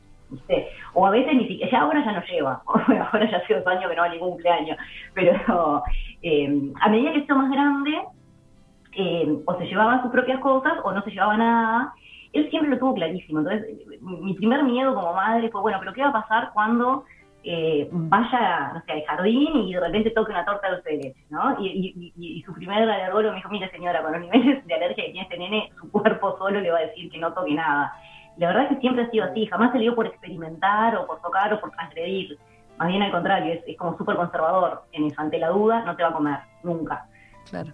O 0.94 1.06
a 1.06 1.10
veces 1.10 1.32
ni 1.34 1.46
siquiera, 1.46 1.70
ya 1.70 1.80
ahora 1.82 2.04
ya 2.04 2.12
no 2.12 2.22
lleva, 2.24 2.62
ahora 2.66 3.30
ya 3.30 3.36
hace 3.36 3.54
dos 3.54 3.66
años 3.66 3.88
que 3.88 3.96
no 3.96 4.02
va 4.02 4.08
a 4.08 4.10
ningún 4.10 4.30
cumpleaños, 4.30 4.76
pero 5.14 5.84
eh, 6.22 6.72
a 6.80 6.88
medida 6.88 7.12
que 7.12 7.20
está 7.20 7.34
más 7.34 7.50
grande, 7.50 8.02
o 9.46 9.58
se 9.58 9.66
llevaba 9.66 10.02
sus 10.02 10.10
propias 10.10 10.40
cosas 10.40 10.74
o 10.82 10.92
no 10.92 11.02
se 11.02 11.12
llevaba 11.12 11.36
nada, 11.36 11.94
él 12.34 12.50
siempre 12.50 12.70
lo 12.70 12.78
tuvo 12.78 12.94
clarísimo. 12.94 13.40
Entonces, 13.40 13.66
mi 14.00 14.34
primer 14.34 14.62
miedo 14.64 14.94
como 14.94 15.14
madre 15.14 15.50
fue, 15.50 15.60
bueno, 15.60 15.78
pero 15.80 15.92
¿qué 15.92 16.02
va 16.02 16.08
a 16.08 16.22
pasar 16.22 16.50
cuando 16.52 17.04
eh, 17.46 17.88
vaya, 17.92 18.72
no 18.72 18.82
sé, 18.86 18.92
al 18.92 19.04
jardín 19.04 19.56
y 19.56 19.74
de 19.74 19.80
repente 19.80 20.10
toque 20.10 20.32
una 20.32 20.46
torta 20.46 20.66
de 20.66 20.74
dulce 20.76 20.90
de 20.90 20.96
leche, 20.96 21.24
¿no? 21.28 21.60
Y, 21.60 22.12
y, 22.16 22.42
su 22.42 22.54
primer 22.54 22.88
alergólogo 22.88 23.32
me 23.32 23.36
dijo, 23.36 23.50
mire 23.50 23.70
señora, 23.70 24.02
con 24.02 24.12
los 24.12 24.20
niveles 24.22 24.66
de 24.66 24.74
alergia 24.74 25.04
que 25.04 25.12
tiene 25.12 25.22
este 25.22 25.38
nene, 25.38 25.70
su 25.78 25.90
cuerpo 25.90 26.36
solo 26.38 26.60
le 26.60 26.70
va 26.70 26.78
a 26.78 26.86
decir 26.86 27.10
que 27.10 27.18
no 27.18 27.32
toque 27.34 27.52
nada. 27.52 27.92
La 28.38 28.48
verdad 28.48 28.64
es 28.64 28.68
que 28.70 28.80
siempre 28.80 29.04
ha 29.04 29.10
sido 29.10 29.24
así, 29.26 29.46
jamás 29.46 29.72
se 29.72 29.78
le 29.78 29.84
dio 29.84 29.94
por 29.94 30.06
experimentar 30.06 30.96
o 30.96 31.06
por 31.06 31.20
tocar 31.20 31.52
o 31.52 31.60
por 31.60 31.70
transgredir. 31.72 32.38
Más 32.78 32.88
bien 32.88 33.02
al 33.02 33.12
contrario, 33.12 33.52
es, 33.52 33.76
como 33.76 33.96
súper 33.98 34.16
conservador 34.16 34.82
en 34.92 35.04
eso, 35.04 35.20
ante 35.20 35.38
la 35.38 35.48
duda 35.48 35.84
no 35.84 35.94
te 35.94 36.02
va 36.02 36.08
a 36.08 36.14
comer, 36.14 36.38
nunca. 36.62 37.06
Claro. 37.50 37.70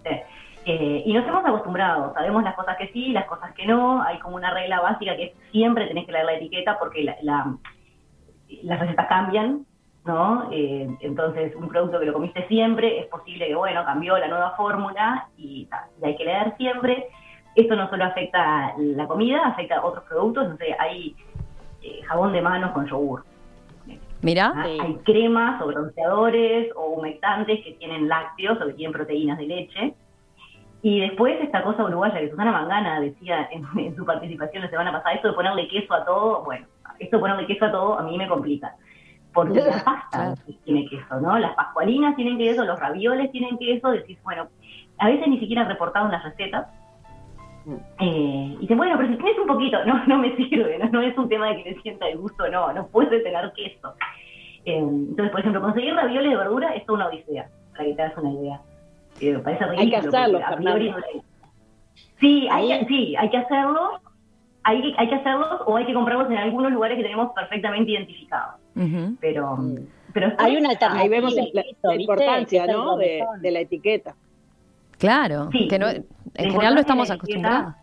Eh, 0.65 1.03
y 1.05 1.13
nos 1.13 1.27
hemos 1.27 1.43
acostumbrado, 1.43 2.13
sabemos 2.13 2.43
las 2.43 2.55
cosas 2.55 2.77
que 2.77 2.89
sí, 2.89 3.09
las 3.09 3.25
cosas 3.25 3.51
que 3.53 3.65
no, 3.65 4.01
hay 4.03 4.19
como 4.19 4.35
una 4.35 4.53
regla 4.53 4.79
básica 4.79 5.15
que 5.15 5.23
es 5.23 5.33
siempre 5.51 5.87
tenés 5.87 6.05
que 6.05 6.11
leer 6.11 6.25
la 6.25 6.33
etiqueta 6.35 6.77
porque 6.77 7.03
la 7.21 7.57
las 8.63 8.79
recetas 8.79 9.07
cambian, 9.07 9.65
¿no? 10.05 10.49
Eh, 10.51 10.87
entonces, 11.01 11.55
un 11.55 11.67
producto 11.67 11.99
que 11.99 12.05
lo 12.05 12.13
comiste 12.13 12.47
siempre, 12.47 12.99
es 12.99 13.05
posible 13.07 13.47
que, 13.47 13.55
bueno, 13.55 13.85
cambió 13.85 14.17
la 14.17 14.27
nueva 14.27 14.51
fórmula 14.55 15.27
y, 15.37 15.67
hay 16.03 16.15
que 16.15 16.25
leer 16.25 16.55
siempre. 16.57 17.07
Esto 17.55 17.75
no 17.75 17.89
solo 17.89 18.05
afecta 18.05 18.73
la 18.77 19.07
comida, 19.07 19.45
afecta 19.45 19.77
a 19.77 19.85
otros 19.85 20.05
productos, 20.05 20.49
no 20.49 20.57
sé, 20.57 20.75
hay 20.79 21.15
eh, 21.81 22.01
jabón 22.07 22.33
de 22.33 22.41
manos 22.41 22.71
con 22.71 22.87
yogur. 22.87 23.23
Mira. 24.21 24.53
Ah, 24.55 24.63
hay 24.63 24.95
cremas 25.03 25.59
o 25.61 25.67
bronceadores 25.67 26.71
o 26.75 26.91
humectantes 26.91 27.63
que 27.63 27.73
tienen 27.73 28.07
lácteos 28.07 28.61
o 28.61 28.67
que 28.67 28.73
tienen 28.73 28.93
proteínas 28.93 29.37
de 29.39 29.45
leche. 29.45 29.93
Y 30.83 31.01
después 31.01 31.39
esta 31.41 31.63
cosa 31.63 31.85
uruguaya 31.85 32.19
que 32.19 32.29
Susana 32.29 32.51
Mangana 32.51 32.99
decía 32.99 33.47
en, 33.51 33.65
en 33.79 33.95
su 33.95 34.05
participación 34.05 34.63
la 34.63 34.69
semana 34.69 34.91
pasada, 34.91 35.15
esto 35.15 35.29
de 35.29 35.33
ponerle 35.33 35.67
queso 35.67 35.93
a 35.93 36.05
todo, 36.05 36.43
bueno, 36.43 36.65
esto 36.99 37.19
ponerle 37.19 37.47
queso 37.47 37.65
a 37.65 37.71
todo 37.71 37.99
a 37.99 38.03
mí 38.03 38.17
me 38.17 38.27
complica. 38.27 38.75
Porque 39.33 39.61
la 39.61 39.83
pasta 39.85 40.35
tiene 40.65 40.87
queso, 40.87 41.19
¿no? 41.19 41.37
Las 41.39 41.55
pascualinas 41.55 42.15
tienen 42.15 42.37
queso, 42.37 42.65
los 42.65 42.79
ravioles 42.79 43.31
tienen 43.31 43.57
queso, 43.57 43.91
decís, 43.91 44.17
bueno, 44.23 44.47
a 44.97 45.07
veces 45.07 45.27
ni 45.27 45.39
siquiera 45.39 45.63
reportaron 45.65 46.11
las 46.11 46.23
recetas. 46.23 46.67
Mm. 47.65 47.75
Eh, 47.99 48.55
y 48.55 48.57
dicen, 48.57 48.77
bueno, 48.77 48.95
pero 48.97 49.09
si 49.09 49.15
tienes 49.15 49.39
un 49.39 49.47
poquito, 49.47 49.83
no, 49.85 50.05
no 50.05 50.17
me 50.17 50.35
sirve, 50.35 50.79
no, 50.91 51.01
es 51.01 51.17
un 51.17 51.29
tema 51.29 51.47
de 51.49 51.63
que 51.63 51.71
le 51.71 51.81
sienta 51.81 52.07
el 52.07 52.17
gusto, 52.17 52.47
no, 52.49 52.73
no 52.73 52.87
puede 52.87 53.19
tener 53.21 53.51
queso. 53.53 53.93
Eh, 54.65 54.77
entonces, 54.77 55.31
por 55.31 55.39
ejemplo, 55.39 55.61
conseguir 55.61 55.95
ravioles 55.95 56.31
de 56.31 56.37
verdura 56.37 56.75
es 56.75 56.87
una 56.89 57.07
odisea, 57.07 57.49
para 57.71 57.85
que 57.85 57.93
te 57.93 58.01
hagas 58.01 58.17
una 58.17 58.31
idea. 58.31 58.61
Eh, 59.21 59.39
parece 59.43 59.65
ridículo, 59.65 59.81
hay 59.81 59.89
que 59.89 59.97
hacerlo, 59.97 60.39
Sí, 62.19 62.47
hay, 62.51 62.85
sí, 62.87 63.15
hay 63.15 63.29
que 63.29 63.37
hacerlo, 63.37 63.99
hay, 64.63 64.93
hay 64.97 65.09
que 65.09 65.15
hacerlos 65.15 65.61
o 65.65 65.77
hay 65.77 65.85
que 65.85 65.93
comprarlos 65.93 66.29
en 66.29 66.37
algunos 66.37 66.71
lugares 66.71 66.97
que 66.97 67.03
tenemos 67.03 67.31
perfectamente 67.33 67.91
identificados. 67.91 68.55
Pero, 69.19 69.57
pero 70.13 70.31
hay 70.37 70.57
una 70.57 70.69
alternativa. 70.69 71.03
Ahí 71.03 71.09
vemos 71.09 71.35
la, 71.35 71.95
importancia 71.95 72.67
¿no? 72.67 72.97
de, 72.97 73.51
la 73.51 73.59
etiqueta. 73.59 74.15
Claro, 74.97 75.49
que 75.51 75.79
no, 75.79 75.89
en 75.89 76.51
general 76.51 76.75
no 76.75 76.81
estamos 76.81 77.09
acostumbrados. 77.09 77.73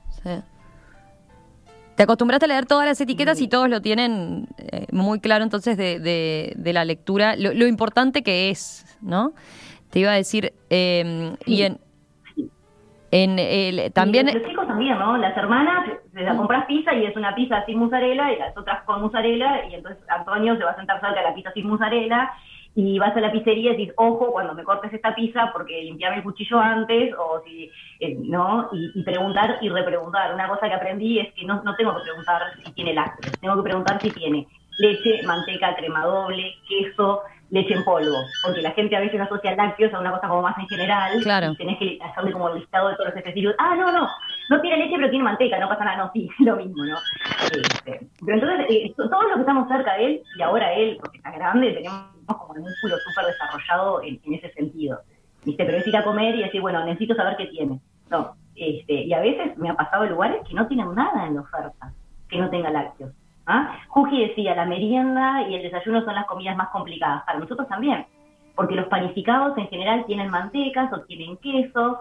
Te 1.99 2.05
acostumbraste 2.05 2.45
a 2.45 2.49
leer 2.49 2.65
todas 2.65 2.87
las 2.87 3.01
etiquetas 3.01 3.41
y 3.41 3.49
todos 3.49 3.69
lo 3.69 3.83
tienen 3.83 4.47
eh, 4.59 4.87
muy 4.93 5.19
claro 5.19 5.43
entonces 5.43 5.77
de, 5.77 5.99
de, 6.55 6.73
la 6.73 6.85
lectura, 6.85 7.35
lo, 7.35 7.67
importante 7.67 8.23
que 8.23 8.51
es, 8.51 8.87
¿no? 9.01 9.33
Te 9.91 10.01
iba 10.01 10.13
a 10.13 10.15
decir, 10.15 10.53
eh, 10.71 11.35
y 11.47 11.63
en, 11.63 11.79
en 13.11 13.39
el, 13.39 13.93
también... 13.93 14.27
los 14.27 14.47
chicos 14.47 14.67
también, 14.67 14.99
¿no? 14.99 15.17
Las 15.17 15.37
hermanas, 15.37 15.89
la 16.13 16.37
compras 16.37 16.67
pizza 16.67 16.95
y 16.95 17.07
es 17.07 17.17
una 17.17 17.35
pizza 17.35 17.65
sin 17.65 17.79
mozzarella 17.79 18.33
y 18.33 18.39
las 18.39 18.57
otras 18.57 18.83
con 18.85 19.01
mozzarella 19.01 19.67
y 19.71 19.75
entonces 19.75 20.03
Antonio 20.09 20.57
se 20.57 20.65
va 20.65 20.73
a 20.73 20.77
sentar 20.77 21.01
cerca 21.01 21.21
de 21.21 21.29
la 21.29 21.35
pizza 21.35 21.53
sin 21.53 21.67
mozzarella 21.67 22.31
y 22.75 22.99
vas 22.99 23.17
a 23.17 23.21
la 23.21 23.33
pizzería 23.33 23.73
y 23.73 23.77
dices, 23.77 23.95
ojo, 23.97 24.31
cuando 24.31 24.55
me 24.55 24.63
cortes 24.63 24.93
esta 24.93 25.15
pizza 25.15 25.51
porque 25.53 25.83
limpiame 25.83 26.17
el 26.17 26.23
cuchillo 26.23 26.61
antes 26.61 27.15
o 27.19 27.43
si, 27.45 27.71
eh, 28.01 28.17
¿no? 28.21 28.69
Y, 28.73 29.03
preguntar 29.03 29.59
y 29.63 29.69
repreguntar. 29.69 30.35
Una 30.35 30.47
cosa 30.49 30.69
que 30.69 30.75
aprendí 30.75 31.19
es 31.19 31.33
que 31.33 31.45
no, 31.45 31.63
no 31.63 31.75
tengo 31.77 31.97
que 31.97 32.03
preguntar 32.03 32.43
si 32.65 32.73
tiene 32.73 32.93
lácteos, 32.93 33.33
tengo 33.41 33.57
que 33.57 33.63
preguntar 33.63 34.01
si 34.01 34.11
tiene 34.11 34.47
leche, 34.79 35.23
manteca, 35.27 35.75
crema 35.77 36.05
doble, 36.05 36.55
queso, 36.69 37.23
leche 37.51 37.75
en 37.75 37.85
polvo, 37.85 38.17
porque 38.43 38.61
la 38.61 38.73
gente 38.73 38.97
a 38.97 39.01
veces 39.01 39.21
asocia 39.21 39.57
lácteos 39.57 39.93
a 39.95 40.01
una 40.01 40.13
cosa 40.13 40.29
como 40.29 40.43
más 40.43 40.59
en 40.59 40.69
general, 40.69 41.19
claro. 41.23 41.53
y 41.53 41.57
tenés 41.57 41.79
que 41.79 41.99
hacerle 42.03 42.33
como 42.33 42.49
el 42.49 42.61
listado 42.61 42.89
de 42.89 42.97
todos 42.97 43.09
los 43.09 43.17
efectos. 43.17 43.55
Ah, 43.59 43.75
no, 43.77 43.91
no, 43.91 44.09
no 44.51 44.61
tiene 44.61 44.79
leche 44.79 44.97
pero 44.97 45.11
tiene 45.11 45.25
manteca, 45.25 45.59
no 45.59 45.69
pasa 45.69 45.85
nada, 45.85 45.97
no, 45.97 46.11
sí, 46.13 46.29
lo 46.41 46.57
mismo, 46.57 46.85
¿no? 46.85 46.97
Este, 47.45 48.07
pero 48.25 48.39
entonces, 48.39 48.67
eh, 48.69 48.93
todos 48.97 49.25
los 49.25 49.35
que 49.35 49.41
estamos 49.41 49.69
cerca 49.69 49.95
de 49.95 50.05
él, 50.05 50.23
y 50.37 50.43
ahora 50.43 50.73
él, 50.75 50.99
porque 51.01 51.19
está 51.19 51.31
grande, 51.31 51.73
tenemos 51.73 52.03
como 52.27 52.55
el 52.55 52.61
músculo 52.61 52.97
súper 52.99 53.27
desarrollado 53.27 54.03
en, 54.03 54.21
ese 54.35 54.53
sentido, 54.53 55.01
¿viste? 55.45 55.65
Pero 55.65 55.79
es 55.79 55.87
ir 55.87 55.97
a 55.97 56.05
comer 56.05 56.35
y 56.35 56.43
decir, 56.43 56.61
bueno, 56.61 56.85
necesito 56.85 57.15
saber 57.15 57.37
qué 57.37 57.47
tiene. 57.47 57.81
No, 58.11 58.35
este, 58.55 59.05
y 59.05 59.13
a 59.13 59.21
veces 59.21 59.57
me 59.57 59.71
ha 59.71 59.75
pasado 59.75 60.05
en 60.05 60.11
lugares 60.11 60.47
que 60.47 60.55
no 60.55 60.67
tienen 60.67 60.95
nada 60.95 61.27
en 61.27 61.35
la 61.37 61.41
oferta 61.43 61.93
que 62.29 62.39
no 62.39 62.51
tenga 62.51 62.71
lácteos. 62.71 63.13
¿Ah? 63.51 63.79
Juji 63.89 64.29
decía, 64.29 64.55
la 64.55 64.67
merienda 64.67 65.49
y 65.49 65.55
el 65.55 65.63
desayuno 65.63 66.05
son 66.05 66.15
las 66.15 66.27
comidas 66.27 66.55
más 66.55 66.69
complicadas. 66.69 67.25
Para 67.25 67.39
nosotros 67.39 67.67
también, 67.67 68.05
porque 68.55 68.75
los 68.75 68.89
panificados 68.89 69.57
en 69.57 69.69
general 69.69 70.05
tienen 70.05 70.29
mantecas 70.29 70.93
o 70.93 71.01
tienen 71.07 71.39
quesos, 71.39 71.97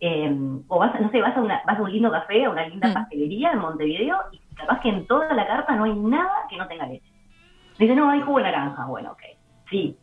eh, 0.00 0.36
o 0.66 0.78
vas, 0.80 1.00
no 1.00 1.08
sé, 1.12 1.20
vas 1.20 1.36
a, 1.36 1.40
una, 1.40 1.62
vas 1.64 1.78
a 1.78 1.82
un 1.82 1.92
lindo 1.92 2.10
café, 2.10 2.44
a 2.44 2.50
una 2.50 2.66
linda 2.66 2.88
mm. 2.88 2.92
pastelería 2.92 3.52
en 3.52 3.60
Montevideo 3.60 4.16
y 4.32 4.40
capaz 4.56 4.80
que 4.80 4.88
en 4.88 5.06
toda 5.06 5.32
la 5.32 5.46
carta 5.46 5.76
no 5.76 5.84
hay 5.84 5.94
nada 5.94 6.34
que 6.48 6.56
no 6.56 6.66
tenga 6.66 6.86
leche. 6.86 7.12
Dice, 7.78 7.94
no, 7.94 8.10
hay 8.10 8.20
jugo 8.22 8.38
de 8.38 8.44
naranja. 8.44 8.84
Bueno, 8.86 9.12
ok, 9.12 9.22
sí, 9.70 9.96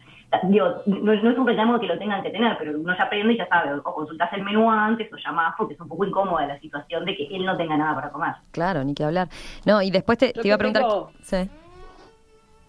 digo, 0.44 0.82
no, 0.86 1.14
es 1.14 1.24
un 1.24 1.48
reclamo 1.48 1.80
que 1.80 1.88
lo 1.88 1.98
tengan 1.98 2.22
que 2.22 2.30
tener, 2.30 2.58
pero 2.58 2.80
uno 2.80 2.96
ya 2.96 3.04
aprende 3.04 3.34
y 3.34 3.38
ya 3.38 3.48
sabe, 3.48 3.74
o 3.74 3.84
consultas 3.84 4.32
el 4.34 4.44
menú 4.44 4.70
antes 4.70 5.12
o 5.12 5.18
llamás 5.18 5.56
porque 5.58 5.74
es 5.74 5.80
un 5.80 5.88
poco 5.88 6.06
incómoda 6.06 6.46
la 6.46 6.60
situación 6.60 7.06
de 7.06 7.16
que 7.16 7.28
él 7.28 7.46
no 7.46 7.56
tenga 7.56 7.78
nada 7.78 7.96
para 7.96 8.10
comer. 8.12 8.34
Claro, 8.52 8.84
ni 8.84 8.94
que 8.94 9.04
hablar. 9.04 9.30
No, 9.66 9.82
y 9.82 9.90
después 9.90 10.18
te, 10.18 10.34
iba 10.44 10.56
a 10.56 10.58
preguntar... 10.58 10.86
Sí. 11.22 11.50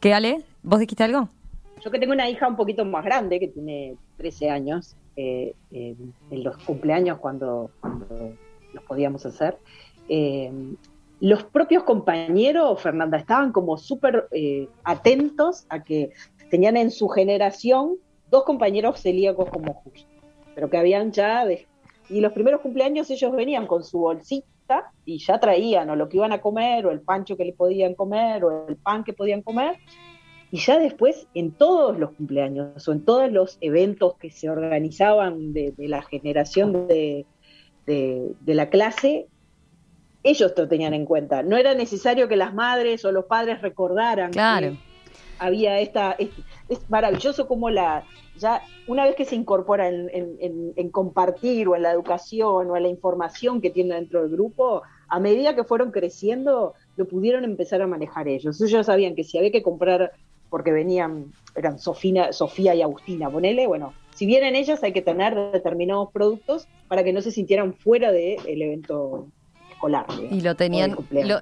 ¿Qué, 0.01 0.15
Ale? 0.15 0.45
¿Vos 0.63 0.79
dijiste 0.79 1.03
algo? 1.03 1.29
Yo 1.83 1.91
que 1.91 1.99
tengo 1.99 2.13
una 2.13 2.29
hija 2.29 2.47
un 2.47 2.57
poquito 2.57 2.85
más 2.85 3.05
grande, 3.05 3.41
que 3.41 3.49
tiene 3.49 3.97
13 4.17 4.51
años, 4.51 4.97
eh, 5.17 5.55
en 5.73 6.45
los 6.45 6.57
cumpleaños 6.59 7.19
cuando, 7.19 7.71
los 8.73 8.85
podíamos 8.85 9.27
hacer, 9.27 9.59
eh, 10.09 10.53
los 11.21 11.43
propios 11.43 11.83
compañeros, 11.83 12.81
Fernanda, 12.81 13.19
estaban 13.19 13.51
como 13.51 13.77
súper 13.77 14.29
eh, 14.31 14.69
atentos 14.85 15.67
a 15.69 15.83
que 15.83 16.13
tenían 16.51 16.77
en 16.77 16.91
su 16.91 17.09
generación 17.09 17.97
dos 18.31 18.45
compañeros 18.45 19.01
celíacos 19.01 19.49
como 19.51 19.75
Justo, 19.75 20.09
pero 20.55 20.69
que 20.71 20.77
habían 20.77 21.13
ya... 21.13 21.45
De, 21.45 21.67
y 22.11 22.21
los 22.21 22.33
primeros 22.33 22.61
cumpleaños 22.63 23.11
ellos 23.11 23.33
venían 23.33 23.67
con 23.67 23.85
su 23.85 23.99
bolsita 23.99 24.93
y 25.05 25.19
ya 25.19 25.39
traían 25.39 25.91
o 25.91 25.97
lo 25.97 26.09
que 26.09 26.17
iban 26.17 26.33
a 26.33 26.41
comer, 26.41 26.87
o 26.87 26.91
el 26.91 27.01
pancho 27.01 27.37
que 27.37 27.45
le 27.45 27.53
podían 27.53 27.95
comer, 27.95 28.45
o 28.45 28.69
el 28.69 28.77
pan 28.77 29.05
que 29.05 29.13
podían 29.13 29.43
comer. 29.43 29.77
Y 30.51 30.59
ya 30.59 30.79
después, 30.79 31.27
en 31.35 31.53
todos 31.53 31.99
los 31.99 32.13
cumpleaños 32.13 32.89
o 32.89 32.93
en 32.93 33.05
todos 33.05 33.31
los 33.31 33.59
eventos 33.61 34.17
que 34.17 34.31
se 34.31 34.49
organizaban 34.49 35.53
de, 35.53 35.75
la 35.77 36.01
generación 36.03 36.89
de, 36.89 37.27
de, 37.85 38.55
la 38.55 38.71
clase, 38.71 39.27
ellos 40.23 40.55
lo 40.57 40.67
tenían 40.67 40.95
en 40.95 41.05
cuenta. 41.05 41.43
No 41.43 41.59
era 41.59 41.75
necesario 41.75 42.29
que 42.29 42.37
las 42.37 42.55
madres 42.55 43.05
o 43.05 43.13
los 43.13 43.27
padres 43.27 43.61
recordaran 43.61 44.33
claro 44.33 44.79
había 45.39 45.79
esta, 45.81 46.17
es, 46.19 46.31
maravilloso 46.89 47.47
como 47.47 47.71
la, 47.71 48.05
ya 48.37 48.63
una 48.87 49.05
vez 49.05 49.17
que 49.17 49.25
se 49.25 49.37
incorpora 49.37 49.89
en, 49.89 50.11
en, 50.77 50.91
compartir 50.91 51.69
o 51.69 51.77
en 51.77 51.83
la 51.83 51.93
educación 51.93 52.71
o 52.71 52.77
en 52.77 52.83
la 52.83 52.89
información 52.89 53.61
que 53.61 53.71
tiene 53.71 53.95
dentro 53.95 54.23
del 54.23 54.31
grupo, 54.31 54.83
a 55.09 55.21
medida 55.21 55.55
que 55.55 55.65
fueron 55.65 55.91
creciendo, 55.91 56.75
lo 56.97 57.07
pudieron 57.07 57.45
empezar 57.45 57.83
a 57.83 57.87
manejar 57.87 58.29
ellos. 58.29 58.61
Ellos 58.61 58.87
sabían 58.87 59.15
que 59.15 59.25
si 59.25 59.39
había 59.39 59.51
que 59.51 59.63
comprar, 59.63 60.13
porque 60.51 60.73
venían, 60.73 61.33
eran 61.55 61.79
Sofina, 61.79 62.33
Sofía 62.33 62.75
y 62.75 62.83
Agustina, 62.83 63.31
ponele, 63.31 63.67
bueno, 63.67 63.95
si 64.15 64.27
vienen 64.27 64.57
ellas 64.57 64.83
hay 64.83 64.93
que 64.93 65.03
tener 65.03 65.35
determinados 65.53 66.11
productos 66.13 66.67
para 66.89 67.05
que 67.05 67.13
no 67.13 67.21
se 67.23 67.31
sintieran 67.31 67.75
fuera 67.75 68.11
del 68.11 68.63
evento 68.63 69.29
y 70.31 70.41
lo 70.41 70.55
tenían, 70.55 70.97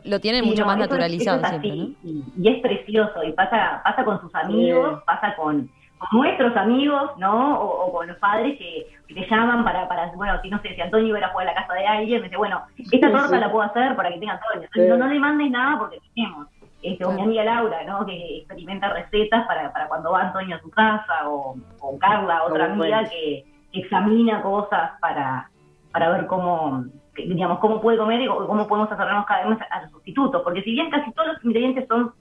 lo, 0.04 0.20
tienen 0.20 0.44
mucho 0.44 0.64
más 0.66 0.78
naturalizado 0.78 1.44
siempre, 1.44 1.70
¿no? 1.70 1.94
y, 2.04 2.48
es 2.48 2.60
precioso, 2.60 3.22
y 3.22 3.32
pasa, 3.32 3.80
pasa 3.82 4.04
con 4.04 4.20
sus 4.20 4.34
amigos, 4.34 5.02
pasa 5.04 5.34
con, 5.36 5.68
nuestros 6.12 6.54
amigos, 6.56 7.12
¿no? 7.18 7.58
O, 7.58 7.92
con 7.92 8.06
los 8.06 8.18
padres 8.18 8.58
que, 8.58 8.86
te 9.08 9.26
llaman 9.30 9.64
para, 9.64 9.88
para, 9.88 10.12
bueno, 10.14 10.38
si 10.42 10.50
no 10.50 10.60
sé, 10.60 10.74
si 10.74 10.80
Antonio 10.80 11.16
iba 11.16 11.26
a 11.26 11.30
jugar 11.30 11.48
a 11.48 11.52
la 11.52 11.62
casa 11.62 11.74
de 11.74 11.86
alguien, 11.86 12.20
me 12.20 12.24
dice, 12.24 12.36
bueno, 12.36 12.60
esta 12.92 13.10
torta 13.10 13.38
la 13.38 13.50
puedo 13.50 13.64
hacer 13.64 13.96
para 13.96 14.10
que 14.10 14.18
tenga 14.18 14.34
Antonio. 14.34 14.68
No, 14.88 14.96
no 14.98 15.08
le 15.08 15.18
mandes 15.18 15.50
nada 15.50 15.78
porque 15.78 15.98
tenemos. 16.14 16.48
Este, 16.82 17.04
o 17.04 17.12
mi 17.12 17.22
amiga 17.22 17.44
Laura, 17.44 17.82
¿no? 17.84 18.04
Que 18.04 18.38
experimenta 18.38 18.90
recetas 18.90 19.46
para, 19.46 19.72
para 19.72 19.88
cuando 19.88 20.12
va 20.12 20.22
Antonio 20.22 20.56
a 20.56 20.60
su 20.60 20.70
casa, 20.70 21.28
o, 21.28 21.56
o 21.80 21.98
Carla, 21.98 22.44
otra 22.44 22.66
amiga 22.66 23.04
que, 23.04 23.44
examina 23.72 24.40
cosas 24.40 24.92
para, 25.00 25.50
para 25.92 26.08
ver 26.10 26.26
cómo, 26.26 26.86
digamos, 27.16 27.58
cómo 27.58 27.80
puede 27.80 27.98
comer 27.98 28.20
y 28.20 28.26
cómo 28.26 28.66
podemos 28.66 28.90
acercarnos 28.90 29.26
cada 29.26 29.48
vez 29.48 29.58
a 29.70 29.82
los 29.82 29.90
sustitutos, 29.90 30.42
porque 30.42 30.62
si 30.62 30.72
bien 30.72 30.90
casi 30.90 31.12
todos 31.12 31.34
los 31.34 31.44
ingredientes 31.44 31.86
son 31.88 32.12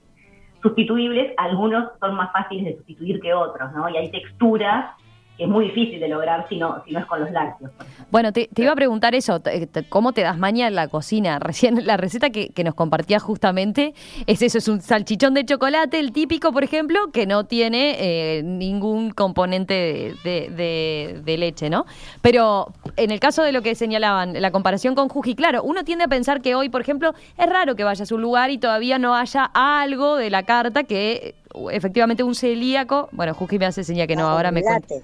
sustituibles, 0.62 1.32
algunos 1.36 1.90
son 2.00 2.14
más 2.14 2.32
fáciles 2.32 2.64
de 2.64 2.76
sustituir 2.76 3.20
que 3.20 3.34
otros, 3.34 3.72
¿no? 3.72 3.88
Y 3.88 3.96
hay 3.96 4.10
texturas 4.10 4.94
que 5.36 5.44
es 5.44 5.48
muy 5.48 5.66
difícil 5.66 6.00
de 6.00 6.08
lograr 6.08 6.48
si 6.48 6.56
no, 6.56 6.82
si 6.84 6.92
no 6.92 7.00
es 7.00 7.06
con 7.06 7.20
los 7.20 7.30
lácteos. 7.30 7.70
Bueno, 8.10 8.32
te, 8.32 8.48
iba 8.56 8.72
a 8.72 8.76
preguntar 8.76 9.14
eso, 9.14 9.42
¿cómo 9.88 10.12
te 10.12 10.22
das 10.22 10.38
maña 10.38 10.66
en 10.66 10.74
la 10.74 10.88
cocina? 10.88 11.38
Recién 11.40 11.86
la 11.86 11.96
receta 11.96 12.30
que, 12.30 12.52
nos 12.64 12.74
compartías 12.74 13.22
justamente 13.22 13.94
es 14.26 14.42
eso, 14.42 14.58
es 14.58 14.66
un 14.66 14.80
salchichón 14.80 15.34
de 15.34 15.44
chocolate, 15.44 16.00
el 16.00 16.12
típico, 16.12 16.52
por 16.52 16.64
ejemplo, 16.64 17.12
que 17.12 17.26
no 17.26 17.44
tiene 17.44 17.96
eh, 17.98 18.42
ningún 18.42 19.10
componente 19.10 20.14
de, 20.24 21.22
de, 21.24 21.36
leche, 21.36 21.70
¿no? 21.70 21.84
Pero 22.22 22.72
en 22.96 23.10
el 23.10 23.20
caso 23.20 23.42
de 23.42 23.52
lo 23.52 23.62
que 23.62 23.74
señalaban, 23.74 24.40
la 24.40 24.50
comparación 24.50 24.94
con 24.94 25.08
Juji, 25.08 25.34
claro, 25.36 25.62
uno 25.62 25.84
tiende 25.84 26.04
a 26.04 26.08
pensar 26.08 26.40
que 26.40 26.54
hoy, 26.54 26.70
por 26.70 26.80
ejemplo, 26.80 27.14
es 27.36 27.46
raro 27.46 27.76
que 27.76 27.84
vayas 27.84 28.10
a 28.10 28.14
un 28.14 28.22
lugar 28.22 28.50
y 28.50 28.58
todavía 28.58 28.98
no 28.98 29.14
haya 29.14 29.50
algo 29.54 30.16
de 30.16 30.30
la 30.30 30.44
carta 30.44 30.84
que 30.84 31.34
efectivamente 31.70 32.22
un 32.22 32.34
celíaco, 32.34 33.08
bueno, 33.12 33.34
Juji 33.34 33.58
me 33.58 33.66
hace 33.66 33.84
señal 33.84 34.06
que 34.06 34.16
no, 34.16 34.26
ahora 34.28 34.50
me 34.50 34.62
cuenta. 34.62 34.94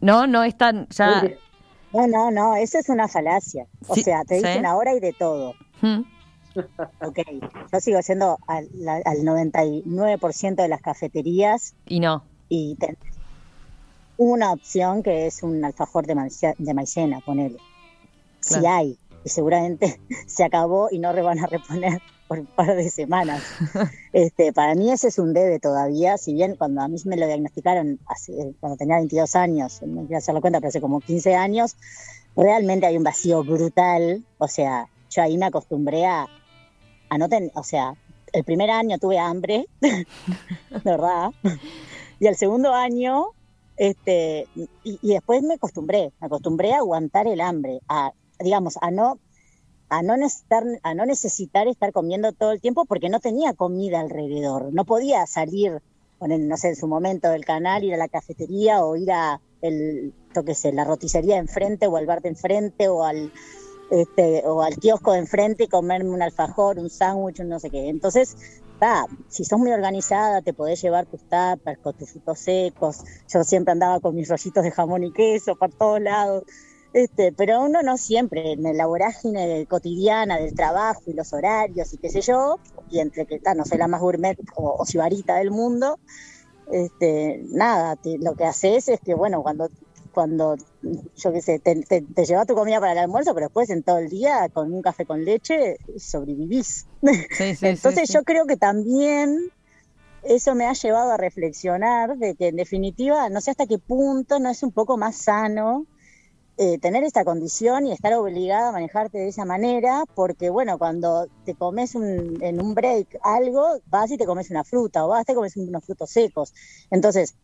No, 0.00 0.26
no 0.26 0.42
es 0.44 0.56
tan. 0.56 0.88
Ya... 0.88 1.22
No, 1.92 2.06
no, 2.06 2.30
no, 2.30 2.56
eso 2.56 2.78
es 2.78 2.88
una 2.88 3.08
falacia. 3.08 3.66
O 3.88 3.96
sea, 3.96 4.24
te 4.24 4.36
dicen 4.36 4.64
ahora 4.66 4.94
y 4.94 5.00
de 5.00 5.12
todo. 5.12 5.54
Hmm. 5.80 6.02
Ok, 7.00 7.18
yo 7.72 7.80
sigo 7.80 8.02
siendo 8.02 8.38
al, 8.46 8.68
al 9.04 9.18
99% 9.18 10.54
de 10.54 10.68
las 10.68 10.80
cafeterías. 10.82 11.74
Y 11.86 12.00
no. 12.00 12.24
Y 12.48 12.76
una 14.16 14.52
opción 14.52 15.02
que 15.02 15.26
es 15.26 15.42
un 15.42 15.64
alfajor 15.64 16.06
de, 16.06 16.14
de 16.58 16.74
maicena, 16.74 17.20
ponele. 17.20 17.58
Si 18.40 18.66
hay, 18.66 18.98
y 19.24 19.28
seguramente 19.28 20.00
se 20.26 20.44
acabó 20.44 20.88
y 20.90 20.98
no 20.98 21.12
van 21.22 21.38
a 21.38 21.46
reponer 21.46 22.00
por 22.30 22.38
un 22.38 22.46
par 22.46 22.76
de 22.76 22.88
semanas. 22.90 23.42
Este, 24.12 24.52
para 24.52 24.74
mí 24.74 24.90
ese 24.90 25.08
es 25.08 25.18
un 25.18 25.32
debe 25.32 25.60
todavía, 25.60 26.16
si 26.16 26.32
bien 26.32 26.56
cuando 26.56 26.80
a 26.80 26.88
mí 26.88 26.96
me 27.04 27.16
lo 27.16 27.26
diagnosticaron 27.26 28.00
hace, 28.06 28.54
cuando 28.58 28.76
tenía 28.76 28.96
22 28.96 29.36
años, 29.36 29.80
no 29.82 30.02
quiero 30.02 30.18
hacerlo 30.18 30.40
cuenta, 30.40 30.58
pero 30.58 30.68
hace 30.68 30.80
como 30.80 31.00
15 31.00 31.36
años, 31.36 31.76
realmente 32.36 32.86
hay 32.86 32.96
un 32.96 33.04
vacío 33.04 33.44
brutal, 33.44 34.24
o 34.38 34.48
sea, 34.48 34.88
yo 35.10 35.22
ahí 35.22 35.38
me 35.38 35.46
acostumbré 35.46 36.06
a, 36.06 36.26
a 37.08 37.18
no 37.18 37.28
tener, 37.28 37.52
o 37.54 37.62
sea, 37.62 37.94
el 38.32 38.42
primer 38.42 38.70
año 38.70 38.98
tuve 38.98 39.18
hambre, 39.18 39.66
de 39.80 40.06
verdad, 40.84 41.30
y 42.18 42.26
el 42.26 42.36
segundo 42.36 42.74
año, 42.74 43.26
este, 43.76 44.48
y, 44.56 44.68
y 44.84 45.14
después 45.14 45.42
me 45.42 45.54
acostumbré, 45.54 46.12
me 46.20 46.26
acostumbré 46.26 46.74
a 46.74 46.78
aguantar 46.78 47.28
el 47.28 47.40
hambre, 47.40 47.80
a, 47.88 48.12
digamos, 48.40 48.76
a 48.80 48.90
no 48.90 49.20
a 49.90 50.02
no, 50.02 50.16
necesitar, 50.16 50.64
a 50.82 50.94
no 50.94 51.04
necesitar 51.04 51.68
estar 51.68 51.92
comiendo 51.92 52.32
todo 52.32 52.52
el 52.52 52.60
tiempo 52.60 52.84
porque 52.84 53.08
no 53.08 53.20
tenía 53.20 53.52
comida 53.52 54.00
alrededor. 54.00 54.72
No 54.72 54.84
podía 54.84 55.26
salir, 55.26 55.82
no 56.20 56.56
sé, 56.56 56.68
en 56.68 56.76
su 56.76 56.86
momento 56.86 57.28
del 57.28 57.44
canal, 57.44 57.82
ir 57.82 57.94
a 57.94 57.98
la 57.98 58.08
cafetería 58.08 58.84
o 58.84 58.96
ir 58.96 59.10
a 59.10 59.40
el, 59.60 60.14
que 60.46 60.54
sé, 60.54 60.72
la 60.72 60.84
roticería 60.84 61.38
enfrente 61.38 61.88
o 61.88 61.96
al 61.96 62.06
bar 62.06 62.22
de 62.22 62.30
enfrente 62.30 62.88
o 62.88 63.04
al, 63.04 63.32
este, 63.90 64.46
o 64.46 64.62
al 64.62 64.76
kiosco 64.76 65.12
de 65.12 65.18
enfrente 65.18 65.64
y 65.64 65.68
comerme 65.68 66.10
un 66.10 66.22
alfajor, 66.22 66.78
un 66.78 66.88
sándwich, 66.88 67.40
no 67.40 67.58
sé 67.58 67.68
qué. 67.68 67.88
Entonces, 67.88 68.36
va, 68.80 69.06
si 69.28 69.44
sos 69.44 69.58
muy 69.58 69.72
organizada, 69.72 70.40
te 70.40 70.52
podés 70.52 70.80
llevar 70.80 71.06
tus 71.06 71.28
tapas 71.28 71.78
con 71.78 71.94
tus 71.94 72.12
frutos 72.12 72.38
secos. 72.38 73.02
Yo 73.28 73.42
siempre 73.42 73.72
andaba 73.72 73.98
con 73.98 74.14
mis 74.14 74.28
rollitos 74.28 74.62
de 74.62 74.70
jamón 74.70 75.02
y 75.02 75.12
queso 75.12 75.56
por 75.56 75.72
todos 75.72 76.00
lados. 76.00 76.44
Este, 76.92 77.32
pero 77.32 77.62
uno 77.62 77.82
no 77.82 77.96
siempre, 77.96 78.52
en 78.52 78.76
la 78.76 78.86
vorágine 78.86 79.64
cotidiana 79.66 80.38
del 80.38 80.54
trabajo 80.54 81.02
y 81.06 81.12
los 81.12 81.32
horarios 81.32 81.92
y 81.92 81.98
qué 81.98 82.10
sé 82.10 82.20
yo, 82.20 82.58
y 82.90 82.98
entre 82.98 83.26
que 83.26 83.40
no 83.54 83.64
soy 83.64 83.78
la 83.78 83.86
más 83.86 84.00
gourmet 84.00 84.36
o, 84.56 84.76
o 84.78 85.34
del 85.34 85.50
mundo, 85.52 86.00
este, 86.72 87.42
nada, 87.48 87.96
lo 88.20 88.34
que 88.34 88.44
haces 88.44 88.88
es 88.88 89.00
que, 89.00 89.14
bueno, 89.14 89.42
cuando, 89.42 89.70
cuando 90.12 90.56
yo 91.16 91.32
qué 91.32 91.40
sé, 91.40 91.58
te, 91.60 91.76
te, 91.82 92.24
llevas 92.24 92.46
tu 92.46 92.54
comida 92.54 92.80
para 92.80 92.92
el 92.92 92.98
almuerzo, 92.98 93.34
pero 93.34 93.46
después 93.46 93.70
en 93.70 93.82
todo 93.82 93.98
el 93.98 94.08
día 94.08 94.48
con 94.52 94.72
un 94.72 94.82
café 94.82 95.04
con 95.06 95.24
leche 95.24 95.78
sobrevivís. 95.96 96.86
Entonces 97.62 98.08
yo 98.08 98.24
creo 98.24 98.46
que 98.46 98.56
también 98.56 99.50
eso 100.22 100.54
me 100.54 100.66
ha 100.66 100.72
llevado 100.72 101.12
a 101.12 101.16
reflexionar 101.16 102.16
de 102.18 102.34
que 102.34 102.48
en 102.48 102.56
definitiva, 102.56 103.28
no 103.28 103.40
sé 103.40 103.52
hasta 103.52 103.66
qué 103.66 103.78
punto 103.78 104.38
no 104.38 104.50
es 104.50 104.62
un 104.62 104.72
poco 104.72 104.96
más 104.96 105.16
sano 105.16 105.86
eh, 106.62 106.78
tener 106.78 107.04
esta 107.04 107.24
condición 107.24 107.86
y 107.86 107.92
estar 107.92 108.12
obligada 108.12 108.68
a 108.68 108.72
manejarte 108.72 109.16
de 109.16 109.28
esa 109.28 109.46
manera, 109.46 110.04
porque 110.14 110.50
bueno, 110.50 110.76
cuando 110.76 111.26
te 111.46 111.54
comes 111.54 111.94
en 111.94 112.60
un 112.60 112.74
break 112.74 113.18
algo, 113.22 113.78
vas 113.86 114.10
y 114.10 114.18
te 114.18 114.26
comes 114.26 114.50
una 114.50 114.62
fruta 114.62 115.06
o 115.06 115.08
vas 115.08 115.22
y 115.22 115.24
te 115.24 115.34
comes 115.34 115.56
unos 115.56 115.86
frutos 115.86 116.10
secos. 116.10 116.52
Entonces, 116.90 117.34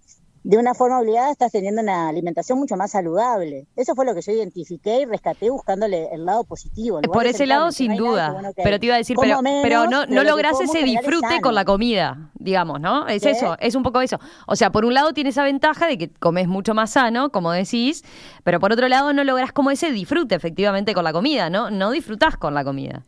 de 0.46 0.58
una 0.58 0.74
forma 0.74 1.00
obligada 1.00 1.32
estás 1.32 1.50
teniendo 1.50 1.82
una 1.82 2.08
alimentación 2.08 2.60
mucho 2.60 2.76
más 2.76 2.92
saludable. 2.92 3.66
Eso 3.74 3.96
fue 3.96 4.06
lo 4.06 4.14
que 4.14 4.20
yo 4.22 4.30
identifiqué 4.30 5.00
y 5.00 5.04
rescaté 5.04 5.50
buscándole 5.50 6.08
el 6.12 6.24
lado 6.24 6.44
positivo. 6.44 7.00
Por 7.00 7.26
ese 7.26 7.46
lado, 7.46 7.72
sin 7.72 7.96
duda. 7.96 8.52
pero 8.54 8.78
te 8.78 8.86
iba 8.86 8.94
a 8.94 8.98
decir, 8.98 9.16
pero, 9.20 9.40
pero 9.42 9.88
no, 9.88 10.06
no 10.06 10.22
lográs 10.22 10.60
ese 10.60 10.84
disfrute 10.84 11.40
con 11.42 11.56
la 11.56 11.64
comida, 11.64 12.30
digamos, 12.34 12.80
¿no? 12.80 13.08
Es 13.08 13.26
eso, 13.26 13.56
es 13.58 13.74
un 13.74 13.82
poco 13.82 14.00
eso. 14.00 14.20
O 14.46 14.54
sea, 14.54 14.70
por 14.70 14.84
un 14.84 14.94
lado 14.94 15.12
tiene 15.12 15.30
esa 15.30 15.42
ventaja 15.42 15.88
de 15.88 15.98
que 15.98 16.10
comes 16.10 16.46
mucho 16.46 16.74
más 16.74 16.90
sano, 16.90 17.32
como 17.32 17.50
decís, 17.50 18.04
pero 18.44 18.60
por 18.60 18.72
otro 18.72 18.86
lado 18.86 19.12
no 19.12 19.24
lográs 19.24 19.50
como 19.50 19.72
ese 19.72 19.90
disfrute 19.90 20.36
efectivamente 20.36 20.94
con 20.94 21.02
la 21.02 21.12
comida, 21.12 21.50
¿no? 21.50 21.72
No 21.72 21.90
disfrutás 21.90 22.36
con 22.36 22.54
la 22.54 22.62
comida 22.62 23.02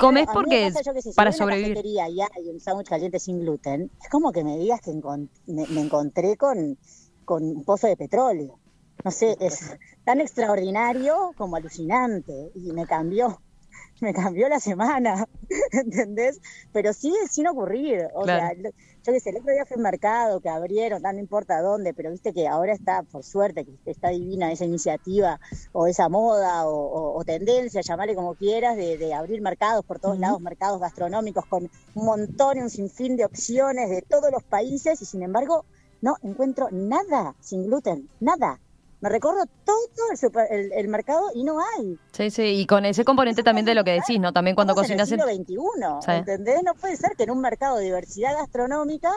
comes 0.00 0.26
porque 0.32 0.66
es 0.66 1.14
para 1.14 1.32
sobrevivir. 1.32 1.84
y 1.84 1.98
hay 1.98 2.18
un 2.50 2.60
sándwich 2.60 2.88
caliente 2.88 3.18
sin 3.20 3.40
gluten, 3.40 3.90
es 4.02 4.08
como 4.08 4.32
que 4.32 4.42
me 4.42 4.58
digas 4.58 4.80
que 4.80 4.92
me, 5.46 5.80
encontré 5.80 6.36
con, 6.36 6.78
con 7.24 7.44
un 7.44 7.64
pozo 7.64 7.86
de 7.86 7.96
petróleo. 7.96 8.58
No 9.04 9.10
sé, 9.10 9.36
es 9.40 9.76
tan 10.04 10.20
extraordinario 10.20 11.32
como 11.36 11.56
alucinante 11.56 12.50
y 12.54 12.72
me 12.72 12.86
cambió 12.86 13.40
me 14.00 14.12
cambió 14.12 14.48
la 14.48 14.60
semana, 14.60 15.26
¿entendés? 15.72 16.40
Pero 16.72 16.92
sigue 16.92 17.28
sin 17.28 17.46
ocurrir. 17.48 18.08
O 18.14 18.24
sea, 18.24 18.52
yo 19.04 19.12
qué 19.12 19.20
sé, 19.20 19.30
el 19.30 19.38
otro 19.38 19.52
día 19.52 19.64
fue 19.64 19.76
un 19.76 19.82
mercado 19.82 20.40
que 20.40 20.48
abrieron, 20.48 21.02
no 21.02 21.18
importa 21.18 21.62
dónde, 21.62 21.94
pero 21.94 22.10
viste 22.10 22.32
que 22.32 22.46
ahora 22.46 22.72
está, 22.72 23.02
por 23.02 23.24
suerte, 23.24 23.64
que 23.64 23.90
está 23.90 24.08
divina 24.10 24.52
esa 24.52 24.64
iniciativa 24.64 25.40
o 25.72 25.86
esa 25.86 26.08
moda 26.08 26.66
o, 26.66 27.22
tendencia, 27.24 27.80
llamarle 27.80 28.14
como 28.14 28.34
quieras, 28.34 28.76
de, 28.76 29.14
abrir 29.14 29.40
mercados 29.40 29.84
por 29.84 29.98
todos 29.98 30.18
lados, 30.18 30.40
mercados 30.40 30.80
gastronómicos 30.80 31.46
con 31.46 31.70
un 31.94 32.04
montón 32.04 32.58
y 32.58 32.60
un 32.60 32.70
sinfín 32.70 33.16
de 33.16 33.24
opciones 33.24 33.90
de 33.90 34.02
todos 34.02 34.30
los 34.30 34.42
países 34.42 35.00
y 35.02 35.04
sin 35.04 35.22
embargo 35.22 35.64
no 36.00 36.16
encuentro 36.22 36.68
nada 36.70 37.34
sin 37.40 37.66
gluten, 37.66 38.08
nada 38.20 38.58
me 39.00 39.08
recorro 39.08 39.44
todo 39.64 39.78
el, 40.50 40.72
el, 40.72 40.88
mercado 40.88 41.30
y 41.34 41.44
no 41.44 41.58
hay. 41.60 41.98
Sí, 42.12 42.30
sí, 42.30 42.42
y 42.42 42.66
con 42.66 42.84
ese 42.84 43.04
componente 43.04 43.42
también 43.42 43.64
de 43.64 43.74
lo 43.74 43.84
que 43.84 43.92
decís, 43.92 44.20
¿no? 44.20 44.32
También 44.32 44.54
cuando 44.54 44.74
cocinas... 44.74 45.10
En 45.10 45.20
el 45.20 45.46
siglo 45.46 46.00
XXI, 46.02 46.12
¿entendés? 46.12 46.62
No 46.62 46.74
puede 46.74 46.96
ser 46.96 47.12
que 47.16 47.22
en 47.22 47.30
un 47.30 47.40
mercado 47.40 47.78
de 47.78 47.84
diversidad 47.84 48.34
gastronómica 48.34 49.12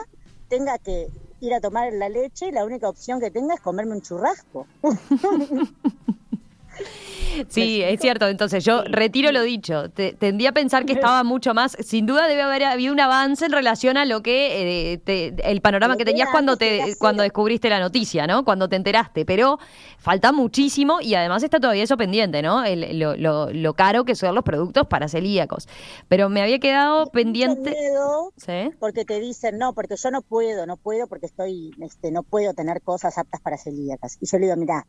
tenga 0.48 0.78
que 0.78 1.08
ir 1.40 1.54
a 1.54 1.60
tomar 1.60 1.92
la 1.92 2.08
leche 2.08 2.48
y 2.48 2.52
la 2.52 2.64
única 2.64 2.88
opción 2.88 3.20
que 3.20 3.30
tenga 3.30 3.54
es 3.54 3.60
comerme 3.60 3.92
un 3.92 4.02
churrasco. 4.02 4.66
Sí, 7.48 7.82
es 7.82 8.00
cierto. 8.00 8.28
Entonces 8.28 8.64
yo 8.64 8.82
retiro 8.84 9.32
lo 9.32 9.42
dicho. 9.42 9.90
tendría 9.90 10.50
a 10.50 10.52
pensar 10.52 10.84
que 10.84 10.92
estaba 10.92 11.24
mucho 11.24 11.54
más. 11.54 11.76
Sin 11.80 12.06
duda 12.06 12.26
debe 12.26 12.42
haber 12.42 12.64
habido 12.64 12.92
un 12.92 13.00
avance 13.00 13.46
en 13.46 13.52
relación 13.52 13.96
a 13.96 14.04
lo 14.04 14.22
que 14.22 14.98
eh, 15.06 15.34
el 15.44 15.60
panorama 15.60 15.96
que 15.96 16.04
tenías 16.04 16.28
cuando 16.30 16.56
te 16.56 16.94
cuando 16.98 17.22
descubriste 17.22 17.68
la 17.68 17.80
noticia, 17.80 18.26
¿no? 18.26 18.44
Cuando 18.44 18.68
te 18.68 18.76
enteraste. 18.76 19.24
Pero 19.24 19.58
falta 19.98 20.32
muchísimo 20.32 21.00
y 21.00 21.14
además 21.14 21.42
está 21.42 21.60
todavía 21.60 21.84
eso 21.84 21.96
pendiente, 21.96 22.42
¿no? 22.42 22.62
lo, 22.66 23.74
caro 23.74 24.04
que 24.04 24.14
son 24.14 24.34
los 24.34 24.44
productos 24.44 24.86
para 24.86 25.08
celíacos. 25.08 25.68
Pero 26.08 26.28
me 26.28 26.42
había 26.42 26.58
quedado 26.58 27.06
pendiente. 27.10 27.70
Miedo 27.70 28.32
Porque 28.78 29.04
te 29.04 29.20
dicen 29.20 29.58
no, 29.58 29.72
porque 29.72 29.96
yo 29.96 30.10
no 30.10 30.22
puedo, 30.22 30.66
no 30.66 30.76
puedo 30.76 31.06
porque 31.06 31.26
estoy, 31.26 31.72
este, 31.80 32.10
no 32.10 32.22
puedo 32.22 32.54
tener 32.54 32.82
cosas 32.82 33.18
aptas 33.18 33.40
para 33.40 33.58
celíacas. 33.58 34.18
Y 34.20 34.26
yo 34.26 34.38
le 34.38 34.46
digo, 34.46 34.56
mira, 34.56 34.86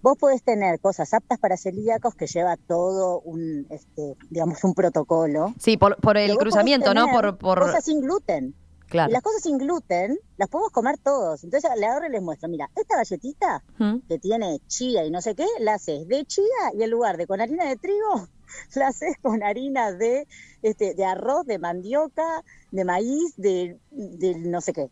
Vos 0.00 0.16
podés 0.16 0.42
tener 0.42 0.78
cosas 0.80 1.12
aptas 1.12 1.38
para 1.38 1.56
celíacos 1.56 2.14
que 2.14 2.26
lleva 2.26 2.56
todo 2.56 3.20
un, 3.20 3.66
este, 3.70 4.16
digamos, 4.30 4.62
un 4.62 4.74
protocolo. 4.74 5.54
Sí, 5.58 5.76
por, 5.76 5.96
por 5.96 6.16
el 6.16 6.36
cruzamiento, 6.36 6.94
¿no? 6.94 7.08
Por, 7.08 7.36
por... 7.38 7.60
Cosas 7.60 7.84
sin 7.84 8.00
gluten. 8.00 8.54
Claro. 8.88 9.10
Y 9.10 9.12
las 9.12 9.22
cosas 9.22 9.42
sin 9.42 9.58
gluten 9.58 10.18
las 10.38 10.48
podemos 10.48 10.72
comer 10.72 10.96
todos. 10.98 11.44
Entonces 11.44 11.70
le 11.76 11.86
y 11.86 12.10
les 12.10 12.22
muestro, 12.22 12.48
mira, 12.48 12.70
esta 12.74 12.96
galletita 12.96 13.62
que 14.08 14.18
tiene 14.18 14.60
chía 14.66 15.04
y 15.04 15.10
no 15.10 15.20
sé 15.20 15.34
qué, 15.34 15.46
la 15.60 15.74
haces 15.74 16.08
de 16.08 16.24
chía 16.24 16.72
y 16.72 16.82
en 16.82 16.90
lugar 16.90 17.18
de 17.18 17.26
con 17.26 17.40
harina 17.40 17.66
de 17.66 17.76
trigo, 17.76 18.28
la 18.76 18.88
haces 18.88 19.16
con 19.20 19.42
harina 19.42 19.92
de, 19.92 20.26
este, 20.62 20.94
de 20.94 21.04
arroz, 21.04 21.44
de 21.44 21.58
mandioca, 21.58 22.42
de 22.70 22.84
maíz, 22.84 23.34
de, 23.36 23.78
de 23.90 24.36
no 24.36 24.60
sé 24.62 24.72
qué. 24.72 24.88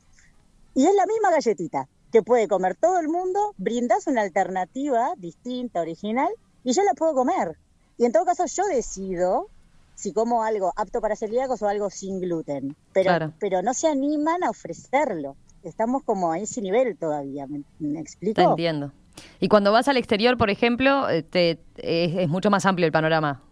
Y 0.75 0.85
es 0.85 0.95
la 0.95 1.07
misma 1.07 1.31
galletita 1.31 1.89
que 2.17 2.23
puede 2.23 2.49
comer 2.49 2.75
todo 2.77 2.99
el 2.99 3.09
mundo, 3.09 3.53
brindas 3.59 4.07
una 4.07 4.23
alternativa 4.23 5.11
distinta, 5.19 5.83
original, 5.83 6.31
y 6.65 6.73
yo 6.73 6.83
la 6.83 6.95
puedo 6.95 7.13
comer. 7.13 7.59
Y 7.99 8.07
en 8.07 8.13
todo 8.13 8.25
caso 8.25 8.47
yo 8.47 8.65
decido 8.65 9.49
si 9.95 10.15
como 10.15 10.43
algo 10.43 10.73
apto 10.77 11.03
para 11.03 11.15
celíacos 11.15 11.61
o 11.61 11.69
algo 11.69 11.91
sin 11.91 12.19
gluten, 12.23 12.75
pero, 12.95 13.35
pero 13.39 13.61
no 13.61 13.75
se 13.75 13.89
animan 13.89 14.45
a 14.45 14.49
ofrecerlo. 14.49 15.37
Estamos 15.63 16.05
como 16.05 16.33
a 16.33 16.39
ese 16.39 16.63
nivel 16.63 16.97
todavía, 16.97 17.47
¿me, 17.79 18.01
explico? 18.01 18.37
Te 18.37 18.45
entiendo. 18.45 18.93
Y 19.39 19.49
cuando 19.49 19.71
vas 19.73 19.89
al 19.89 19.99
exterior, 19.99 20.39
por 20.39 20.49
ejemplo, 20.49 21.11
eh, 21.11 21.23
te, 21.23 21.59
es, 21.77 22.31
mucho 22.31 22.49
más 22.49 22.65
amplio 22.65 22.87
el 22.87 22.93
panorama. 22.93 23.43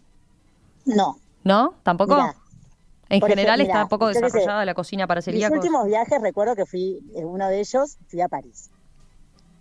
No. 0.86 1.18
¿No? 1.42 1.74
¿Tampoco? 1.82 2.16
En 3.08 3.20
general 3.20 3.60
está 3.60 3.86
poco 3.86 4.08
desarrollada 4.08 4.64
la 4.64 4.74
cocina 4.74 5.06
para 5.06 5.22
celíacos. 5.22 5.56
Mis 5.56 5.64
últimos 5.64 5.86
viajes 5.86 6.20
recuerdo 6.20 6.56
que 6.56 6.66
fui, 6.66 7.00
uno 7.14 7.48
de 7.48 7.60
ellos, 7.60 7.98
fui 8.08 8.20
a 8.20 8.28
París. 8.28 8.70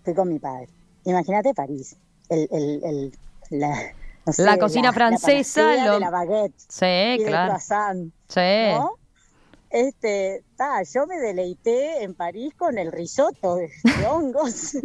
Fui 0.03 0.13
con 0.13 0.29
mi 0.29 0.39
padre. 0.39 0.69
Imagínate 1.05 1.53
París. 1.53 1.97
El, 2.29 2.47
el, 2.51 2.83
el, 2.83 3.17
la, 3.49 3.93
la 4.37 4.57
cocina 4.57 4.93
francesa, 4.93 5.75
la, 5.75 5.85
lo... 5.85 5.99
la 5.99 6.09
baguette. 6.09 6.53
Sí, 6.57 7.23
claro. 7.25 7.57
sí. 8.27 8.39
Este, 9.69 10.43
yo 10.93 11.07
me 11.07 11.17
deleité 11.17 12.03
en 12.03 12.13
París 12.13 12.53
con 12.55 12.77
el 12.77 12.91
risotto 12.91 13.55
de, 13.55 13.71
hongos, 14.07 14.77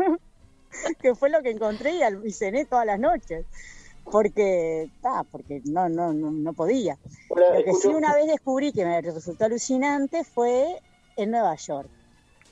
que 1.02 1.14
fue 1.14 1.28
lo 1.28 1.42
que 1.42 1.50
encontré 1.50 2.00
y, 2.24 2.32
cené 2.32 2.64
todas 2.64 2.86
las 2.86 2.98
noches 2.98 3.44
porque 4.10 4.90
ta, 5.02 5.24
porque 5.24 5.60
no, 5.64 5.88
no, 5.88 6.12
no, 6.12 6.52
podía. 6.52 6.98
Lo 7.30 7.64
que 7.64 7.74
sí 7.74 7.88
una 7.88 8.14
vez 8.14 8.26
descubrí 8.26 8.72
que 8.72 8.84
me 8.84 9.00
resultó 9.00 9.44
alucinante 9.44 10.24
fue 10.24 10.80
en 11.16 11.30
Nueva 11.30 11.54
York, 11.56 11.88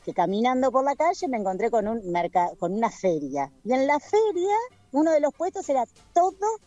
que 0.05 0.13
caminando 0.13 0.71
por 0.71 0.85
la 0.85 0.97
calle 0.97 1.29
me 1.29 1.39
encontré 1.39 1.71
con 1.71 1.89
un 1.89 2.03
con 2.59 2.73
una 2.73 2.91
feria. 2.91 3.51
Y 3.65 3.73
en 3.73 3.87
la 3.87 3.99
feria, 4.01 4.57
uno 4.93 5.13
de 5.13 5.21
los 5.21 5.35
puestos 5.35 5.69
era 5.69 5.85
todo 6.13 6.59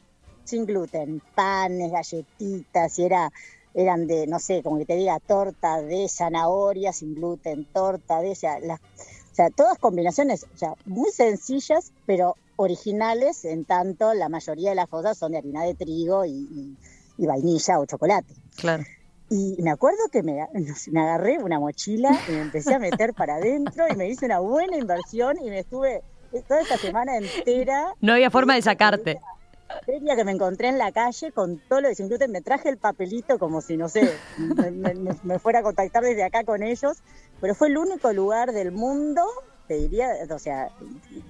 sin 0.50 0.66
gluten, 0.66 1.22
panes, 1.36 1.92
galletitas, 1.92 2.98
y 2.98 3.06
era, 3.06 3.32
eran 3.76 4.08
de, 4.08 4.26
no 4.26 4.40
sé, 4.40 4.64
como 4.64 4.80
que 4.80 4.86
te 4.86 4.96
diga, 4.96 5.20
torta 5.20 5.82
de 5.82 6.10
zanahoria 6.10 6.92
sin 6.92 7.14
gluten, 7.14 7.66
torta 7.66 8.20
de, 8.20 8.32
o 8.32 8.36
sea, 8.36 8.58
o 8.58 9.36
sea 9.36 9.50
todas 9.52 9.78
combinaciones, 9.78 10.48
o 10.52 10.58
sea, 10.58 10.74
muy 10.86 11.12
sencillas, 11.12 11.94
pero 12.08 12.36
originales, 12.62 13.46
en 13.46 13.64
tanto 13.64 14.14
la 14.14 14.28
mayoría 14.28 14.72
de 14.72 14.76
las 14.76 14.90
cosas 14.90 15.18
son 15.18 15.32
de 15.32 15.38
harina 15.38 15.64
de 15.64 15.76
trigo 15.76 16.26
y, 16.26 16.76
vainilla 17.18 17.80
o 17.80 17.86
chocolate. 17.86 18.34
Claro. 18.58 18.84
Y 19.30 19.56
me 19.62 19.72
acuerdo 19.72 20.00
que 20.12 20.24
me, 20.24 20.46
me, 20.92 21.00
agarré 21.00 21.38
una 21.38 21.60
mochila 21.60 22.10
y 22.28 22.32
me 22.32 22.42
empecé 22.42 22.74
a 22.74 22.80
meter 22.80 23.14
para 23.14 23.36
adentro 23.36 23.86
y 23.90 23.96
me 23.96 24.10
hice 24.10 24.26
una 24.26 24.40
buena 24.40 24.76
inversión 24.76 25.38
y 25.42 25.50
me 25.50 25.60
estuve 25.60 26.02
toda 26.48 26.62
esta 26.62 26.78
semana 26.78 27.18
entera. 27.18 27.94
No 28.02 28.14
había 28.14 28.30
forma 28.30 28.56
de 28.56 28.62
sacarte 28.62 29.20
feria 29.86 30.16
que 30.16 30.24
me 30.24 30.32
encontré 30.32 30.68
en 30.68 30.78
la 30.78 30.92
calle 30.92 31.32
con 31.32 31.60
todo 31.70 31.82
lo 31.82 31.90
de 31.90 31.96
sin 31.96 32.10
me 32.30 32.42
traje 32.42 32.70
el 32.70 32.78
papelito 32.78 33.38
como 33.38 33.62
si, 33.62 33.78
no 33.78 33.88
sé, 33.88 34.12
me, 35.24 35.38
fuera 35.40 35.60
a 35.60 35.64
contactar 35.64 36.04
desde 36.04 36.24
acá 36.24 36.44
con 36.44 36.64
ellos, 36.64 36.98
pero 37.40 37.54
fue 37.54 37.68
el 37.68 37.78
único 37.78 38.12
lugar 38.12 38.52
del 38.52 38.72
mundo, 38.72 39.22
te 39.68 39.76
diría, 39.76 40.10
o 40.30 40.40
sea, 40.40 40.72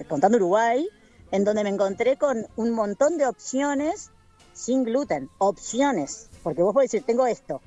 contando 0.07 0.37
Uruguay, 0.37 0.87
en 1.31 1.43
donde 1.43 1.63
me 1.63 1.69
encontré 1.69 2.17
con 2.17 2.47
un 2.55 2.71
montón 2.71 3.17
de 3.17 3.27
opciones 3.27 4.11
sin 4.53 4.83
gluten, 4.83 5.29
opciones, 5.37 6.29
porque 6.43 6.61
vos 6.61 6.73
podés 6.73 6.91
decir, 6.91 7.05
tengo 7.05 7.25
esto, 7.25 7.61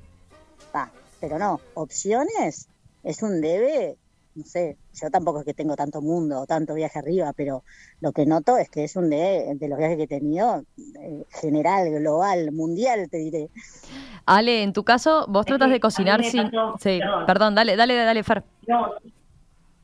va, 0.75 0.91
pero 1.19 1.39
no, 1.39 1.59
opciones 1.73 2.67
es 3.03 3.23
un 3.23 3.41
debe 3.41 3.97
no 4.35 4.43
sé, 4.45 4.77
yo 4.93 5.09
tampoco 5.11 5.39
es 5.39 5.45
que 5.45 5.53
tengo 5.53 5.75
tanto 5.75 6.01
mundo 6.01 6.41
o 6.41 6.45
tanto 6.47 6.73
viaje 6.73 6.99
arriba, 6.99 7.33
pero 7.35 7.63
lo 8.01 8.11
que 8.11 8.25
noto 8.25 8.57
es 8.57 8.69
que 8.69 8.83
es 8.83 8.95
un 8.95 9.09
de, 9.09 9.53
de 9.55 9.67
los 9.67 9.77
viajes 9.77 9.97
que 9.97 10.03
he 10.03 10.07
tenido, 10.07 10.63
eh, 10.99 11.23
general, 11.29 11.89
global, 11.91 12.51
mundial, 12.51 13.09
te 13.09 13.17
diré. 13.17 13.49
Ale, 14.25 14.63
en 14.63 14.73
tu 14.73 14.83
caso, 14.83 15.25
vos 15.27 15.45
tratas 15.45 15.69
de 15.69 15.79
cocinar 15.79 16.23
sin... 16.23 16.49
sí, 16.79 16.99
perdón. 17.27 17.55
dale, 17.55 17.75
dale, 17.75 17.95
dale, 17.95 18.23
Fer. 18.23 18.43
No, 18.67 18.93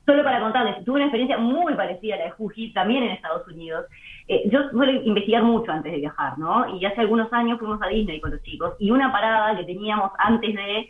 solo 0.10 0.24
para 0.24 0.40
contarles, 0.40 0.84
tuve 0.86 0.96
una 0.96 1.06
experiencia 1.06 1.38
muy 1.38 1.76
parecida 1.76 2.16
a 2.16 2.18
la 2.18 2.24
de 2.26 2.32
Juji, 2.32 2.74
también 2.74 3.04
en 3.04 3.12
Estados 3.12 3.48
Unidos. 3.48 3.86
Eh, 4.28 4.50
yo 4.50 4.68
suelo 4.72 4.92
investigar 5.04 5.44
mucho 5.44 5.72
antes 5.72 5.92
de 5.92 6.00
viajar, 6.00 6.36
¿no? 6.40 6.76
Y 6.76 6.84
hace 6.84 7.02
algunos 7.02 7.32
años 7.32 7.60
fuimos 7.60 7.80
a 7.84 7.88
Disney 7.88 8.20
con 8.20 8.32
los 8.32 8.42
chicos, 8.42 8.74
y 8.80 8.90
una 8.90 9.12
parada 9.12 9.56
que 9.56 9.66
teníamos 9.66 10.12
antes 10.18 10.56
de 10.56 10.90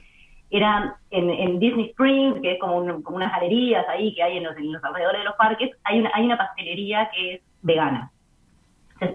era 0.52 0.96
en, 1.12 1.60
Disney 1.60 1.90
Springs, 1.90 2.42
que 2.42 2.54
es 2.54 2.60
como, 2.60 2.78
unas 2.78 3.32
galerías 3.32 3.86
ahí 3.90 4.16
que 4.16 4.24
hay 4.24 4.38
en 4.38 4.46
los, 4.46 4.56
alrededores 4.84 5.20
de 5.20 5.26
los 5.26 5.36
parques, 5.36 5.72
hay 5.84 6.00
una, 6.00 6.12
hay 6.14 6.26
una 6.26 6.38
pastelería 6.38 7.12
que 7.14 7.34
es 7.34 7.42
vegana. 7.62 8.10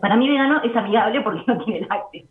para 0.03 0.17
mí 0.17 0.29
vegano 0.29 0.61
es 0.63 0.77
amigable 0.77 1.23
porque 1.23 1.43
no 1.47 1.65
tiene 1.65 1.87
lácteos. 1.89 2.29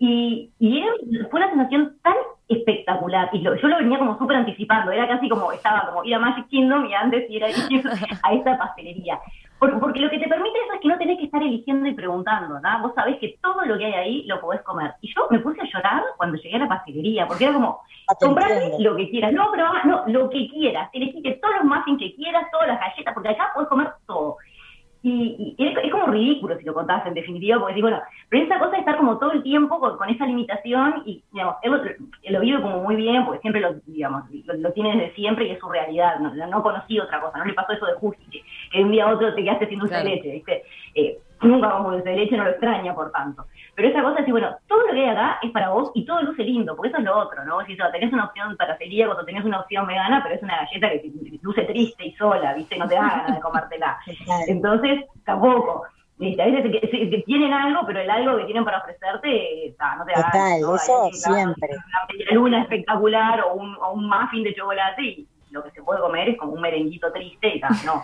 Y, 0.00 0.50
y 0.58 0.84
fue 1.30 1.40
una 1.40 1.50
sensación 1.50 1.96
tan 2.02 2.14
espectacular. 2.48 3.28
Y 3.32 3.42
yo 3.42 3.54
lo 3.54 3.78
venía 3.78 3.98
como 3.98 4.18
súper 4.18 4.36
anticipando. 4.36 4.90
Era 4.90 5.06
casi 5.06 5.28
como, 5.28 5.52
estaba 5.52 5.86
como 5.86 6.04
ir 6.04 6.14
a 6.14 6.18
Magic 6.18 6.48
Kingdom 6.48 6.86
y 6.86 6.94
antes 6.94 7.28
ir 7.30 7.44
a, 7.44 7.48
a 8.22 8.32
esa 8.32 8.58
pastelería. 8.58 9.20
Porque, 9.58 9.98
lo 9.98 10.08
que 10.08 10.18
te 10.18 10.28
permite 10.28 10.56
eso 10.64 10.74
es 10.74 10.80
que 10.80 10.88
no 10.88 10.98
tenés 10.98 11.18
que 11.18 11.24
estar 11.24 11.42
eligiendo 11.42 11.88
y 11.88 11.94
preguntando, 11.94 12.60
¿no? 12.60 12.82
Vos 12.82 12.92
sabés 12.94 13.18
que 13.18 13.38
todo 13.42 13.64
lo 13.64 13.76
que 13.76 13.86
hay 13.86 13.94
ahí 13.94 14.22
lo 14.26 14.40
podés 14.40 14.62
comer. 14.62 14.94
Y 15.00 15.12
yo 15.12 15.26
me 15.30 15.40
puse 15.40 15.60
a 15.60 15.64
llorar 15.64 16.02
cuando 16.16 16.36
llegué 16.36 16.56
a 16.56 16.60
la 16.60 16.68
pastelería, 16.68 17.26
porque 17.26 17.44
era 17.44 17.54
como, 17.54 17.80
ah, 18.08 18.14
comprate 18.20 18.74
lo 18.78 18.94
que 18.94 19.10
quieras. 19.10 19.32
No, 19.32 19.48
pero 19.50 19.66
no, 19.84 20.04
lo 20.06 20.30
que 20.30 20.48
quieras. 20.48 20.88
Elegiste 20.92 21.40
todos 21.42 21.56
los 21.56 21.64
muffins 21.64 21.98
que 21.98 22.14
quieras, 22.14 22.44
todas 22.52 22.68
las 22.68 22.80
galletas, 22.80 23.14
porque 23.14 23.30
acá 23.30 23.50
podés 23.52 23.68
comer 23.68 23.88
todo. 24.06 24.36
Y, 25.02 25.54
es, 25.58 25.92
como 25.92 26.06
ridículo 26.06 26.58
si 26.58 26.64
lo 26.64 26.74
contás 26.74 27.06
en 27.06 27.14
definitiva, 27.14 27.60
porque 27.60 27.74
digo, 27.74 27.88
bueno, 27.88 28.02
pero 28.28 28.44
esa 28.44 28.58
cosa 28.58 28.72
de 28.72 28.78
estar 28.78 28.96
como 28.96 29.18
todo 29.18 29.32
el 29.32 29.42
tiempo 29.42 29.78
con, 29.78 30.08
esa 30.10 30.26
limitación 30.26 31.02
y, 31.06 31.22
digamos, 31.32 31.56
él, 31.62 31.96
lo 32.28 32.40
vive 32.40 32.60
como 32.60 32.82
muy 32.82 32.96
bien, 32.96 33.24
porque 33.24 33.40
siempre 33.40 33.60
lo, 33.60 33.74
digamos, 33.86 34.24
lo, 34.44 34.72
tiene 34.72 34.96
desde 34.96 35.14
siempre 35.14 35.46
y 35.46 35.50
es 35.52 35.60
su 35.60 35.68
realidad, 35.68 36.18
no, 36.18 36.34
no 36.34 36.62
conocí 36.62 36.98
otra 36.98 37.20
cosa, 37.20 37.38
no 37.38 37.44
le 37.44 37.54
pasó 37.54 37.72
eso 37.72 37.86
de 37.86 37.94
Justi, 37.94 38.42
que, 38.70 38.78
de 38.78 38.84
un 38.84 38.90
día 38.90 39.04
a 39.04 39.14
otro 39.14 39.34
te 39.34 39.44
quedaste 39.44 39.68
sin 39.68 39.78
dulce 39.78 39.96
de 39.96 40.04
leche, 40.04 40.32
¿viste? 40.32 40.62
Eh, 40.94 41.18
nunca 41.42 41.70
como 41.70 41.92
dulce 41.92 42.08
de 42.08 42.16
leche, 42.16 42.36
no 42.36 42.44
lo 42.44 42.50
extraña 42.50 42.94
por 42.94 43.12
tanto. 43.12 43.46
Pero 43.74 43.88
esa 43.88 44.02
cosa 44.02 44.14
es 44.14 44.18
decir, 44.18 44.32
bueno, 44.32 44.56
todo 44.66 44.86
lo 44.86 44.92
que 44.92 45.00
hay 45.00 45.10
acá 45.10 45.38
es 45.42 45.50
para 45.52 45.70
vos 45.70 45.90
y 45.94 46.04
todo 46.04 46.22
luce 46.22 46.42
lindo, 46.42 46.74
porque 46.74 46.88
eso 46.88 46.98
es 46.98 47.04
lo 47.04 47.16
otro, 47.16 47.44
¿no? 47.44 47.64
Si 47.64 47.76
tenés 47.76 48.12
una 48.12 48.24
opción 48.24 48.56
para 48.56 48.76
celíacos 48.76 49.18
o 49.18 49.24
tenés 49.24 49.44
una 49.44 49.60
opción 49.60 49.86
vegana, 49.86 50.20
pero 50.22 50.34
es 50.34 50.42
una 50.42 50.56
galleta 50.56 50.88
que 50.90 51.12
luce 51.42 51.62
triste 51.62 52.06
y 52.06 52.14
sola, 52.14 52.54
¿viste? 52.54 52.76
No 52.76 52.88
te 52.88 52.94
da 52.94 53.02
ganas 53.02 53.34
de 53.34 53.40
comértela. 53.40 53.98
Entonces, 54.48 55.04
tampoco. 55.24 55.84
¿viste? 56.18 56.42
A 56.42 56.46
veces 56.46 56.72
que, 56.72 57.22
tienen 57.24 57.52
algo, 57.52 57.82
pero 57.86 58.00
el 58.00 58.10
algo 58.10 58.36
que 58.38 58.44
tienen 58.44 58.64
para 58.64 58.78
ofrecerte, 58.78 59.76
no 59.98 60.04
te 60.04 60.12
da 60.12 60.30
ganas. 60.32 60.60
¿no? 60.60 60.74
eso 60.74 61.08
siempre. 61.12 61.68
Una 61.70 62.32
luna 62.32 62.62
espectacular 62.62 63.42
o 63.42 63.54
un, 63.54 63.76
o 63.76 63.92
un 63.92 64.08
muffin 64.08 64.42
de 64.42 64.54
chocolate 64.54 65.02
y 65.02 65.28
lo 65.50 65.62
que 65.62 65.70
se 65.70 65.82
puede 65.82 66.00
comer 66.00 66.30
es 66.30 66.38
como 66.38 66.52
un 66.52 66.60
merenguito 66.60 67.12
triste 67.12 67.56
y 67.56 67.60
tal, 67.60 67.72
no. 67.86 68.02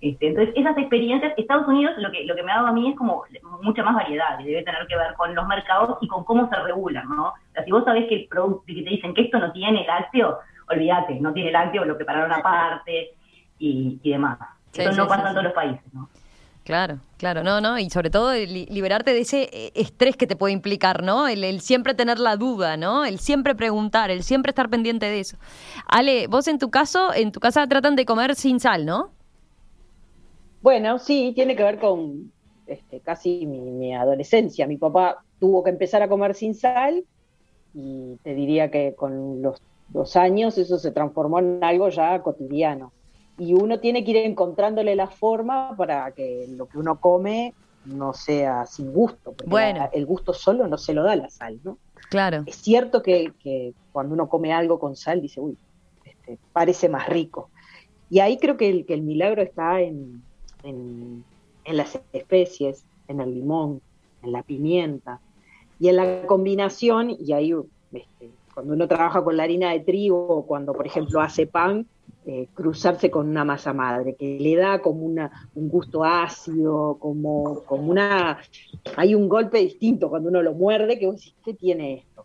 Este, 0.00 0.28
entonces, 0.28 0.54
esas 0.56 0.76
experiencias, 0.76 1.32
Estados 1.36 1.66
Unidos 1.66 1.94
lo 1.96 2.10
que, 2.12 2.24
lo 2.24 2.36
que 2.36 2.42
me 2.42 2.52
ha 2.52 2.56
dado 2.56 2.68
a 2.68 2.72
mí 2.72 2.90
es 2.90 2.96
como 2.96 3.24
mucha 3.62 3.82
más 3.82 3.94
variedad, 3.94 4.38
y 4.40 4.44
debe 4.44 4.62
tener 4.62 4.86
que 4.86 4.96
ver 4.96 5.14
con 5.14 5.34
los 5.34 5.46
mercados 5.46 5.98
y 6.02 6.08
con 6.08 6.24
cómo 6.24 6.48
se 6.48 6.56
regulan, 6.56 7.08
¿no? 7.08 7.28
O 7.28 7.34
sea, 7.52 7.64
si 7.64 7.72
vos 7.72 7.84
sabés 7.84 8.06
que 8.08 8.14
el 8.16 8.28
producto, 8.28 8.64
que 8.66 8.82
te 8.82 8.90
dicen 8.90 9.14
que 9.14 9.22
esto 9.22 9.38
no 9.38 9.52
tiene 9.52 9.86
lácteo, 9.86 10.38
olvídate, 10.68 11.18
no 11.20 11.32
tiene 11.32 11.50
lácteo, 11.50 11.84
lo 11.84 11.96
prepararon 11.96 12.30
aparte 12.32 13.14
y, 13.58 13.98
y 14.02 14.10
demás. 14.10 14.38
Eso 14.74 14.92
no 14.92 15.08
pasa 15.08 15.28
en 15.28 15.32
todos 15.32 15.44
los 15.44 15.54
países, 15.54 15.94
¿no? 15.94 16.08
Claro, 16.62 16.98
claro, 17.16 17.44
no, 17.44 17.60
no, 17.60 17.78
y 17.78 17.88
sobre 17.90 18.10
todo 18.10 18.34
liberarte 18.34 19.12
de 19.12 19.20
ese 19.20 19.70
estrés 19.76 20.16
que 20.16 20.26
te 20.26 20.34
puede 20.34 20.52
implicar, 20.52 21.04
¿no? 21.04 21.28
El, 21.28 21.44
el, 21.44 21.60
siempre 21.60 21.94
tener 21.94 22.18
la 22.18 22.36
duda, 22.36 22.76
¿no? 22.76 23.04
El 23.04 23.20
siempre 23.20 23.54
preguntar, 23.54 24.10
el 24.10 24.24
siempre 24.24 24.50
estar 24.50 24.68
pendiente 24.68 25.06
de 25.06 25.20
eso. 25.20 25.38
Ale, 25.86 26.26
vos 26.26 26.48
en 26.48 26.58
tu 26.58 26.68
caso, 26.68 27.14
en 27.14 27.30
tu 27.30 27.38
casa 27.38 27.66
tratan 27.68 27.94
de 27.94 28.04
comer 28.04 28.34
sin 28.34 28.58
sal, 28.58 28.84
¿no? 28.84 29.12
Bueno, 30.66 30.98
sí, 30.98 31.30
tiene 31.32 31.54
que 31.54 31.62
ver 31.62 31.78
con 31.78 32.32
este, 32.66 32.98
casi 32.98 33.46
mi, 33.46 33.94
adolescencia. 33.94 34.66
Mi 34.66 34.76
papá 34.76 35.22
tuvo 35.38 35.62
que 35.62 35.70
empezar 35.70 36.02
a 36.02 36.08
comer 36.08 36.34
sin 36.34 36.56
sal 36.56 37.04
y 37.72 38.16
te 38.24 38.34
diría 38.34 38.68
que 38.68 38.96
con 38.96 39.40
los 39.42 39.62
dos 39.90 40.16
años 40.16 40.58
eso 40.58 40.76
se 40.80 40.90
transformó 40.90 41.38
en 41.38 41.62
algo 41.62 41.88
ya 41.90 42.20
cotidiano. 42.20 42.92
Y 43.38 43.54
uno 43.54 43.78
tiene 43.78 44.02
que 44.02 44.10
ir 44.10 44.16
encontrándole 44.16 44.96
la 44.96 45.06
forma 45.06 45.76
para 45.76 46.10
que 46.10 46.48
lo 46.48 46.66
que 46.66 46.78
uno 46.78 46.98
come 46.98 47.54
no 47.84 48.12
sea 48.12 48.66
sin 48.66 48.92
gusto, 48.92 49.34
porque 49.34 49.48
bueno. 49.48 49.88
el 49.92 50.04
gusto 50.04 50.32
solo 50.32 50.66
no 50.66 50.78
se 50.78 50.94
lo 50.94 51.04
da 51.04 51.14
la 51.14 51.30
sal, 51.30 51.60
¿no? 51.62 51.78
Claro. 52.10 52.42
Es 52.44 52.56
cierto 52.56 53.04
que, 53.04 53.72
cuando 53.92 54.14
uno 54.14 54.28
come 54.28 54.52
algo 54.52 54.80
con 54.80 54.96
sal 54.96 55.22
dice, 55.22 55.40
uy, 55.40 55.56
este, 56.04 56.40
parece 56.52 56.88
más 56.88 57.08
rico. 57.08 57.50
Y 58.10 58.18
ahí 58.18 58.36
creo 58.36 58.56
que 58.56 58.68
el, 58.68 58.84
que 58.84 58.94
el 58.94 59.02
milagro 59.02 59.42
está 59.42 59.80
en, 59.80 60.24
en, 60.66 61.24
las 61.66 62.00
especies, 62.12 62.84
en 63.08 63.20
el 63.20 63.34
limón, 63.34 63.80
en 64.22 64.32
la 64.32 64.42
pimienta 64.42 65.20
y 65.78 65.88
en 65.88 65.96
la 65.96 66.26
combinación, 66.26 67.10
y 67.10 67.32
ahí 67.32 67.54
este, 67.92 68.30
cuando 68.54 68.74
uno 68.74 68.88
trabaja 68.88 69.22
con 69.22 69.36
la 69.36 69.42
harina 69.42 69.72
de 69.72 69.80
trigo 69.80 70.44
cuando 70.46 70.72
por 70.72 70.86
ejemplo 70.86 71.20
hace 71.20 71.46
pan, 71.46 71.86
eh, 72.28 72.48
cruzarse 72.54 73.08
con 73.08 73.28
una 73.28 73.44
masa 73.44 73.72
madre, 73.72 74.16
que 74.16 74.38
le 74.40 74.56
da 74.56 74.80
como 74.80 75.04
una, 75.04 75.48
un 75.54 75.68
gusto 75.68 76.02
ácido, 76.02 76.96
como, 76.98 77.62
como 77.62 77.88
una... 77.90 78.38
Hay 78.96 79.14
un 79.14 79.28
golpe 79.28 79.58
distinto 79.58 80.08
cuando 80.08 80.28
uno 80.28 80.42
lo 80.42 80.52
muerde, 80.52 80.98
que 80.98 81.06
vos 81.06 81.16
decís, 81.16 81.34
¿qué 81.44 81.54
tiene 81.54 81.94
esto? 81.94 82.24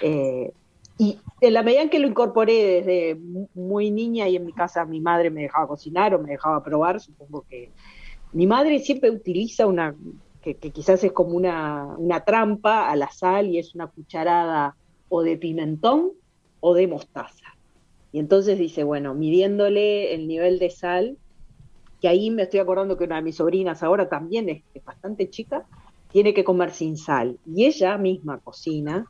Eh, 0.00 0.52
y 0.98 1.18
en 1.40 1.54
la 1.54 1.62
medida 1.62 1.82
en 1.82 1.90
que 1.90 1.98
lo 1.98 2.06
incorporé 2.06 2.82
desde 2.82 3.20
muy 3.54 3.90
niña 3.90 4.28
y 4.28 4.36
en 4.36 4.46
mi 4.46 4.52
casa 4.52 4.84
mi 4.84 5.00
madre 5.00 5.30
me 5.30 5.42
dejaba 5.42 5.66
cocinar 5.66 6.14
o 6.14 6.18
me 6.18 6.30
dejaba 6.30 6.62
probar, 6.62 7.00
supongo 7.00 7.44
que 7.48 7.70
mi 8.32 8.46
madre 8.46 8.78
siempre 8.78 9.10
utiliza 9.10 9.66
una, 9.66 9.94
que, 10.42 10.56
quizás 10.56 11.02
es 11.04 11.12
como 11.12 11.36
una, 11.36 11.94
una 11.98 12.24
trampa 12.24 12.90
a 12.90 12.96
la 12.96 13.10
sal 13.10 13.48
y 13.48 13.58
es 13.58 13.74
una 13.74 13.86
cucharada 13.86 14.76
o 15.08 15.22
de 15.22 15.36
pimentón 15.36 16.12
o 16.60 16.74
de 16.74 16.86
mostaza. 16.86 17.56
Y 18.12 18.18
entonces 18.18 18.58
dice, 18.58 18.84
bueno, 18.84 19.14
midiéndole 19.14 20.14
el 20.14 20.28
nivel 20.28 20.58
de 20.58 20.70
sal, 20.70 21.16
que 22.00 22.08
ahí 22.08 22.30
me 22.30 22.42
estoy 22.42 22.60
acordando 22.60 22.98
que 22.98 23.04
una 23.04 23.16
de 23.16 23.22
mis 23.22 23.36
sobrinas 23.36 23.82
ahora 23.82 24.08
también 24.08 24.48
es, 24.48 24.62
bastante 24.84 25.30
chica, 25.30 25.64
tiene 26.10 26.34
que 26.34 26.44
comer 26.44 26.72
sin 26.72 26.96
sal. 26.96 27.38
Y 27.46 27.64
ella 27.64 27.96
misma 27.96 28.38
cocina, 28.38 29.06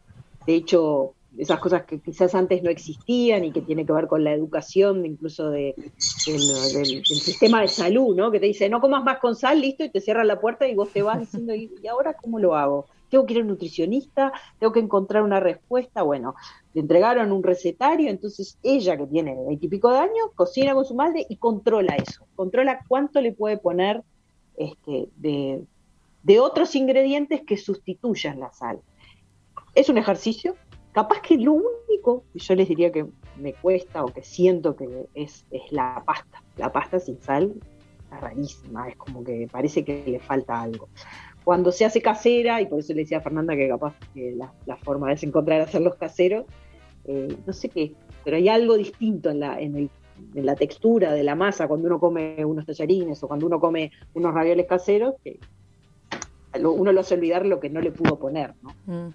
de 0.46 0.54
hecho, 0.54 1.14
esas 1.38 1.60
cosas 1.60 1.84
que 1.84 2.00
quizás 2.00 2.34
antes 2.34 2.62
no 2.62 2.70
existían 2.70 3.44
y 3.44 3.52
que 3.52 3.62
tiene 3.62 3.86
que 3.86 3.92
ver 3.92 4.06
con 4.06 4.22
la 4.22 4.32
educación, 4.32 5.06
incluso 5.06 5.50
de, 5.50 5.74
del, 5.76 7.04
sistema 7.04 7.62
de 7.62 7.68
salud, 7.68 8.14
¿no? 8.14 8.30
Que 8.30 8.40
te 8.40 8.46
dice, 8.46 8.68
no 8.68 8.80
comas 8.80 9.02
más 9.02 9.18
con 9.18 9.34
sal, 9.34 9.60
listo, 9.60 9.84
y 9.84 9.90
te 9.90 10.00
cierra 10.00 10.24
la 10.24 10.40
puerta 10.40 10.68
y 10.68 10.74
vos 10.74 10.90
te 10.90 11.02
vas 11.02 11.18
diciendo, 11.20 11.54
¿y 11.54 11.70
ahora 11.86 12.14
cómo 12.14 12.38
lo 12.38 12.54
hago? 12.54 12.86
Tengo 13.08 13.26
que 13.26 13.34
ir 13.34 13.40
a 13.40 13.42
un 13.42 13.48
nutricionista, 13.48 14.32
tengo 14.58 14.72
que 14.72 14.80
encontrar 14.80 15.22
una 15.22 15.40
respuesta. 15.40 16.02
Bueno, 16.02 16.34
le 16.74 16.80
entregaron 16.80 17.32
un 17.32 17.42
recetario, 17.42 18.10
entonces 18.10 18.58
ella 18.62 18.96
que 18.96 19.06
tiene 19.06 19.36
veintipico 19.46 19.90
de 19.90 19.98
años, 19.98 20.30
cocina 20.34 20.74
con 20.74 20.84
su 20.84 20.94
madre 20.94 21.26
y 21.28 21.36
controla 21.36 21.96
eso, 21.96 22.26
controla 22.34 22.80
cuánto 22.88 23.20
le 23.20 23.32
puede 23.32 23.58
poner 23.58 24.02
este, 24.56 25.08
de, 25.16 25.64
de 26.22 26.40
otros 26.40 26.74
ingredientes 26.74 27.42
que 27.42 27.56
sustituyan 27.56 28.40
la 28.40 28.52
sal. 28.52 28.80
Es 29.74 29.88
un 29.88 29.98
ejercicio, 29.98 30.56
capaz 30.92 31.20
que 31.20 31.36
lo 31.38 31.52
único 31.54 32.24
que 32.32 32.38
yo 32.38 32.54
les 32.54 32.68
diría 32.68 32.92
que 32.92 33.06
me 33.36 33.54
cuesta 33.54 34.04
o 34.04 34.08
que 34.08 34.22
siento 34.22 34.76
que 34.76 35.06
es, 35.14 35.46
es 35.50 35.72
la 35.72 36.02
pasta. 36.06 36.42
La 36.56 36.70
pasta 36.70 37.00
sin 37.00 37.20
sal 37.20 37.54
es 38.12 38.20
rarísima, 38.20 38.88
es 38.88 38.96
como 38.96 39.24
que 39.24 39.48
parece 39.50 39.84
que 39.84 40.04
le 40.06 40.20
falta 40.20 40.60
algo 40.60 40.88
cuando 41.44 41.72
se 41.72 41.84
hace 41.84 42.00
casera, 42.00 42.60
y 42.60 42.66
por 42.66 42.80
eso 42.80 42.92
le 42.92 43.00
decía 43.00 43.18
a 43.18 43.22
Fernanda 43.22 43.56
que 43.56 43.68
capaz 43.68 43.94
la, 44.14 44.76
forma 44.76 45.12
es 45.12 45.22
encontrar 45.22 45.60
hacerlos 45.60 45.96
caseros, 45.96 46.46
eh, 47.04 47.36
no 47.46 47.52
sé 47.52 47.68
qué, 47.68 47.94
pero 48.24 48.36
hay 48.36 48.48
algo 48.48 48.76
distinto 48.76 49.30
en 49.30 49.40
la, 49.40 49.60
en, 49.60 49.90
la 50.34 50.54
textura 50.54 51.12
de 51.12 51.24
la 51.24 51.34
masa 51.34 51.66
cuando 51.66 51.88
uno 51.88 51.98
come 51.98 52.44
unos 52.44 52.64
tallarines 52.64 53.20
o 53.22 53.28
cuando 53.28 53.46
uno 53.46 53.58
come 53.58 53.90
unos 54.14 54.32
ravioles 54.32 54.66
caseros, 54.66 55.14
que 55.24 55.40
uno 56.60 56.92
lo 56.92 57.00
hace 57.00 57.14
olvidar 57.14 57.46
lo 57.46 57.60
que 57.60 57.70
no 57.70 57.80
le 57.80 57.90
pudo 57.90 58.18
poner. 58.18 58.54
¿no? 58.62 58.74
Mm. 58.86 59.14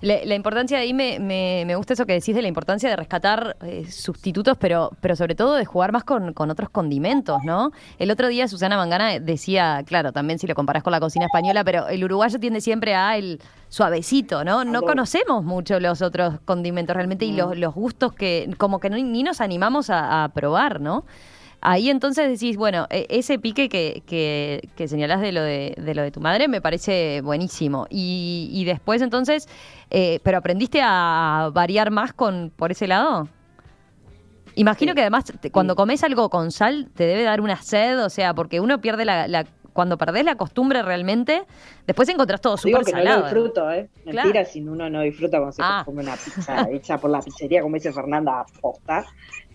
La, 0.00 0.34
importancia 0.34 0.78
de 0.78 0.84
ahí 0.84 0.94
me, 0.94 1.18
me, 1.18 1.74
gusta 1.74 1.94
eso 1.94 2.06
que 2.06 2.12
decís 2.12 2.34
de 2.34 2.42
la 2.42 2.48
importancia 2.48 2.88
de 2.88 2.94
rescatar 2.94 3.56
eh, 3.62 3.84
sustitutos, 3.90 4.56
pero, 4.56 4.92
pero 5.00 5.16
sobre 5.16 5.34
todo 5.34 5.54
de 5.54 5.64
jugar 5.64 5.90
más 5.90 6.04
con, 6.04 6.32
otros 6.36 6.70
condimentos, 6.70 7.42
¿no? 7.44 7.72
El 7.98 8.12
otro 8.12 8.28
día 8.28 8.46
Susana 8.46 8.76
Mangana 8.76 9.18
decía, 9.18 9.82
claro, 9.84 10.12
también 10.12 10.38
si 10.38 10.46
lo 10.46 10.54
comparás 10.54 10.84
con 10.84 10.92
la 10.92 11.00
cocina 11.00 11.26
española, 11.26 11.64
pero 11.64 11.88
el 11.88 12.04
uruguayo 12.04 12.38
tiende 12.38 12.60
siempre 12.60 12.94
a 12.94 13.16
el 13.16 13.40
suavecito, 13.68 14.44
¿no? 14.44 14.64
No 14.64 14.82
conocemos 14.82 15.42
mucho 15.42 15.80
los 15.80 16.00
otros 16.00 16.38
condimentos 16.44 16.94
realmente 16.94 17.24
y 17.24 17.32
los, 17.32 17.58
los 17.58 17.74
gustos 17.74 18.12
que 18.12 18.48
como 18.56 18.78
que 18.78 18.90
ni 18.90 19.22
nos 19.24 19.40
animamos 19.40 19.90
a, 19.90 20.24
a 20.24 20.28
probar, 20.28 20.80
¿no? 20.80 21.04
Ahí 21.60 21.90
entonces 21.90 22.28
decís, 22.28 22.56
bueno, 22.56 22.86
e, 22.90 23.06
ese 23.10 23.38
pique 23.38 23.68
que, 23.68 24.02
que, 24.06 24.68
que 24.76 24.88
señalás 24.88 25.20
de 25.20 25.32
lo 25.32 25.42
de, 25.42 25.74
de, 25.76 25.94
lo 25.94 26.02
de 26.02 26.10
tu 26.10 26.20
madre 26.20 26.48
me 26.48 26.60
parece 26.60 27.20
buenísimo. 27.22 27.86
Y, 27.90 28.48
y 28.52 28.64
después 28.64 29.02
entonces, 29.02 29.48
eh, 29.90 30.20
¿pero 30.22 30.38
aprendiste 30.38 30.80
a 30.82 31.50
variar 31.52 31.90
más 31.90 32.12
con 32.12 32.52
por 32.54 32.70
ese 32.70 32.86
lado? 32.86 33.28
Imagino 34.54 34.94
que 34.94 35.02
además 35.02 35.24
cuando 35.52 35.76
comes 35.76 36.02
algo 36.02 36.30
con 36.30 36.50
sal 36.50 36.90
te 36.94 37.04
debe 37.04 37.22
dar 37.22 37.40
una 37.40 37.62
sed, 37.62 38.04
o 38.04 38.10
sea, 38.10 38.34
porque 38.34 38.58
uno 38.60 38.80
pierde 38.80 39.04
la, 39.04 39.46
cuando 39.72 39.96
perdés 39.96 40.24
la 40.24 40.34
costumbre 40.34 40.82
realmente, 40.82 41.44
después 41.86 42.08
encontrás 42.08 42.40
todo 42.40 42.56
súper 42.56 42.84
salado. 42.84 43.20
No 43.20 43.24
disfruto, 43.26 43.70
¿eh? 43.70 43.88
Mentira 44.04 44.44
si 44.44 44.60
uno 44.60 44.90
no 44.90 45.02
disfruta 45.02 45.38
cuando 45.38 45.52
se 45.52 45.62
ah. 45.64 45.82
come 45.84 46.02
una 46.02 46.16
pizza 46.16 46.68
hecha 46.72 46.98
por 46.98 47.10
la 47.10 47.20
pizzería, 47.20 47.62
como 47.62 47.76
dice 47.76 47.92
Fernanda, 47.92 48.44
posta. 48.60 49.06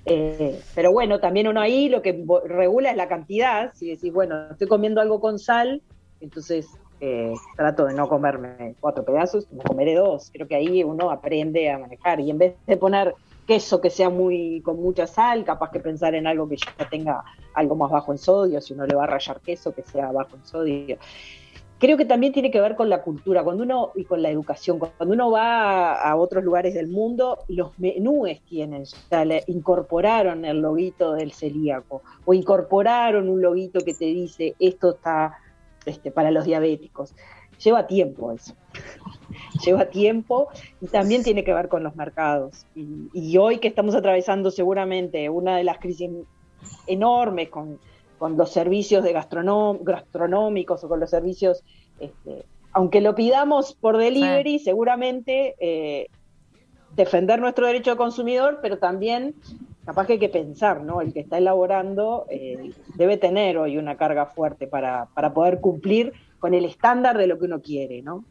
Eh, 0.06 0.60
pero 0.76 0.92
bueno, 0.92 1.20
también 1.20 1.48
uno 1.48 1.62
ahí 1.62 1.88
lo 1.88 2.02
que 2.02 2.26
regula 2.46 2.92
es 2.92 2.98
la 2.98 3.08
cantidad. 3.08 3.74
Si 3.74 3.90
decís, 3.90 4.12
bueno, 4.12 4.52
estoy 4.52 4.68
comiendo 4.68 5.02
algo 5.02 5.20
con 5.20 5.40
sal, 5.40 5.82
entonces 6.20 6.68
eh, 7.00 7.34
trato 7.56 7.86
de 7.86 7.94
no 7.94 8.08
comerme 8.08 8.76
cuatro 8.80 9.04
pedazos, 9.04 9.52
me 9.52 9.64
comeré 9.64 9.96
dos. 9.96 10.30
Creo 10.32 10.48
que 10.48 10.56
ahí 10.56 10.84
uno 10.84 11.10
aprende 11.10 11.70
a 11.72 11.78
manejar. 11.78 12.20
Y 12.20 12.30
en 12.30 12.38
vez 12.38 12.56
de 12.66 12.78
poner 12.78 13.16
queso 13.48 13.82
que 13.82 13.90
sea 13.90 14.10
muy 14.10 14.62
con 14.62 14.82
mucha 14.82 15.08
sal, 15.08 15.44
capaz 15.44 15.72
que 15.72 15.80
pensar 15.80 16.16
en 16.16 16.28
algo 16.28 16.48
que 16.48 16.58
ya 16.58 16.90
tenga 16.90 17.24
algo 17.54 17.76
más 17.76 17.92
bajo 17.92 18.12
en 18.12 18.18
sodio, 18.18 18.62
si 18.62 18.74
uno 18.74 18.86
le 18.86 18.96
va 18.96 19.04
a 19.04 19.08
rayar 19.08 19.42
queso 19.42 19.74
que 19.74 19.84
sea 19.84 20.12
bajo 20.12 20.36
en 20.36 20.46
sodio 20.46 20.98
creo 21.80 21.98
que 21.98 22.06
también 22.06 22.34
tiene 22.34 22.52
que 22.52 22.62
ver 22.62 22.76
con 22.76 22.90
la 22.90 23.02
cultura, 23.02 23.44
cuando 23.44 23.64
uno 23.64 23.92
y 23.96 24.06
con 24.06 24.22
la 24.22 24.30
educación, 24.30 24.80
cuando 24.80 25.14
uno 25.14 25.32
va 25.32 25.96
a, 25.96 26.16
otros 26.16 26.44
lugares 26.44 26.74
del 26.74 26.88
mundo, 26.88 27.40
los 27.48 27.78
menúes 27.78 28.42
tienen, 28.42 28.84
o 28.84 28.86
sea, 28.86 29.26
le 29.26 29.44
incorporaron 29.48 30.46
el 30.46 30.62
loguito 30.62 31.14
del 31.14 31.34
celíaco 31.34 32.02
o 32.26 32.34
incorporaron 32.34 33.30
un 33.30 33.42
loguito 33.42 33.82
que 33.82 33.94
te 33.94 34.06
dice 34.06 34.56
esto 34.60 34.92
está 34.92 35.38
este, 35.86 36.12
para 36.12 36.32
los 36.32 36.46
diabéticos. 36.46 37.14
Lleva 37.64 37.88
tiempo 37.88 38.32
eso, 38.32 38.56
lleva 39.66 39.86
tiempo 39.86 40.50
y 40.82 40.88
también 40.88 41.24
tiene 41.24 41.44
que 41.44 41.54
ver 41.54 41.68
con 41.68 41.84
los 41.84 41.96
mercados. 41.96 42.66
Y, 42.76 43.10
y 43.14 43.38
hoy 43.38 43.60
que 43.60 43.68
estamos 43.68 43.96
atravesando 43.96 44.52
seguramente 44.52 45.30
una 45.30 45.58
de 45.58 45.64
las 45.64 45.78
crisis 45.80 46.10
enormes 46.88 47.50
con 47.50 47.80
con 48.18 48.38
los 48.38 48.52
servicios 48.52 49.04
de 49.04 49.14
gastronómicos 49.14 50.84
o 50.84 50.90
con 50.90 51.00
los 51.00 51.10
servicios, 51.10 51.64
este, 52.00 52.46
aunque 52.72 53.02
lo 53.02 53.16
pidamos 53.16 53.74
por 53.74 53.98
delivery, 53.98 54.60
seguramente 54.60 55.56
eh, 55.60 56.08
defender 56.96 57.40
nuestro 57.40 57.68
derecho 57.68 57.92
de 57.92 57.98
consumidor, 57.98 58.60
pero 58.62 58.78
también 58.78 59.36
capaz 59.86 60.08
que 60.08 60.14
hay 60.14 60.20
que 60.20 60.30
pensar, 60.30 60.82
¿no? 60.82 61.02
El 61.02 61.14
que 61.14 61.20
está 61.22 61.38
elaborando 61.38 62.26
eh, 62.30 62.72
debe 62.96 63.18
tener 63.18 63.58
hoy 63.58 63.78
una 63.78 63.98
carga 63.98 64.28
fuerte 64.28 64.68
para, 64.68 65.08
para 65.14 65.34
poder 65.34 65.60
cumplir 65.60 66.14
con 66.40 66.54
el 66.54 66.66
estándar 66.66 67.18
de 67.18 67.28
lo 67.28 67.40
que 67.40 67.46
uno 67.46 67.62
quiere, 67.62 68.02
¿no? 68.02 68.24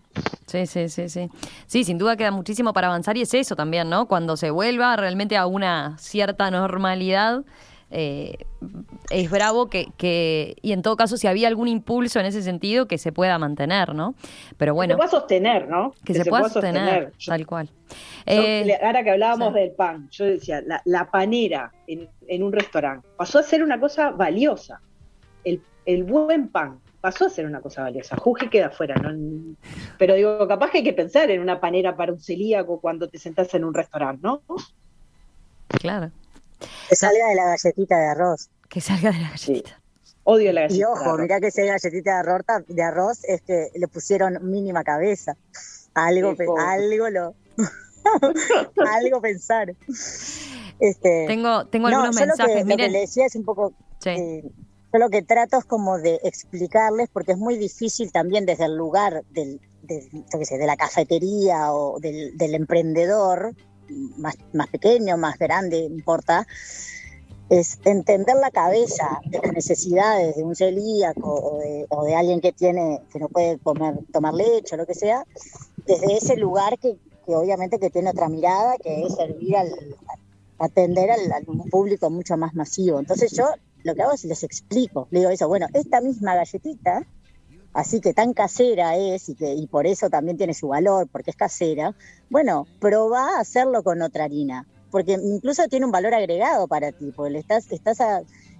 Sí, 0.47 0.66
sí, 0.66 0.89
sí, 0.89 1.09
sí. 1.09 1.30
Sí, 1.66 1.85
sin 1.85 1.99
duda 1.99 2.16
queda 2.16 2.30
muchísimo 2.30 2.72
para 2.72 2.89
avanzar 2.89 3.16
y 3.16 3.22
es 3.22 3.33
eso 3.33 3.57
también, 3.57 3.89
¿no? 3.89 4.07
Cuando 4.07 4.37
se 4.37 4.51
vuelva 4.51 4.97
realmente 4.97 5.37
a 5.37 5.47
una 5.47 5.97
cierta 5.99 6.51
normalidad, 6.51 7.45
eh, 7.95 8.47
es 9.11 9.30
bravo 9.30 9.68
que, 9.68 10.57
y 10.62 10.72
en 10.72 10.80
todo 10.80 10.97
caso, 10.97 11.18
si 11.18 11.26
había 11.26 11.47
algún 11.49 11.68
impulso 11.68 12.20
en 12.20 12.26
ese 12.26 12.43
sentido, 12.43 12.88
que 12.88 12.97
se 12.97 13.12
pueda 13.12 13.38
mantener, 13.38 13.95
¿no? 13.95 14.14
Pero 14.57 14.74
bueno. 14.74 14.95
Que 14.97 15.03
se 15.03 15.09
pueda 15.09 15.11
sostener, 15.11 15.68
¿no? 15.68 15.93
Que, 16.05 16.14
se, 16.14 16.24
pueda 16.24 16.49
sostener, 16.49 17.12
tal 17.26 17.47
cual. 17.47 17.68
Eh, 18.24 18.78
ahora 18.82 19.05
que 19.05 19.11
hablábamos 19.11 19.53
del 19.53 19.72
pan, 19.72 20.09
yo 20.11 20.24
decía, 20.24 20.62
la, 20.84 21.11
panera 21.11 21.70
en, 21.86 22.43
un 22.43 22.53
restaurante 22.53 23.07
pasó 23.16 23.38
a 23.38 23.43
ser 23.43 23.62
una 23.62 23.78
cosa 23.78 24.11
valiosa. 24.11 24.80
El, 25.45 25.61
el 25.84 26.05
buen 26.05 26.49
pan 26.49 26.80
pasó 27.03 27.26
a 27.26 27.28
ser 27.28 27.45
una 27.45 27.61
cosa 27.61 27.82
valiosa. 27.82 28.16
Juji 28.16 28.49
queda 28.49 28.68
afuera, 28.68 28.95
¿no? 28.95 29.55
Pero 29.99 30.14
digo, 30.14 30.49
capaz 30.49 30.70
que 30.70 30.78
hay 30.78 30.84
que 30.84 30.95
pensar 30.95 31.30
en 31.30 31.43
una 31.43 31.61
panera 31.61 31.95
para 31.95 32.12
un 32.12 32.20
celíaco 32.20 32.80
cuando 32.80 33.07
te 33.09 33.18
sentás 33.18 33.53
en 33.55 33.64
un 33.64 33.74
restaurante, 33.74 34.20
¿no? 34.22 34.40
Claro. 35.68 36.11
Que 36.88 36.96
salga 36.96 37.28
de 37.28 37.34
la 37.34 37.44
galletita 37.44 37.98
de 37.98 38.06
arroz. 38.06 38.50
Que 38.68 38.80
salga 38.80 39.10
de 39.12 39.18
la 39.18 39.30
galletita. 39.30 39.80
Odio 40.24 40.52
la 40.52 40.62
galletita. 40.62 40.80
Y 40.80 40.84
ojo, 40.84 41.18
mirá 41.18 41.40
que 41.40 41.48
esa 41.48 41.62
galletita 41.62 42.12
de 42.12 42.18
arroz, 42.18 42.42
de 42.68 42.82
arroz 42.82 43.24
es 43.24 43.42
que 43.42 43.70
le 43.74 43.88
pusieron 43.88 44.38
mínima 44.50 44.84
cabeza. 44.84 45.36
Algo, 45.94 46.34
algo 46.58 47.10
lo. 47.10 47.34
algo 48.94 49.20
pensar. 49.20 49.74
Este, 50.80 51.26
tengo, 51.28 51.66
tengo 51.66 51.88
algunos 51.88 52.16
mensajes. 52.16 52.66
Lo 52.66 52.76
que, 52.76 52.88
le 52.88 53.00
decía 53.00 53.26
es 53.26 53.36
un 53.36 53.44
poco. 53.44 53.72
Eh, 54.04 54.42
yo 54.92 54.98
lo 54.98 55.08
que 55.10 55.22
trato 55.22 55.58
es 55.58 55.64
como 55.64 55.98
de 55.98 56.20
explicarles, 56.24 57.08
porque 57.12 57.32
es 57.32 57.38
muy 57.38 57.56
difícil 57.56 58.12
también 58.12 58.44
desde 58.44 58.66
el 58.66 58.76
lugar 58.76 59.22
del, 59.30 59.60
de 59.82 60.66
la 60.66 60.76
cafetería 60.76 61.72
o 61.72 61.98
del, 61.98 62.36
del 62.36 62.54
emprendedor, 62.54 63.54
más, 64.16 64.37
más 64.53 64.68
pequeño, 64.68 65.16
más 65.16 65.39
grande, 65.39 65.78
importa, 65.78 66.47
es 67.49 67.78
entender 67.85 68.37
la 68.37 68.51
cabeza 68.51 69.20
de 69.26 69.39
las 69.39 69.53
necesidades 69.53 70.37
de 70.37 70.43
un 70.43 70.57
celíaco 70.57 71.59
o 71.89 72.05
de, 72.05 72.14
alguien 72.14 72.41
que 72.41 72.53
tiene 72.53 73.03
que 73.12 73.18
no 73.18 73.28
puede 73.28 73.59
comer, 73.59 73.99
tomar 74.11 74.33
leche 74.33 74.74
o 74.74 74.78
lo 74.78 74.87
que 74.87 74.95
sea, 74.95 75.24
desde 75.87 76.16
ese 76.16 76.37
lugar 76.37 76.78
que, 76.78 76.97
obviamente 77.26 77.78
que 77.78 77.91
tiene 77.91 78.11
otra 78.11 78.28
mirada, 78.28 78.76
que 78.78 79.05
es 79.05 79.14
servir 79.14 79.57
al, 79.57 79.70
atender 80.59 81.11
al, 81.11 81.20
un 81.47 81.68
público 81.68 82.09
mucho 82.09 82.37
más 82.37 82.55
masivo. 82.55 82.99
Entonces 82.99 83.33
yo 83.33 83.45
lo 83.83 83.95
que 83.95 84.03
hago 84.03 84.12
es 84.12 84.24
les 84.24 84.45
explico, 84.45 85.09
le 85.11 85.20
digo 85.20 85.30
eso, 85.30 85.47
bueno, 85.47 85.66
esta 85.74 86.01
misma 86.01 86.35
galletita, 86.35 87.05
así 87.73 88.01
que 88.01 88.14
tan 88.14 88.35
casera 88.35 88.97
es 88.97 89.29
y 89.29 89.35
que 89.35 89.55
y 89.55 89.66
por 89.66 89.87
eso 89.87 90.11
también 90.11 90.37
tiene 90.37 90.55
su 90.55 90.68
valor, 90.68 91.09
porque 91.11 91.31
es 91.31 91.37
casera, 91.37 91.95
bueno, 92.31 92.66
probá 92.81 93.37
a 93.37 93.41
hacerlo 93.41 93.83
con 93.83 94.03
otra 94.03 94.25
harina, 94.25 94.66
porque 94.91 95.12
incluso 95.12 95.66
tiene 95.68 95.87
un 95.87 95.93
valor 95.93 96.14
agregado 96.14 96.68
para 96.68 96.93
ti, 96.93 97.12
porque 97.14 97.33
le 97.33 97.39
estás, 97.39 97.70
estás, 97.73 97.99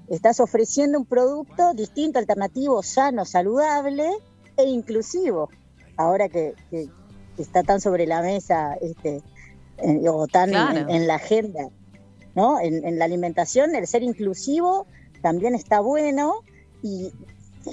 estás 0.09 0.41
ofreciendo 0.41 0.99
un 0.99 1.07
producto 1.07 1.75
distinto, 1.75 2.19
alternativo, 2.19 2.83
sano, 2.83 3.25
saludable 3.25 4.11
e 4.57 4.65
inclusivo. 4.65 5.51
Ahora 5.97 6.29
que, 6.29 6.55
está 7.39 7.63
tan 7.63 7.81
sobre 7.81 8.07
la 8.07 8.23
mesa 8.23 8.75
este, 8.81 9.23
o 10.09 10.27
tan 10.27 10.55
en, 10.89 11.07
la 11.07 11.17
agenda, 11.17 11.69
¿no? 12.35 12.61
En, 12.61 12.99
la 12.99 13.05
alimentación, 13.05 13.75
el 13.75 13.87
ser 13.87 14.03
inclusivo 14.03 14.87
también 15.23 15.55
está 15.55 15.81
bueno 15.81 16.35
y, 16.83 17.13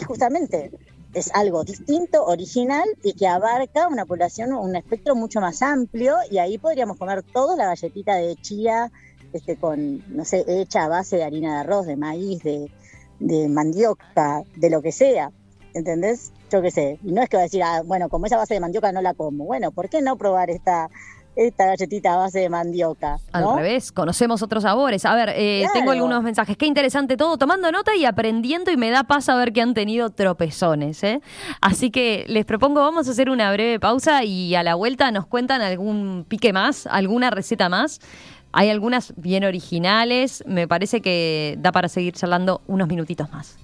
justamente 0.07 0.71
es 1.13 1.31
algo 1.33 1.63
distinto, 1.63 2.25
original 2.25 2.87
y 3.03 3.13
que 3.13 3.27
abarca 3.27 3.87
una 3.87 4.05
población, 4.05 4.53
un 4.53 4.75
espectro 4.75 5.15
mucho 5.15 5.41
más 5.41 5.61
amplio 5.61 6.15
y 6.29 6.37
ahí 6.37 6.57
podríamos 6.57 6.97
comer 6.97 7.23
todo 7.23 7.55
la 7.57 7.65
galletita 7.65 8.15
de 8.15 8.35
chía 8.35 8.91
este, 9.33 9.55
con, 9.55 10.03
no 10.15 10.25
sé, 10.25 10.43
hecha 10.47 10.85
a 10.85 10.87
base 10.87 11.17
de 11.17 11.23
harina 11.23 11.53
de 11.53 11.59
arroz, 11.61 11.85
de 11.85 11.95
maíz, 11.95 12.41
de, 12.43 12.71
de 13.19 13.47
mandioca, 13.47 14.43
de 14.55 14.69
lo 14.69 14.81
que 14.81 14.91
sea, 14.91 15.31
¿entendés? 15.73 16.31
Yo 16.51 16.61
qué 16.61 16.71
sé, 16.71 16.99
y 17.03 17.11
no 17.11 17.21
es 17.21 17.29
que 17.29 17.37
va 17.37 17.41
a 17.41 17.45
decir, 17.45 17.61
ah, 17.63 17.83
bueno, 17.85 18.09
como 18.09 18.25
esa 18.25 18.37
base 18.37 18.55
de 18.55 18.59
mandioca 18.59 18.91
no 18.91 19.01
la 19.01 19.13
como, 19.13 19.45
bueno, 19.45 19.71
¿por 19.71 19.87
qué 19.89 20.01
no 20.01 20.17
probar 20.17 20.49
esta 20.49 20.89
esta 21.47 21.65
galletita 21.65 22.13
a 22.13 22.17
base 22.17 22.39
de 22.39 22.49
mandioca. 22.49 23.17
Al 23.31 23.55
revés, 23.55 23.91
conocemos 23.91 24.41
otros 24.41 24.63
sabores. 24.63 25.05
A 25.05 25.15
ver, 25.15 25.31
eh, 25.35 25.65
tengo 25.73 25.91
algunos 25.91 26.21
mensajes. 26.21 26.57
Qué 26.57 26.65
interesante 26.65 27.15
todo, 27.15 27.37
tomando 27.37 27.71
nota 27.71 27.95
y 27.95 28.05
aprendiendo 28.05 28.71
y 28.71 28.77
me 28.77 28.89
da 28.89 29.03
paz 29.03 29.27
ver 29.27 29.53
que 29.53 29.61
han 29.61 29.73
tenido 29.73 30.09
tropezones. 30.09 31.03
¿eh? 31.03 31.21
Así 31.61 31.91
que 31.91 32.25
les 32.27 32.45
propongo, 32.45 32.81
vamos 32.81 33.07
a 33.07 33.11
hacer 33.11 33.29
una 33.29 33.51
breve 33.53 33.79
pausa 33.79 34.23
y 34.23 34.55
a 34.55 34.63
la 34.63 34.75
vuelta 34.75 35.11
nos 35.11 35.25
cuentan 35.25 35.61
algún 35.61 36.25
pique 36.27 36.51
más, 36.51 36.87
alguna 36.87 37.29
receta 37.29 37.69
más. 37.69 37.99
Hay 38.51 38.69
algunas 38.69 39.13
bien 39.15 39.43
originales, 39.43 40.43
me 40.47 40.67
parece 40.67 41.01
que 41.01 41.55
da 41.59 41.71
para 41.71 41.87
seguir 41.87 42.13
charlando 42.13 42.61
unos 42.67 42.87
minutitos 42.87 43.31
más. 43.31 43.57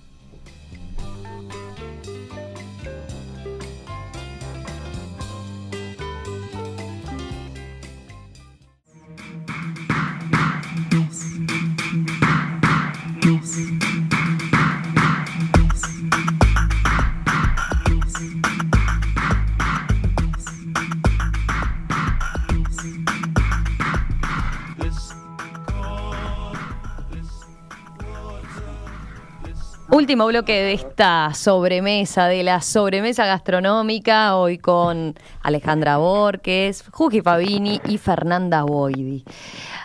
Último 29.90 30.28
bloque 30.28 30.54
de 30.54 30.74
esta 30.74 31.34
sobremesa, 31.34 32.28
de 32.28 32.44
la 32.44 32.62
sobremesa 32.62 33.26
gastronómica, 33.26 34.36
hoy 34.36 34.60
con 34.60 35.16
Alejandra 35.42 35.98
Borges, 35.98 36.84
Juji 36.92 37.22
Fabini 37.22 37.82
y 37.88 37.98
Fernanda 37.98 38.62
Boidi. 38.62 39.26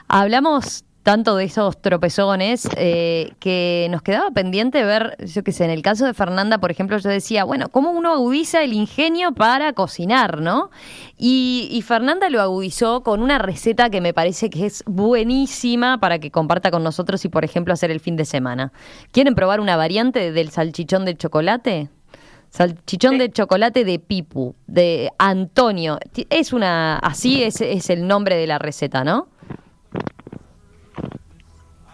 Hablamos 0.09 0.85
tanto 1.03 1.37
de 1.37 1.45
esos 1.45 1.81
tropezones 1.81 2.69
eh, 2.77 3.33
que 3.39 3.89
nos 3.91 4.03
quedaba 4.03 4.31
pendiente 4.31 4.85
ver, 4.85 5.17
yo 5.25 5.43
qué 5.43 5.53
sé, 5.53 5.65
en 5.65 5.71
el 5.71 5.81
caso 5.83 6.05
de 6.05 6.13
Fernanda, 6.13 6.59
por 6.59 6.71
ejemplo, 6.71 6.99
yo 6.99 7.09
decía, 7.09 7.45
bueno, 7.45 7.71
¿cómo 7.71 7.91
uno 7.91 8.13
agudiza 8.13 8.63
el 8.63 8.75
ingenio 8.75 9.33
para 9.33 9.73
cocinar, 9.73 10.41
no? 10.41 10.71
Y, 11.17 11.83
Fernanda 11.87 12.29
lo 12.29 12.41
agudizó 12.41 13.03
con 13.03 13.23
una 13.23 13.39
receta 13.39 13.91
que 13.91 14.01
me 14.01 14.13
parece 14.13 14.51
que 14.51 14.67
es 14.67 14.85
buenísima 14.87 15.99
para 15.99 16.19
que 16.19 16.31
comparta 16.31 16.71
con 16.71 16.85
nosotros 16.85 17.25
y, 17.25 17.29
por 17.29 17.45
ejemplo, 17.45 17.73
hacer 17.73 17.91
el 17.91 18.01
fin 18.01 18.17
de 18.17 18.25
semana. 18.25 18.73
¿Quieren 19.11 19.35
probar 19.35 19.61
una 19.61 19.77
variante 19.77 20.31
del 20.31 20.51
salchichón 20.51 21.05
de 21.05 21.17
chocolate? 21.17 21.89
Salchichón 22.51 23.19
de 23.19 23.31
chocolate 23.31 23.85
de 23.85 23.99
Pipu, 23.99 24.55
de 24.67 25.11
Antonio. 25.19 25.99
Es 26.29 26.53
una, 26.53 26.99
así 26.99 27.43
es, 27.43 27.61
es 27.61 27.91
el 27.91 28.07
nombre 28.07 28.37
de 28.37 28.47
la 28.47 28.59
receta, 28.59 29.03
¿no? 29.03 29.29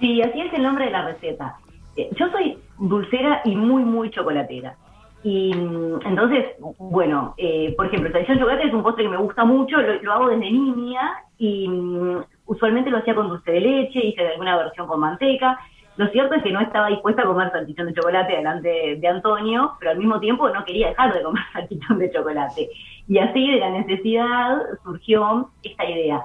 Sí, 0.01 0.21
así 0.23 0.41
es 0.41 0.53
el 0.53 0.63
nombre 0.63 0.87
de 0.87 0.91
la 0.91 1.07
receta. 1.07 1.57
Eh, 1.97 2.11
yo 2.17 2.31
soy 2.31 2.59
dulcera 2.79 3.41
y 3.45 3.57
muy, 3.57 3.85
muy 3.85 4.11
chocolatera. 4.11 4.77
Y 5.23 5.55
mm, 5.55 6.07
entonces, 6.07 6.45
bueno, 6.79 7.35
eh, 7.37 7.75
por 7.77 7.87
ejemplo, 7.87 8.09
el 8.09 8.27
de 8.27 8.39
chocolate 8.39 8.67
es 8.67 8.75
un 8.75 8.83
postre 8.83 9.05
que 9.05 9.11
me 9.11 9.17
gusta 9.17 9.45
mucho, 9.45 9.77
lo, 9.81 10.13
hago 10.13 10.29
desde 10.29 10.51
niña 10.51 11.15
y 11.39 11.69
mm, 11.69 12.19
usualmente 12.47 12.91
lo 12.91 12.99
hacía 12.99 13.15
con 13.15 13.29
dulce 13.29 13.51
de 13.51 13.61
leche, 13.61 14.07
hice 14.07 14.27
alguna 14.27 14.57
versión 14.57 14.87
con 14.87 15.01
manteca. 15.01 15.59
Lo 15.97 16.07
cierto 16.09 16.35
es 16.35 16.43
que 16.43 16.53
no 16.53 16.61
estaba 16.61 16.89
dispuesta 16.89 17.23
a 17.23 17.27
comer 17.27 17.51
salchichón 17.51 17.87
de 17.87 17.95
chocolate 17.95 18.37
delante 18.37 18.99
de, 19.01 19.09
Antonio, 19.09 19.73
pero 19.79 19.93
al 19.93 19.99
mismo 19.99 20.21
tiempo 20.21 20.49
no 20.51 20.63
quería 20.65 20.89
dejar 20.89 21.15
de 21.15 21.23
comer 21.23 21.43
salchichón 21.53 21.99
de 21.99 22.11
chocolate. 22.13 22.69
Y 23.09 23.19
así 23.19 23.51
de 23.51 23.59
la 23.59 23.71
necesidad 23.71 24.59
surgió 24.85 25.51
esta 25.63 25.85
idea. 25.89 26.23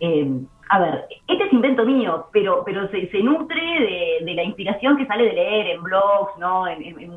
Eh, 0.00 0.40
a 0.70 0.80
ver, 0.80 1.04
este 1.28 1.44
es 1.44 1.52
invento 1.52 1.84
mío, 1.84 2.26
pero, 2.32 2.62
pero 2.64 2.88
se, 2.88 3.22
nutre 3.22 4.20
de, 4.24 4.34
la 4.34 4.42
inspiración 4.42 4.96
que 4.96 5.06
sale 5.06 5.24
de 5.24 5.34
leer 5.34 5.66
en 5.68 5.82
blogs, 5.82 6.36
¿no? 6.38 6.66
En, 6.66 6.82
en, 6.82 7.10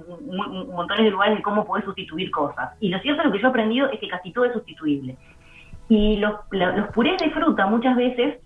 montones 0.73 1.05
de 1.05 1.11
lugares 1.11 1.37
de 1.37 1.43
cómo 1.43 1.65
poder 1.65 1.85
sustituir 1.85 2.29
cosas. 2.29 2.71
Y 2.79 2.89
lo 2.89 2.99
cierto, 2.99 3.23
lo 3.23 3.31
que 3.31 3.39
yo 3.39 3.47
he 3.47 3.49
aprendido 3.49 3.89
es 3.89 3.99
que 3.99 4.09
casi 4.09 4.31
todo 4.31 4.45
es 4.45 4.53
sustituible. 4.53 5.17
Y 5.89 6.17
los, 6.17 6.35
purés 6.93 7.17
de 7.19 7.29
fruta 7.31 7.65
muchas 7.67 7.95
veces 7.95 8.39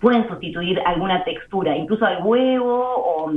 pueden 0.00 0.28
sustituir 0.28 0.80
alguna 0.84 1.22
textura, 1.24 1.76
incluso 1.76 2.04
al 2.04 2.22
huevo 2.22 3.30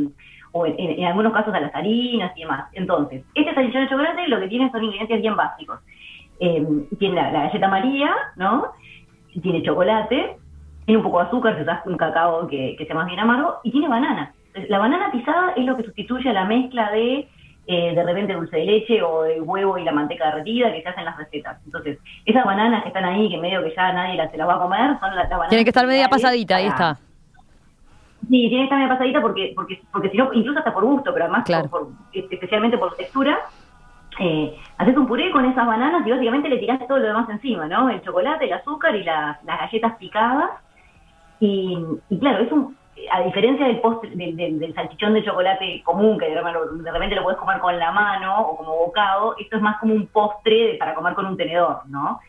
o, 0.51 0.65
en, 0.65 1.05
algunos 1.05 1.31
casos 1.31 1.53
a 1.53 1.59
las 1.59 1.73
harinas 1.75 2.35
y 2.35 2.41
demás. 2.41 2.69
Entonces, 2.73 3.23
este 3.35 3.53
salchichón 3.53 3.83
de 3.83 3.89
chocolate 3.89 4.27
lo 4.27 4.39
que 4.39 4.47
tiene 4.47 4.71
son 4.71 4.83
ingredientes 4.83 5.21
bien 5.21 5.35
básicos. 5.35 5.79
Eh, 6.39 6.65
tiene 6.97 7.15
la, 7.15 7.31
galleta 7.31 7.67
María, 7.67 8.15
¿no? 8.35 8.71
Tiene 9.41 9.63
chocolate, 9.63 10.37
tiene 10.85 10.97
un 10.97 11.03
poco 11.03 11.19
de 11.19 11.27
azúcar, 11.27 11.57
quizás 11.57 11.85
un 11.85 11.97
cacao 11.97 12.47
que, 12.47 12.75
sea 12.85 12.95
más 12.95 13.07
bien 13.07 13.19
amargo, 13.19 13.57
y 13.63 13.71
tiene 13.71 13.87
banana. 13.87 14.33
La 14.69 14.79
banana 14.79 15.11
pisada 15.11 15.53
es 15.55 15.65
lo 15.65 15.77
que 15.77 15.83
sustituye 15.83 16.29
a 16.29 16.33
la 16.33 16.45
mezcla 16.45 16.91
de 16.91 17.27
eh, 17.67 17.93
de 17.93 18.03
repente 18.03 18.33
dulce 18.33 18.57
de 18.57 18.65
leche 18.65 18.99
o 19.03 19.25
el 19.25 19.43
huevo 19.43 19.77
y 19.77 19.83
la 19.83 19.91
manteca 19.91 20.25
derretida 20.25 20.73
que 20.73 20.81
se 20.81 20.89
hacen 20.89 21.05
las 21.05 21.15
recetas. 21.15 21.59
Entonces, 21.65 21.99
esas 22.25 22.43
bananas 22.43 22.81
que 22.81 22.87
están 22.87 23.05
ahí, 23.05 23.29
que 23.29 23.37
medio 23.37 23.63
que 23.63 23.75
ya 23.75 23.93
nadie 23.93 24.15
las, 24.15 24.31
se 24.31 24.37
las 24.37 24.47
va 24.47 24.55
a 24.55 24.59
comer, 24.59 24.99
son 24.99 25.15
las, 25.15 25.29
bananas. 25.29 25.49
Tienen 25.49 25.65
que 25.65 25.69
estar 25.69 25.85
media 25.85 26.09
pasadita, 26.09 26.55
ahí 26.55 26.65
está. 26.65 26.95
Sí, 28.27 28.49
tiene 28.49 28.57
que 28.57 28.63
estar 28.63 28.79
media 28.79 28.93
pasadita 28.93 29.21
porque, 29.21 29.53
porque, 29.55 29.79
porque 29.91 30.09
si 30.09 30.17
no, 30.17 30.33
incluso 30.33 30.57
hasta 30.57 30.73
por 30.73 30.83
gusto, 30.83 31.13
pero 31.13 31.25
además 31.25 31.45
especialmente 32.11 32.79
por 32.79 32.95
textura, 32.95 33.37
eh, 34.19 34.55
haces 34.77 34.97
un 34.97 35.07
puré 35.07 35.31
con 35.31 35.45
esas 35.45 35.65
bananas 35.65 36.05
y 36.05 36.11
básicamente 36.11 36.49
le 36.49 36.57
tirás 36.57 36.85
todo 36.87 36.99
lo 36.99 37.07
demás 37.07 37.29
encima, 37.29 37.67
¿no? 37.67 37.89
El 37.89 38.01
chocolate, 38.01 38.45
el 38.45 38.53
azúcar 38.53 38.95
y 38.95 39.03
las 39.03 39.43
galletas 39.43 39.95
picadas 39.95 40.51
y, 41.39 41.77
claro, 42.19 42.43
es 42.43 42.51
un, 42.51 42.75
a 43.11 43.21
diferencia 43.21 43.65
del, 43.65 43.79
postre, 43.79 44.11
del, 44.13 44.73
salchichón 44.75 45.13
de 45.13 45.23
chocolate 45.23 45.81
común, 45.83 46.17
que 46.17 46.29
de 46.29 46.91
repente 46.91 47.15
lo 47.15 47.23
puedes 47.23 47.39
comer 47.39 47.59
con 47.59 47.79
la 47.79 47.91
mano 47.91 48.41
o 48.41 48.57
como 48.57 48.75
bocado, 48.75 49.35
esto 49.39 49.55
es 49.55 49.61
más 49.61 49.79
como 49.79 49.93
un 49.93 50.07
postre 50.07 50.75
para 50.77 50.93
comer 50.93 51.13
con 51.13 51.25
un 51.25 51.37
tenedor, 51.37 51.81
¿no? 51.87 52.19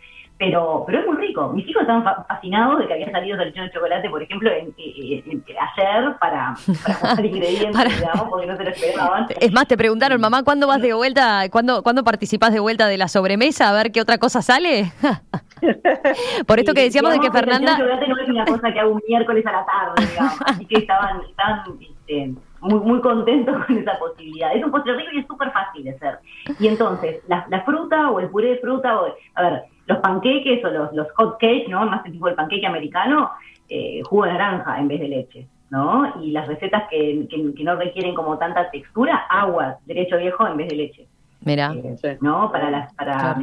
Pero, 0.41 0.85
pero 0.87 1.01
es 1.01 1.07
muy 1.07 1.19
rico. 1.19 1.51
Mis 1.51 1.69
hijos 1.69 1.83
estaban 1.83 2.03
fascinados 2.27 2.79
de 2.79 2.87
que 2.87 2.95
había 2.95 3.11
salido 3.11 3.37
salchichón 3.37 3.67
de 3.67 3.73
chocolate, 3.73 4.09
por 4.09 4.23
ejemplo, 4.23 4.51
en, 4.51 4.75
ayer 4.79 6.17
para, 6.19 6.55
para 7.03 7.23
ingredientes, 7.27 7.99
digamos, 8.01 8.29
porque 8.31 8.47
no 8.47 8.57
se 8.57 8.65
lo 8.65 8.71
esperaban. 8.71 9.27
Es 9.39 9.53
más, 9.53 9.69
te 9.69 9.77
preguntaron, 9.77 10.19
mamá, 10.19 10.43
¿cuándo 10.43 10.67
vas 10.67 10.81
de 10.81 10.95
vuelta, 10.95 11.43
cuándo, 11.51 11.83
cuándo 11.83 12.05
participás 12.05 12.55
de 12.55 12.61
vuelta 12.61 12.89
de 12.89 12.97
la 12.97 13.09
sobremesa 13.09 13.69
a 13.69 13.75
ver 13.75 13.93
qué 13.93 14.01
otra 14.01 14.17
cosa 14.17 14.41
sale? 14.41 14.91
Por 16.47 16.59
esto 16.59 16.73
que 16.73 16.85
decíamos 16.85 17.13
de 17.13 17.21
que 17.21 17.31
Fernanda... 17.31 17.73
El 17.73 17.77
chocolate 17.77 18.09
no 18.09 18.17
es 18.17 18.29
una 18.31 18.45
cosa 18.47 18.73
que 18.73 18.81
hago 18.81 18.93
un 18.93 19.03
miércoles 19.07 19.45
a 19.45 19.53
la 19.53 19.67
tarde, 19.67 20.11
digamos, 20.11 20.39
así 20.47 20.65
que 20.65 20.79
estaban, 20.79 21.21
estaban 21.29 21.65
este, 21.83 22.35
muy, 22.63 22.81
muy 22.81 23.01
contentos 23.03 23.63
con 23.67 23.77
esa 23.77 23.99
posibilidad. 23.99 24.57
Es 24.57 24.65
un 24.65 24.71
postre 24.71 24.95
rico 24.97 25.11
y 25.13 25.19
es 25.19 25.27
súper 25.27 25.51
fácil 25.53 25.85
de 25.85 25.91
hacer. 25.91 26.19
Y 26.59 26.67
entonces, 26.67 27.23
la, 27.29 27.45
la, 27.51 27.63
fruta 27.63 28.11
o 28.11 28.21
el 28.21 28.31
puré 28.31 28.53
de 28.53 28.59
fruta, 28.59 29.01
o, 29.01 29.15
a 29.35 29.43
ver, 29.43 29.65
los 29.91 29.99
panqueques 29.99 30.65
o 30.65 30.71
los, 30.71 30.93
los 30.93 31.11
hot 31.17 31.39
cakes, 31.39 31.67
¿no? 31.69 31.85
Más 31.87 32.05
el 32.07 32.13
tipo 32.13 32.27
del 32.27 32.37
panqueque 32.37 32.67
americano, 32.67 33.31
eh, 33.69 34.01
jugo 34.05 34.25
de 34.25 34.33
naranja 34.33 34.79
en 34.79 34.89
vez 34.89 35.01
de 35.01 35.09
leche. 35.09 35.47
¿no? 35.71 36.21
Y 36.21 36.33
las 36.33 36.49
recetas 36.49 36.89
que, 36.91 37.29
que, 37.31 37.65
no 37.65 37.77
requieren 37.77 38.15
como 38.15 38.37
tanta 38.39 38.69
textura, 38.71 39.27
agua, 39.31 39.77
derecho 39.87 40.17
viejo 40.17 40.47
en 40.47 40.57
vez 40.57 40.69
de 40.69 40.77
leche. 40.77 41.07
Mira. 41.43 41.73
Eh, 41.75 42.19
¿No? 42.21 42.51
Para 42.51 42.71
las, 42.71 42.93
para, 42.95 43.37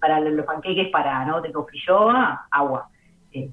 para 0.00 0.20
los 0.20 0.46
panqueques, 0.46 0.90
para, 0.90 1.24
¿no? 1.24 1.40
De 1.40 1.52
frilloa, 1.52 2.46
agua. 2.50 2.88
Eh, 3.32 3.50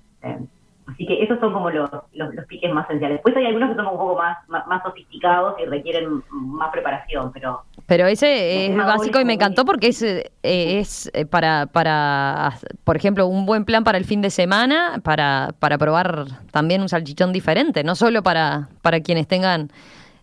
Así 0.90 1.06
que 1.06 1.22
esos 1.24 1.40
son 1.40 1.54
como 1.54 1.70
los, 1.70 1.90
los, 2.14 2.46
piques 2.46 2.74
más 2.74 2.86
esenciales. 2.86 3.18
Después 3.18 3.36
hay 3.36 3.46
algunos 3.46 3.70
que 3.70 3.76
son 3.76 3.86
un 3.86 3.98
poco 3.98 4.16
más, 4.16 4.38
más, 4.48 4.84
sofisticados 4.84 5.56
y 5.60 5.66
requieren 5.66 6.24
más 6.32 6.72
preparación, 6.72 7.32
pero... 7.32 7.64
Pero 7.90 8.06
ese 8.06 8.68
es 8.68 8.76
básico 8.78 9.20
y 9.20 9.26
me 9.26 9.34
encantó 9.34 9.66
porque 9.66 9.88
es, 9.88 10.04
eh, 10.04 10.30
es 10.44 11.10
eh, 11.16 11.26
para, 11.26 11.66
para, 11.66 12.60
por 12.84 12.96
ejemplo, 12.96 13.26
un 13.26 13.48
buen 13.48 13.66
plan 13.66 13.84
para 13.84 13.98
el 13.98 14.06
fin 14.06 14.22
de 14.22 14.30
semana, 14.30 15.02
para, 15.04 15.56
para 15.58 15.80
probar 15.80 16.28
también 16.52 16.84
un 16.84 16.90
salchichón 16.90 17.34
diferente, 17.34 17.84
no 17.84 17.96
solo 17.96 18.22
para, 18.22 18.70
para 18.84 19.00
quienes 19.00 19.28
tengan 19.28 19.72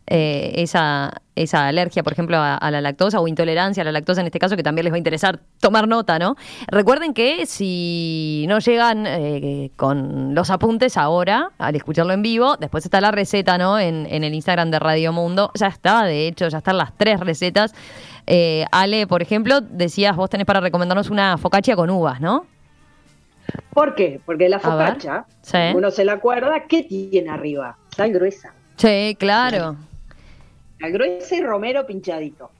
eh, 0.09 0.53
esa, 0.63 1.21
esa 1.35 1.67
alergia, 1.67 2.05
por 2.05 2.13
ejemplo, 2.13 2.37
a, 2.39 2.71
la 2.71 2.81
lactosa 2.81 3.21
o 3.21 3.27
intolerancia 3.27 3.81
a 3.81 3.85
la 3.85 3.91
lactosa 3.91 4.21
en 4.21 4.29
este 4.29 4.39
caso, 4.39 4.57
que 4.57 4.63
también 4.63 4.85
les 4.85 4.93
va 4.93 4.95
a 4.95 4.99
interesar 4.99 5.41
tomar 5.61 5.89
nota, 5.89 6.21
¿no? 6.21 6.37
Recuerden 6.69 7.13
que 7.13 7.45
si 7.47 8.45
no 8.49 8.61
llegan 8.61 9.05
eh, 9.07 9.73
con 9.75 10.33
los 10.35 10.51
apuntes 10.51 10.97
ahora, 10.97 11.51
al 11.59 11.75
escucharlo 11.75 12.13
en 12.13 12.23
vivo, 12.23 12.57
después 12.57 12.85
está 12.85 13.01
la 13.01 13.11
receta, 13.11 13.59
¿no? 13.59 13.81
En, 13.81 14.07
en 14.09 14.23
el 14.23 14.33
Instagram 14.33 14.71
de 14.71 14.79
Radio 14.79 15.13
Mundo. 15.13 15.51
Ya 15.55 15.67
está, 15.67 16.05
de 16.05 16.29
hecho, 16.29 16.47
ya 16.47 16.59
están 16.59 16.79
las 16.79 16.97
tres 16.97 17.19
recetas. 17.19 17.75
Eh, 18.29 18.65
Ale, 18.71 19.09
por 19.09 19.23
ejemplo, 19.23 19.61
decías, 19.61 20.15
vos 20.15 20.31
tenés 20.31 20.47
para 20.47 20.61
recomendarnos 20.61 21.11
una 21.11 21.37
focaccia 21.37 21.75
con 21.75 21.91
uvas, 21.91 22.21
¿no? 22.21 22.47
¿Por 23.71 23.97
qué? 23.97 24.21
Porque 24.25 24.49
la 24.49 24.61
focaccia, 24.61 25.25
uno 25.75 25.91
se 25.91 26.05
la 26.05 26.13
acuerda, 26.15 26.65
¿qué 26.69 26.85
tiene 26.85 27.31
arriba? 27.31 27.77
Sal 27.97 28.13
gruesa. 28.13 28.53
Sí, 28.77 29.17
claro 29.19 29.77
al 30.81 30.93
grueso 30.93 31.35
y 31.35 31.43
romero 31.43 31.87
pinchadito. 31.87 32.51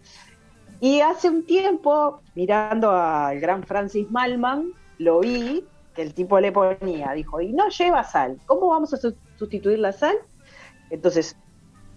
Y 0.81 1.01
hace 1.01 1.31
un 1.31 1.45
tiempo, 1.45 2.21
mirando 2.35 2.91
al 2.91 3.41
gran 3.41 3.62
Francis 3.64 4.11
Malman, 4.11 4.73
lo 4.99 5.21
vi, 5.21 5.64
que 5.95 6.03
el 6.03 6.12
tipo 6.12 6.39
le 6.39 6.53
ponía, 6.53 7.12
dijo, 7.12 7.41
y 7.41 7.53
no 7.53 7.69
lleva 7.71 8.05
sal, 8.05 8.39
¿cómo 8.47 8.69
vamos 8.69 8.93
a 8.93 8.99
sustituir 9.39 9.79
la 9.79 9.93
sal? 9.93 10.17
Entonces, 10.91 11.37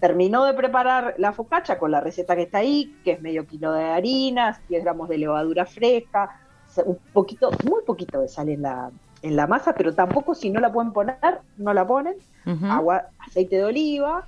terminó 0.00 0.46
de 0.46 0.54
preparar 0.54 1.14
la 1.18 1.32
focaccia 1.32 1.78
con 1.78 1.90
la 1.90 2.00
receta 2.00 2.34
que 2.34 2.42
está 2.42 2.58
ahí, 2.58 2.96
que 3.04 3.12
es 3.12 3.20
medio 3.20 3.46
kilo 3.46 3.72
de 3.72 3.84
harina, 3.84 4.58
10 4.68 4.82
gramos 4.82 5.08
de 5.10 5.18
levadura 5.18 5.66
fresca, 5.66 6.40
un 6.84 6.98
poquito, 7.12 7.50
muy 7.68 7.82
poquito 7.84 8.20
de 8.20 8.28
sal 8.28 8.48
en 8.48 8.62
la, 8.62 8.90
en 9.22 9.36
la 9.36 9.46
masa, 9.46 9.74
pero 9.74 9.94
tampoco 9.94 10.34
si 10.34 10.48
no 10.50 10.60
la 10.60 10.72
pueden 10.72 10.92
poner, 10.92 11.40
no 11.58 11.74
la 11.74 11.86
ponen, 11.86 12.16
agua, 12.64 13.08
aceite 13.18 13.56
de 13.56 13.64
oliva, 13.64 14.26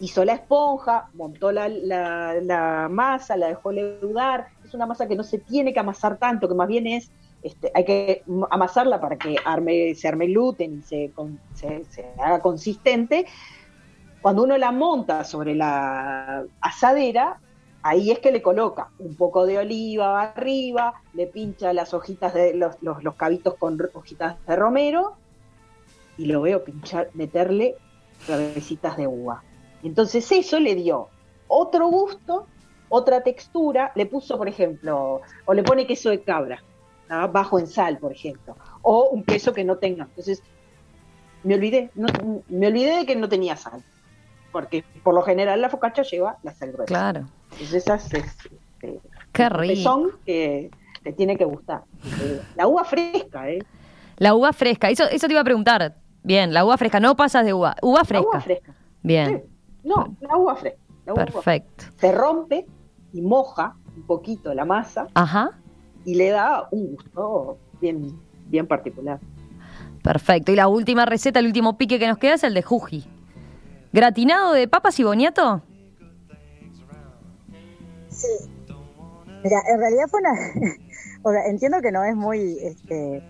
hizo 0.00 0.24
la 0.24 0.34
esponja, 0.34 1.08
montó 1.14 1.52
la, 1.52 2.88
masa, 2.90 3.36
la 3.36 3.48
dejó 3.48 3.72
leudar. 3.72 4.48
Es 4.64 4.74
una 4.74 4.86
masa 4.86 5.06
que 5.06 5.16
no 5.16 5.22
se 5.22 5.38
tiene 5.38 5.72
que 5.72 5.80
amasar 5.80 6.18
tanto, 6.18 6.48
que 6.48 6.54
más 6.54 6.68
bien 6.68 6.86
es, 6.86 7.10
este, 7.42 7.70
hay 7.74 7.84
que 7.84 8.22
amasarla 8.50 9.00
para 9.00 9.16
que 9.16 9.36
se 9.94 10.08
arme 10.08 10.26
gluten 10.26 10.78
y 10.78 10.82
se, 10.82 11.12
haga 12.18 12.40
consistente. 12.40 13.26
Cuando 14.20 14.42
uno 14.42 14.58
la 14.58 14.72
monta 14.72 15.24
sobre 15.24 15.54
la 15.54 16.44
asadera, 16.60 17.38
ahí 17.82 18.10
es 18.10 18.18
que 18.18 18.32
le 18.32 18.42
coloca 18.42 18.90
un 18.98 19.14
poco 19.14 19.46
de 19.46 19.58
oliva 19.58 20.20
arriba, 20.20 20.94
le 21.14 21.26
pincha 21.26 21.72
las 21.72 21.94
hojitas 21.94 22.34
de 22.34 22.54
los 22.54 23.14
cabitos 23.16 23.54
con 23.54 23.78
hojitas 23.94 24.36
de 24.46 24.56
romero 24.56 25.14
y 26.18 26.26
lo 26.26 26.40
veo 26.40 26.64
pinchar, 26.64 27.10
meterle 27.14 27.76
cabecitas 28.26 28.96
de 28.96 29.06
uva. 29.06 29.42
Entonces 29.82 30.30
eso 30.32 30.58
le 30.58 30.74
dio 30.74 31.08
otro 31.48 31.88
gusto, 31.88 32.46
otra 32.88 33.22
textura, 33.22 33.92
le 33.94 34.06
puso, 34.06 34.36
por 34.36 34.48
ejemplo, 34.48 35.20
o 35.44 35.54
le 35.54 35.62
pone 35.62 35.86
queso 35.86 36.10
de 36.10 36.22
cabra, 36.22 36.62
bajo 37.08 37.58
en 37.58 37.66
sal, 37.66 37.98
por 37.98 38.12
ejemplo, 38.12 38.56
o 38.82 39.08
un 39.10 39.22
queso 39.22 39.52
que 39.52 39.64
no 39.64 39.76
tenga. 39.76 40.04
Entonces, 40.04 40.42
me 41.42 41.54
olvidé, 41.54 41.90
me 42.48 42.66
olvidé 42.66 42.98
de 42.98 43.06
que 43.06 43.16
no 43.16 43.28
tenía 43.28 43.56
sal, 43.56 43.82
porque 44.52 44.84
por 45.02 45.14
lo 45.14 45.22
general 45.22 45.60
la 45.60 45.68
focaccia 45.68 46.02
lleva 46.02 46.38
la 46.42 46.52
sal 46.52 46.72
gruesa. 46.72 46.86
Claro. 46.86 47.28
Entonces 47.52 47.74
esas 47.74 48.12
es, 48.12 48.24
este, 48.24 49.00
Qué 49.32 49.48
rico. 49.48 49.82
son 49.82 50.10
que 50.24 50.70
te 51.02 51.12
tiene 51.12 51.36
que 51.36 51.44
gustar. 51.44 51.82
La 52.56 52.66
uva 52.66 52.84
fresca, 52.84 53.48
¿eh? 53.50 53.64
La 54.16 54.34
uva 54.34 54.52
fresca, 54.52 54.90
eso, 54.90 55.04
eso 55.04 55.26
te 55.26 55.32
iba 55.32 55.42
a 55.42 55.44
preguntar. 55.44 55.96
Bien, 56.22 56.52
la 56.52 56.64
uva 56.64 56.76
fresca, 56.76 56.98
no 56.98 57.14
pasas 57.16 57.44
de 57.44 57.52
uva, 57.54 57.76
uva 57.82 58.04
fresca. 58.04 58.28
uva 58.28 58.40
fresca. 58.40 58.74
Bien. 59.02 59.44
No, 59.86 60.16
la 60.20 60.36
uva 60.36 60.56
fresca. 60.56 60.80
Perfecto. 61.14 61.84
Se 61.96 62.10
rompe 62.10 62.66
y 63.12 63.22
moja 63.22 63.76
un 63.96 64.02
poquito 64.02 64.52
la 64.52 64.64
masa. 64.64 65.06
Ajá. 65.14 65.52
Y 66.04 66.16
le 66.16 66.30
da 66.30 66.66
un 66.72 66.96
gusto 66.96 67.58
bien, 67.80 68.18
bien 68.48 68.66
particular. 68.66 69.20
Perfecto. 70.02 70.50
Y 70.50 70.56
la 70.56 70.66
última 70.66 71.06
receta, 71.06 71.38
el 71.38 71.46
último 71.46 71.78
pique 71.78 72.00
que 72.00 72.08
nos 72.08 72.18
queda 72.18 72.34
es 72.34 72.42
el 72.42 72.54
de 72.54 72.62
juji. 72.62 73.08
¿Gratinado 73.92 74.52
de 74.52 74.66
papas 74.66 74.98
y 74.98 75.04
boniato? 75.04 75.62
Sí. 78.08 78.50
Mira, 79.44 79.60
en 79.72 79.78
realidad 79.78 80.04
fue 80.08 80.20
una... 80.20 80.32
o 81.22 81.30
sea, 81.30 81.46
entiendo 81.46 81.80
que 81.80 81.92
no 81.92 82.02
es 82.02 82.16
muy... 82.16 82.58
Este 82.60 83.22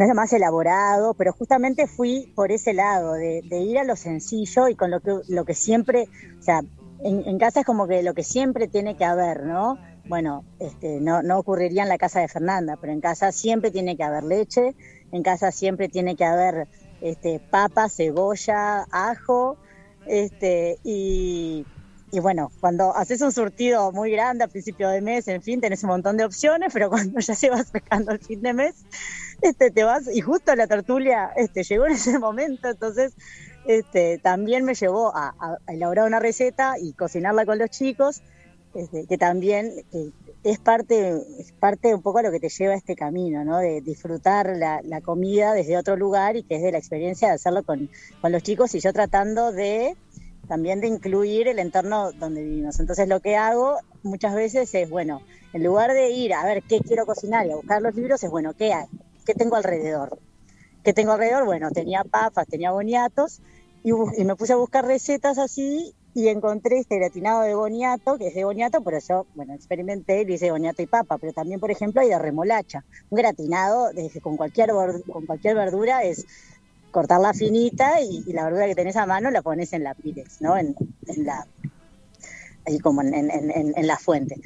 no 0.00 0.04
es 0.06 0.08
lo 0.08 0.14
más 0.14 0.32
elaborado, 0.32 1.12
pero 1.12 1.34
justamente 1.34 1.86
fui 1.86 2.32
por 2.34 2.52
ese 2.52 2.72
lado, 2.72 3.12
de, 3.12 3.42
ir 3.50 3.78
a 3.78 3.84
lo 3.84 3.96
sencillo 3.96 4.66
y 4.66 4.74
con 4.74 4.90
lo 4.90 5.00
que, 5.00 5.12
lo 5.28 5.44
que 5.44 5.52
siempre, 5.52 6.08
o 6.38 6.42
sea, 6.42 6.62
en, 7.04 7.38
casa 7.38 7.60
es 7.60 7.66
como 7.66 7.86
que 7.86 8.02
lo 8.02 8.14
que 8.14 8.22
siempre 8.22 8.66
tiene 8.66 8.96
que 8.96 9.04
haber, 9.04 9.44
¿no? 9.44 9.76
Bueno, 10.08 10.42
este, 10.58 11.02
no, 11.02 11.22
no 11.22 11.38
ocurriría 11.38 11.82
en 11.82 11.90
la 11.90 11.98
casa 11.98 12.20
de 12.20 12.28
Fernanda, 12.28 12.78
pero 12.80 12.94
en 12.94 13.02
casa 13.02 13.30
siempre 13.30 13.70
tiene 13.70 13.94
que 13.98 14.02
haber 14.02 14.24
leche, 14.24 14.74
en 15.12 15.22
casa 15.22 15.52
siempre 15.52 15.90
tiene 15.90 16.16
que 16.16 16.24
haber 16.24 16.66
este, 17.02 17.38
papa, 17.38 17.90
cebolla, 17.90 18.86
ajo, 18.90 19.58
este, 20.06 20.78
y, 20.82 21.66
y 22.10 22.20
bueno, 22.20 22.50
cuando 22.60 22.96
haces 22.96 23.20
un 23.20 23.32
surtido 23.32 23.92
muy 23.92 24.10
grande 24.10 24.44
a 24.44 24.48
principio 24.48 24.88
de 24.88 25.00
mes, 25.00 25.28
en 25.28 25.42
fin, 25.42 25.60
tenés 25.60 25.82
un 25.84 25.90
montón 25.90 26.16
de 26.16 26.24
opciones, 26.24 26.72
pero 26.72 26.88
cuando 26.90 27.20
ya 27.20 27.34
se 27.34 27.50
vas 27.50 27.70
pescando 27.70 28.12
el 28.12 28.18
fin 28.18 28.40
de 28.40 28.54
mes, 28.54 28.74
este, 29.42 29.70
te 29.70 29.84
vas, 29.84 30.08
y 30.12 30.20
justo 30.20 30.54
la 30.54 30.66
tertulia 30.66 31.30
este, 31.36 31.62
llegó 31.62 31.86
en 31.86 31.92
ese 31.92 32.18
momento, 32.18 32.68
entonces 32.68 33.14
este, 33.66 34.18
también 34.18 34.64
me 34.64 34.74
llevó 34.74 35.12
a, 35.14 35.58
elaborar 35.68 36.06
una 36.06 36.20
receta 36.20 36.74
y 36.80 36.92
cocinarla 36.92 37.46
con 37.46 37.58
los 37.58 37.70
chicos, 37.70 38.22
este, 38.74 39.06
que 39.06 39.18
también 39.18 39.72
es 40.44 40.58
parte, 40.58 41.20
es 41.38 41.52
parte 41.52 41.94
un 41.94 42.02
poco 42.02 42.18
de 42.18 42.24
lo 42.24 42.30
que 42.30 42.40
te 42.40 42.48
lleva 42.48 42.74
a 42.74 42.76
este 42.76 42.94
camino, 42.94 43.44
¿no? 43.44 43.58
De 43.58 43.80
disfrutar 43.80 44.56
la, 44.56 45.00
comida 45.02 45.52
desde 45.52 45.76
otro 45.76 45.96
lugar 45.96 46.36
y 46.36 46.44
que 46.44 46.56
es 46.56 46.62
de 46.62 46.72
la 46.72 46.78
experiencia 46.78 47.28
de 47.28 47.34
hacerlo 47.34 47.64
con, 47.64 47.90
con 48.20 48.32
los 48.32 48.42
chicos 48.42 48.74
y 48.74 48.80
yo 48.80 48.92
tratando 48.92 49.52
de 49.52 49.96
también 50.50 50.80
de 50.80 50.88
incluir 50.88 51.46
el 51.46 51.60
entorno 51.60 52.10
donde 52.12 52.42
vivimos. 52.42 52.80
Entonces 52.80 53.08
lo 53.08 53.20
que 53.20 53.36
hago 53.36 53.78
muchas 54.02 54.34
veces 54.34 54.74
es, 54.74 54.90
bueno, 54.90 55.22
en 55.52 55.62
lugar 55.62 55.92
de 55.92 56.10
ir 56.10 56.34
a 56.34 56.44
ver 56.44 56.64
qué 56.64 56.80
quiero 56.80 57.06
cocinar 57.06 57.46
y 57.46 57.52
a 57.52 57.56
buscar 57.56 57.80
los 57.80 57.94
libros, 57.94 58.22
es, 58.24 58.30
bueno, 58.30 58.52
¿qué 58.54 58.72
hay? 58.72 58.86
¿Qué 59.24 59.34
tengo 59.34 59.56
alrededor? 59.56 60.18
¿Qué 60.82 60.92
tengo 60.92 61.12
alrededor? 61.12 61.44
Bueno, 61.44 61.70
tenía 61.70 62.04
papas, 62.04 62.46
tenía 62.46 62.70
boniatos 62.70 63.40
y, 63.82 63.92
me 64.24 64.36
puse 64.36 64.52
a 64.52 64.56
buscar 64.56 64.84
recetas 64.86 65.38
así 65.38 65.94
y 66.14 66.28
encontré 66.28 66.78
este 66.78 66.96
gratinado 66.96 67.42
de 67.42 67.54
boniato, 67.54 68.18
que 68.18 68.28
es 68.28 68.34
de 68.34 68.44
boniato, 68.44 68.82
pero 68.82 68.98
yo, 68.98 69.26
bueno, 69.34 69.54
experimenté 69.54 70.24
y 70.26 70.32
hice 70.32 70.50
boniato 70.50 70.82
y 70.82 70.86
papa, 70.86 71.18
pero 71.18 71.32
también, 71.32 71.60
por 71.60 71.70
ejemplo, 71.70 72.00
hay 72.00 72.08
de 72.08 72.18
remolacha. 72.18 72.84
Un 73.10 73.18
gratinado 73.18 73.90
con, 74.22 74.36
cualquier, 74.36 74.70
con 74.70 75.26
cualquier 75.26 75.54
verdura 75.54 76.02
es 76.02 76.26
cortarla 76.90 77.32
finita 77.32 78.00
y, 78.00 78.22
la 78.32 78.44
verdura 78.44 78.66
que 78.66 78.74
tenés 78.74 78.96
a 78.96 79.06
mano 79.06 79.30
la 79.30 79.42
pones 79.42 79.72
en 79.72 79.84
la 79.84 79.94
pirex, 79.94 80.40
¿no? 80.40 80.56
En, 80.56 80.74
la, 81.18 81.46
ahí 82.66 82.78
como 82.80 83.02
en, 83.02 83.86
la 83.86 83.96
fuente. 83.96 84.36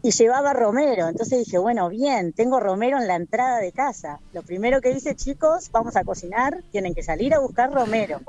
Y 0.00 0.12
llevaba 0.12 0.52
romero, 0.52 1.08
entonces 1.08 1.40
dije, 1.40 1.58
bueno, 1.58 1.88
bien, 1.88 2.32
tengo 2.32 2.60
romero 2.60 2.98
en 2.98 3.08
la 3.08 3.16
entrada 3.16 3.58
de 3.58 3.72
casa. 3.72 4.20
Lo 4.32 4.42
primero 4.42 4.80
que 4.80 4.92
hice, 4.92 5.16
chicos, 5.16 5.70
vamos 5.72 5.96
a 5.96 6.04
cocinar, 6.04 6.62
tienen 6.70 6.94
que 6.94 7.02
salir 7.02 7.34
a 7.34 7.40
buscar 7.40 7.72
romero. 7.72 8.20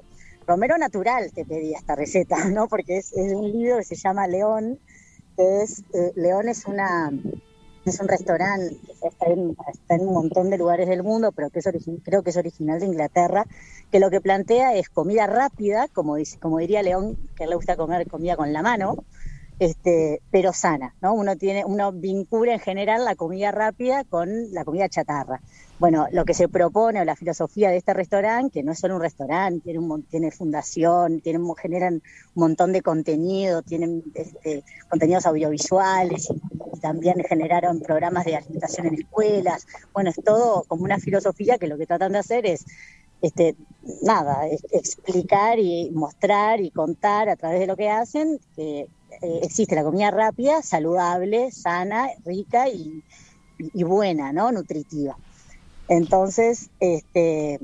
Romero 0.47 0.79
natural 0.79 1.31
te 1.31 1.45
pedí 1.45 1.75
esta 1.75 1.95
receta, 1.95 2.45
¿no? 2.49 2.67
Porque 2.67 2.97
es, 2.97 3.13
un 3.13 3.51
libro 3.51 3.77
que 3.77 3.83
se 3.83 3.95
llama 3.95 4.25
León, 4.27 4.79
que 5.37 5.61
es, 5.61 5.83
eh, 5.93 6.11
León 6.15 6.49
es 6.49 6.65
una, 6.65 7.11
es 7.85 7.99
un 7.99 8.07
restaurante 8.07 8.75
que 8.99 9.07
está 9.07 9.27
en, 9.27 10.01
un 10.07 10.13
montón 10.13 10.49
de 10.49 10.57
lugares 10.57 10.87
del 10.87 11.03
mundo, 11.03 11.31
pero 11.31 11.51
que 11.51 11.61
creo 12.03 12.23
que 12.23 12.31
es 12.31 12.37
original 12.37 12.79
de 12.79 12.87
Inglaterra, 12.87 13.45
que 13.91 13.99
lo 13.99 14.09
que 14.09 14.21
plantea 14.21 14.75
es 14.75 14.89
comida 14.89 15.27
rápida, 15.27 15.87
como, 15.87 16.15
dice, 16.15 16.39
como 16.39 16.57
diría 16.57 16.81
León, 16.81 17.17
que 17.35 17.45
le 17.45 17.55
gusta 17.55 17.77
comer 17.77 18.07
comida 18.07 18.35
con 18.35 18.53
la 18.53 18.61
mano, 18.63 19.03
este, 19.59 20.21
pero 20.31 20.53
sana, 20.53 20.95
¿no? 21.01 21.13
Uno 21.13 21.35
tiene, 21.35 21.65
uno 21.65 21.91
vincula 21.91 22.53
en 22.53 22.59
general 22.59 23.03
la 23.03 23.15
comida 23.15 23.51
rápida 23.51 24.05
con 24.05 24.53
la 24.53 24.63
comida 24.63 24.87
chatarra. 24.87 25.41
Bueno, 25.79 26.07
lo 26.11 26.25
que 26.25 26.33
se 26.33 26.49
propone 26.49 27.01
o 27.01 27.05
la 27.05 27.15
filosofía 27.15 27.69
de 27.69 27.77
este 27.77 27.93
restaurante, 27.93 28.59
que 28.59 28.63
no 28.63 28.71
es 28.71 28.79
solo 28.79 28.95
un 28.95 29.01
restaurante, 29.01 29.61
tiene, 29.63 29.79
un, 29.79 30.03
tiene 30.03 30.31
fundación, 30.31 31.21
tienen, 31.21 31.45
generan 31.55 31.95
un 31.95 32.01
montón 32.35 32.73
de 32.73 32.81
contenido, 32.81 33.61
tienen 33.61 34.03
este, 34.13 34.63
contenidos 34.89 35.25
audiovisuales 35.25 36.29
y, 36.29 36.41
también 36.79 37.21
generaron 37.27 37.81
programas 37.81 38.23
de 38.23 38.37
alimentación 38.37 38.87
en 38.87 38.93
escuelas. 38.93 39.67
Bueno, 39.93 40.11
es 40.11 40.23
todo 40.23 40.63
como 40.69 40.85
una 40.85 40.97
filosofía 40.97 41.57
que 41.57 41.67
lo 41.67 41.77
que 41.77 41.85
tratan 41.85 42.13
de 42.13 42.19
hacer 42.19 42.45
es 42.45 42.65
este, 43.21 43.55
nada, 44.01 44.47
explicar 44.71 45.59
y 45.59 45.91
mostrar 45.91 46.61
y 46.61 46.71
contar 46.71 47.27
a 47.27 47.35
través 47.35 47.59
de 47.59 47.67
lo 47.67 47.75
que 47.75 47.89
hacen 47.89 48.39
que 48.55 48.87
eh, 49.21 49.39
existe 49.43 49.75
la 49.75 49.83
comida 49.83 50.11
rápida, 50.11 50.61
saludable, 50.61 51.51
sana, 51.51 52.09
rica 52.25 52.67
y, 52.69 53.03
buena, 53.83 54.31
¿no? 54.31 54.51
Nutritiva. 54.51 55.17
Entonces, 55.87 56.69
este, 56.79 57.59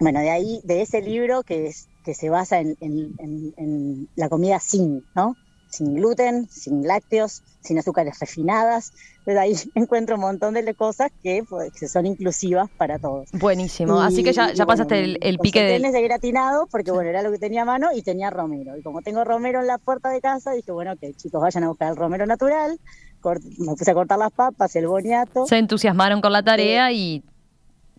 bueno, 0.00 0.20
de 0.20 0.30
ahí, 0.30 0.60
de 0.64 0.82
ese 0.82 1.00
libro 1.00 1.42
que, 1.42 1.68
es, 1.68 1.88
que 2.04 2.14
se 2.14 2.28
basa 2.28 2.58
en, 2.60 2.76
en 2.80 4.08
la 4.16 4.28
comida 4.28 4.60
sin, 4.60 5.04
¿no? 5.14 5.36
Sin 5.74 5.94
gluten, 5.94 6.48
sin 6.48 6.86
lácteos, 6.86 7.42
sin 7.60 7.78
azúcares 7.78 8.18
refinadas. 8.20 8.92
Entonces 9.26 9.38
ahí 9.38 9.70
encuentro 9.74 10.14
un 10.14 10.22
montón 10.22 10.54
de 10.54 10.74
cosas 10.74 11.10
pues, 11.48 11.72
que, 11.72 11.88
son 11.88 12.06
inclusivas 12.06 12.70
para 12.76 12.98
todos. 12.98 13.28
Buenísimo. 13.32 14.00
Así 14.00 14.22
que 14.22 14.32
ya, 14.32 14.52
ya 14.52 14.66
pasaste 14.66 15.02
el, 15.02 15.18
el 15.20 15.38
pique 15.38 15.62
del... 15.62 15.82
de 15.82 16.02
gratinado, 16.02 16.66
porque 16.70 16.90
bueno, 16.90 17.10
era 17.10 17.22
lo 17.22 17.32
que 17.32 17.38
tenía 17.38 17.62
a 17.62 17.64
mano 17.64 17.88
y 17.94 18.02
tenía 18.02 18.30
romero. 18.30 18.76
Y 18.76 18.82
como 18.82 19.02
tengo 19.02 19.24
romero 19.24 19.60
en 19.60 19.66
la 19.66 19.78
puerta 19.78 20.10
de 20.10 20.20
casa, 20.20 20.52
dije, 20.52 20.72
bueno, 20.72 20.96
que 20.96 21.12
chicos 21.14 21.40
vayan 21.40 21.64
a 21.64 21.68
buscar 21.68 21.90
el 21.90 21.96
romero 21.96 22.26
natural. 22.26 22.78
me 23.58 23.74
puse 23.74 23.90
a 23.90 23.94
cortar 23.94 24.18
las 24.18 24.32
papas, 24.32 24.74
el 24.76 24.86
boniato. 24.86 25.46
Se 25.46 25.58
entusiasmaron 25.58 26.20
con 26.20 26.32
la 26.32 26.42
tarea 26.42 26.92
y 26.92 27.22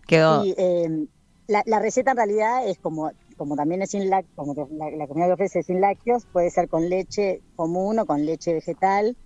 quedó... 0.06 0.44
Eh, 0.44 1.06
la, 1.48 1.62
la 1.64 1.78
receta 1.78 2.10
en 2.10 2.16
realidad 2.16 2.66
es 2.66 2.76
como 2.78 3.12
como 3.36 3.56
también 3.56 3.82
es 3.82 3.90
sin 3.90 4.10
lácteos, 4.10 4.34
como 4.34 4.54
la, 4.54 5.06
comida 5.06 5.26
que 5.26 5.32
ofrece 5.32 5.62
sin 5.62 5.80
lácteos, 5.80 6.26
puede 6.26 6.50
ser 6.50 6.68
con 6.68 6.88
leche 6.88 7.42
común 7.54 7.98
o 7.98 8.06
con 8.06 8.24
leche 8.24 8.52
vegetal. 8.52 9.16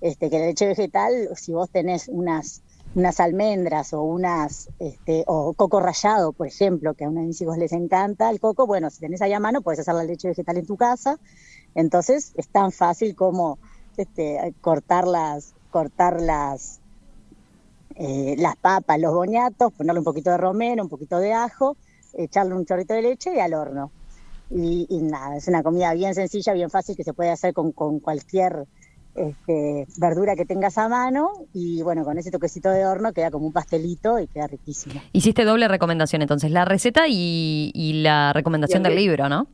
Este, 0.00 0.30
que 0.30 0.38
la 0.38 0.46
leche 0.46 0.66
vegetal, 0.66 1.28
si 1.36 1.52
vos 1.52 1.68
tenés 1.68 2.08
unas, 2.08 2.62
unas 2.94 3.20
almendras 3.20 3.92
o 3.92 4.02
unas 4.02 4.70
este, 4.78 5.24
o 5.26 5.52
coco 5.52 5.78
rallado, 5.78 6.32
por 6.32 6.46
ejemplo, 6.46 6.94
que 6.94 7.04
a 7.04 7.08
unos 7.08 7.22
de 7.22 7.26
mis 7.26 7.40
hijos 7.42 7.58
les 7.58 7.72
encanta 7.72 8.30
el 8.30 8.40
coco, 8.40 8.66
bueno, 8.66 8.88
si 8.88 9.00
tenés 9.00 9.20
ahí 9.20 9.34
a 9.34 9.40
mano, 9.40 9.60
puedes 9.60 9.80
hacer 9.80 9.94
la 9.94 10.04
leche 10.04 10.28
vegetal 10.28 10.56
en 10.56 10.66
tu 10.66 10.76
casa. 10.76 11.18
Entonces 11.74 12.32
es 12.36 12.48
tan 12.48 12.72
fácil 12.72 13.14
como 13.14 13.58
este, 13.98 14.54
cortar 14.62 15.06
las, 15.06 15.54
cortar 15.70 16.20
las, 16.20 16.80
eh, 17.96 18.36
las 18.38 18.56
papas, 18.56 18.98
los 18.98 19.12
boñatos, 19.12 19.72
ponerle 19.74 20.00
un 20.00 20.04
poquito 20.04 20.30
de 20.30 20.38
romero, 20.38 20.82
un 20.82 20.88
poquito 20.88 21.18
de 21.18 21.34
ajo 21.34 21.76
echarle 22.14 22.54
un 22.54 22.64
chorrito 22.64 22.94
de 22.94 23.02
leche 23.02 23.34
y 23.34 23.40
al 23.40 23.54
horno. 23.54 23.90
Y, 24.50 24.86
nada, 25.02 25.36
es 25.36 25.46
una 25.46 25.62
comida 25.62 25.94
bien 25.94 26.12
sencilla, 26.14 26.52
bien 26.52 26.70
fácil 26.70 26.96
que 26.96 27.04
se 27.04 27.12
puede 27.12 27.30
hacer 27.30 27.54
con, 27.54 27.70
cualquier 27.70 28.66
este, 29.14 29.86
verdura 29.98 30.34
que 30.34 30.44
tengas 30.44 30.76
a 30.76 30.88
mano 30.88 31.30
y 31.52 31.82
bueno, 31.82 32.04
con 32.04 32.18
ese 32.18 32.32
toquecito 32.32 32.68
de 32.70 32.84
horno 32.84 33.12
queda 33.12 33.30
como 33.30 33.46
un 33.46 33.52
pastelito 33.52 34.18
y 34.18 34.26
queda 34.26 34.48
riquísimo. 34.48 35.00
Hiciste 35.12 35.44
doble 35.44 35.68
recomendación 35.68 36.22
entonces, 36.22 36.50
la 36.50 36.64
receta 36.64 37.04
y, 37.08 38.00
la 38.02 38.32
recomendación 38.32 38.82
del 38.82 38.96
libro, 38.96 39.28
¿no? 39.28 39.46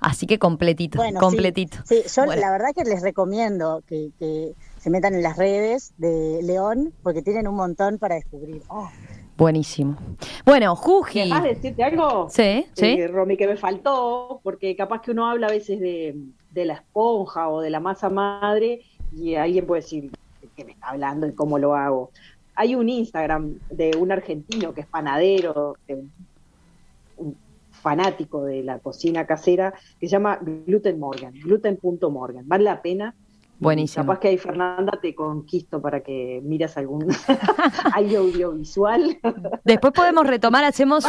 Así 0.00 0.26
que 0.26 0.38
completito, 0.38 1.02
completito. 1.18 1.78
Sí, 1.84 2.02
yo 2.16 2.24
la 2.24 2.50
verdad 2.50 2.68
que 2.74 2.84
les 2.84 3.02
recomiendo 3.02 3.82
que, 3.86 4.54
se 4.78 4.88
metan 4.88 5.12
en 5.12 5.22
las 5.22 5.36
redes 5.36 5.92
de 5.98 6.40
León 6.42 6.94
porque 7.02 7.20
tienen 7.20 7.46
un 7.46 7.56
montón 7.56 7.98
para 7.98 8.14
descubrir. 8.14 8.62
Oh, 8.68 8.88
Buenísimo. 9.40 9.96
Bueno, 10.44 10.76
Juji. 10.76 11.30
¿Vas 11.30 11.44
decirte 11.44 11.82
algo? 11.82 12.28
Sí, 12.28 12.66
sí. 12.74 12.84
Eh, 12.84 13.08
Romy, 13.08 13.38
que 13.38 13.46
me 13.46 13.56
faltó, 13.56 14.38
porque 14.42 14.76
capaz 14.76 15.00
que 15.00 15.12
uno 15.12 15.26
habla 15.26 15.46
a 15.46 15.50
veces 15.50 15.80
de, 15.80 16.14
la 16.52 16.74
esponja 16.74 17.48
o 17.48 17.62
de 17.62 17.70
la 17.70 17.80
masa 17.80 18.10
madre 18.10 18.82
y 19.16 19.36
alguien 19.36 19.66
puede 19.66 19.80
decir 19.80 20.10
que 20.54 20.64
me 20.66 20.72
está 20.72 20.90
hablando 20.90 21.26
y 21.26 21.32
cómo 21.32 21.58
lo 21.58 21.74
hago. 21.74 22.10
Hay 22.54 22.74
un 22.74 22.90
Instagram 22.90 23.58
de 23.70 23.96
un 23.98 24.12
argentino 24.12 24.74
que 24.74 24.82
es 24.82 24.86
panadero, 24.86 25.78
un 27.16 27.34
fanático 27.70 28.44
de 28.44 28.62
la 28.62 28.78
cocina 28.78 29.26
casera, 29.26 29.72
que 29.98 30.06
se 30.06 30.12
llama 30.12 30.38
Gluten 30.42 30.98
Morgan, 30.98 31.32
gluten.morgan. 31.32 32.46
Vale 32.46 32.64
la 32.64 32.82
pena 32.82 33.14
Buenísimo. 33.60 34.06
Capaz 34.06 34.20
que 34.20 34.28
ahí, 34.28 34.38
Fernanda, 34.38 34.98
te 35.00 35.14
conquisto 35.14 35.82
para 35.82 36.02
que 36.02 36.40
miras 36.42 36.78
algún 36.78 37.06
audiovisual. 37.94 39.18
Después 39.64 39.92
podemos 39.92 40.26
retomar, 40.26 40.64
hacemos... 40.64 41.04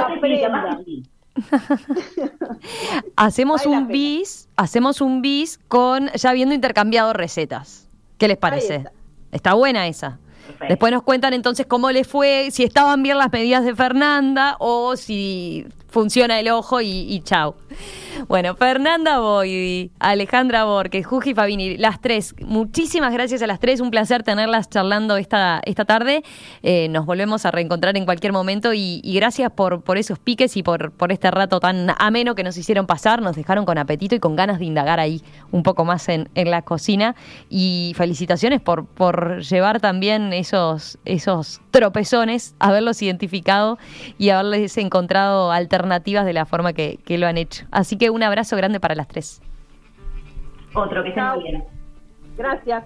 hacemos 3.15 3.65
un 3.65 3.87
bis, 3.87 4.49
hacemos 4.57 4.99
un 4.99 5.21
bis 5.21 5.59
con 5.69 6.09
ya 6.09 6.29
habiendo 6.29 6.53
intercambiado 6.53 7.13
recetas. 7.13 7.89
¿Qué 8.17 8.27
les 8.27 8.37
parece? 8.37 8.83
Está. 9.31 9.53
buena 9.53 9.87
esa. 9.87 10.19
Después 10.67 10.91
nos 10.91 11.03
cuentan 11.03 11.33
entonces 11.33 11.65
cómo 11.65 11.89
le 11.91 12.03
fue, 12.03 12.49
si 12.51 12.63
estaban 12.63 13.01
bien 13.01 13.17
las 13.17 13.31
medidas 13.31 13.63
de 13.63 13.73
Fernanda 13.73 14.57
o 14.59 14.97
si 14.97 15.65
funciona 15.91 16.39
el 16.39 16.49
ojo 16.49 16.81
y, 16.81 16.87
y 16.87 17.19
chau. 17.21 17.55
Bueno, 18.27 18.55
Fernanda 18.55 19.19
Boy, 19.19 19.91
Alejandra 19.99 20.63
Borges, 20.63 21.05
Juji 21.05 21.33
Fabini, 21.33 21.77
las 21.77 21.99
tres, 22.01 22.35
muchísimas 22.41 23.13
gracias 23.13 23.41
a 23.41 23.47
las 23.47 23.59
tres, 23.59 23.81
un 23.81 23.91
placer 23.91 24.23
tenerlas 24.23 24.69
charlando 24.69 25.17
esta, 25.17 25.61
esta 25.65 25.85
tarde. 25.85 26.23
Eh, 26.61 26.87
nos 26.89 27.05
volvemos 27.05 27.45
a 27.45 27.51
reencontrar 27.51 27.97
en 27.97 28.05
cualquier 28.05 28.31
momento 28.31 28.73
y, 28.73 29.01
gracias 29.15 29.51
por, 29.51 29.83
por 29.83 29.97
esos 29.97 30.19
piques 30.19 30.55
y 30.55 30.63
por, 30.63 30.91
por 30.91 31.11
este 31.11 31.29
rato 31.29 31.59
tan 31.59 31.93
ameno 31.97 32.35
que 32.35 32.43
nos 32.43 32.57
hicieron 32.57 32.85
pasar, 32.87 33.21
nos 33.21 33.35
dejaron 33.35 33.65
con 33.65 33.77
apetito 33.77 34.15
y 34.15 34.19
con 34.19 34.35
ganas 34.35 34.59
de 34.59 34.65
indagar 34.65 34.99
ahí 34.99 35.21
un 35.51 35.63
poco 35.63 35.83
más 35.83 36.07
en, 36.09 36.29
en 36.35 36.51
la 36.51 36.61
cocina. 36.61 37.15
Y 37.49 37.93
felicitaciones 37.97 38.61
por, 38.61 38.85
por 38.85 39.41
llevar 39.41 39.81
también 39.81 40.31
esos, 40.31 40.99
esos 41.05 41.59
tropezones, 41.71 42.55
haberlos 42.59 43.01
identificado 43.01 43.77
y 44.17 44.29
haberles 44.29 44.77
encontrado 44.77 45.51
alternativas 45.51 45.80
de 45.87 46.33
la 46.33 46.45
forma 46.45 46.73
que, 46.73 46.99
que 47.05 47.17
lo 47.17 47.27
han 47.27 47.37
hecho. 47.37 47.65
Así 47.71 47.97
que 47.97 48.09
un 48.09 48.23
abrazo 48.23 48.55
grande 48.57 48.79
para 48.79 48.95
las 48.95 49.07
tres. 49.07 49.41
Otro, 50.73 51.03
que 51.03 51.09
estén 51.09 51.39
bien. 51.43 51.63
Gracias. 52.37 52.83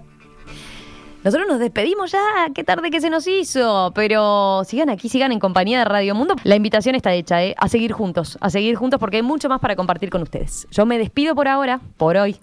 Nosotros 1.26 1.48
nos 1.48 1.58
despedimos 1.58 2.12
ya, 2.12 2.20
qué 2.54 2.62
tarde 2.62 2.88
que 2.88 3.00
se 3.00 3.10
nos 3.10 3.26
hizo, 3.26 3.90
pero 3.96 4.62
sigan 4.64 4.90
aquí, 4.90 5.08
sigan 5.08 5.32
en 5.32 5.40
compañía 5.40 5.80
de 5.80 5.84
Radio 5.84 6.14
Mundo. 6.14 6.36
La 6.44 6.54
invitación 6.54 6.94
está 6.94 7.14
hecha, 7.14 7.42
¿eh? 7.42 7.54
a 7.58 7.68
seguir 7.68 7.90
juntos, 7.90 8.38
a 8.40 8.48
seguir 8.48 8.76
juntos 8.76 9.00
porque 9.00 9.16
hay 9.16 9.22
mucho 9.24 9.48
más 9.48 9.58
para 9.58 9.74
compartir 9.74 10.08
con 10.08 10.22
ustedes. 10.22 10.68
Yo 10.70 10.86
me 10.86 10.98
despido 10.98 11.34
por 11.34 11.48
ahora, 11.48 11.80
por 11.96 12.16
hoy. 12.16 12.36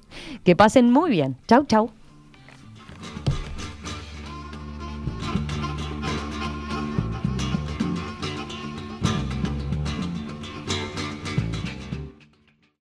Que 0.44 0.58
pasen 0.58 0.92
muy 0.92 1.12
bien. 1.12 1.38
Chau, 1.48 1.66
chau. 1.66 1.92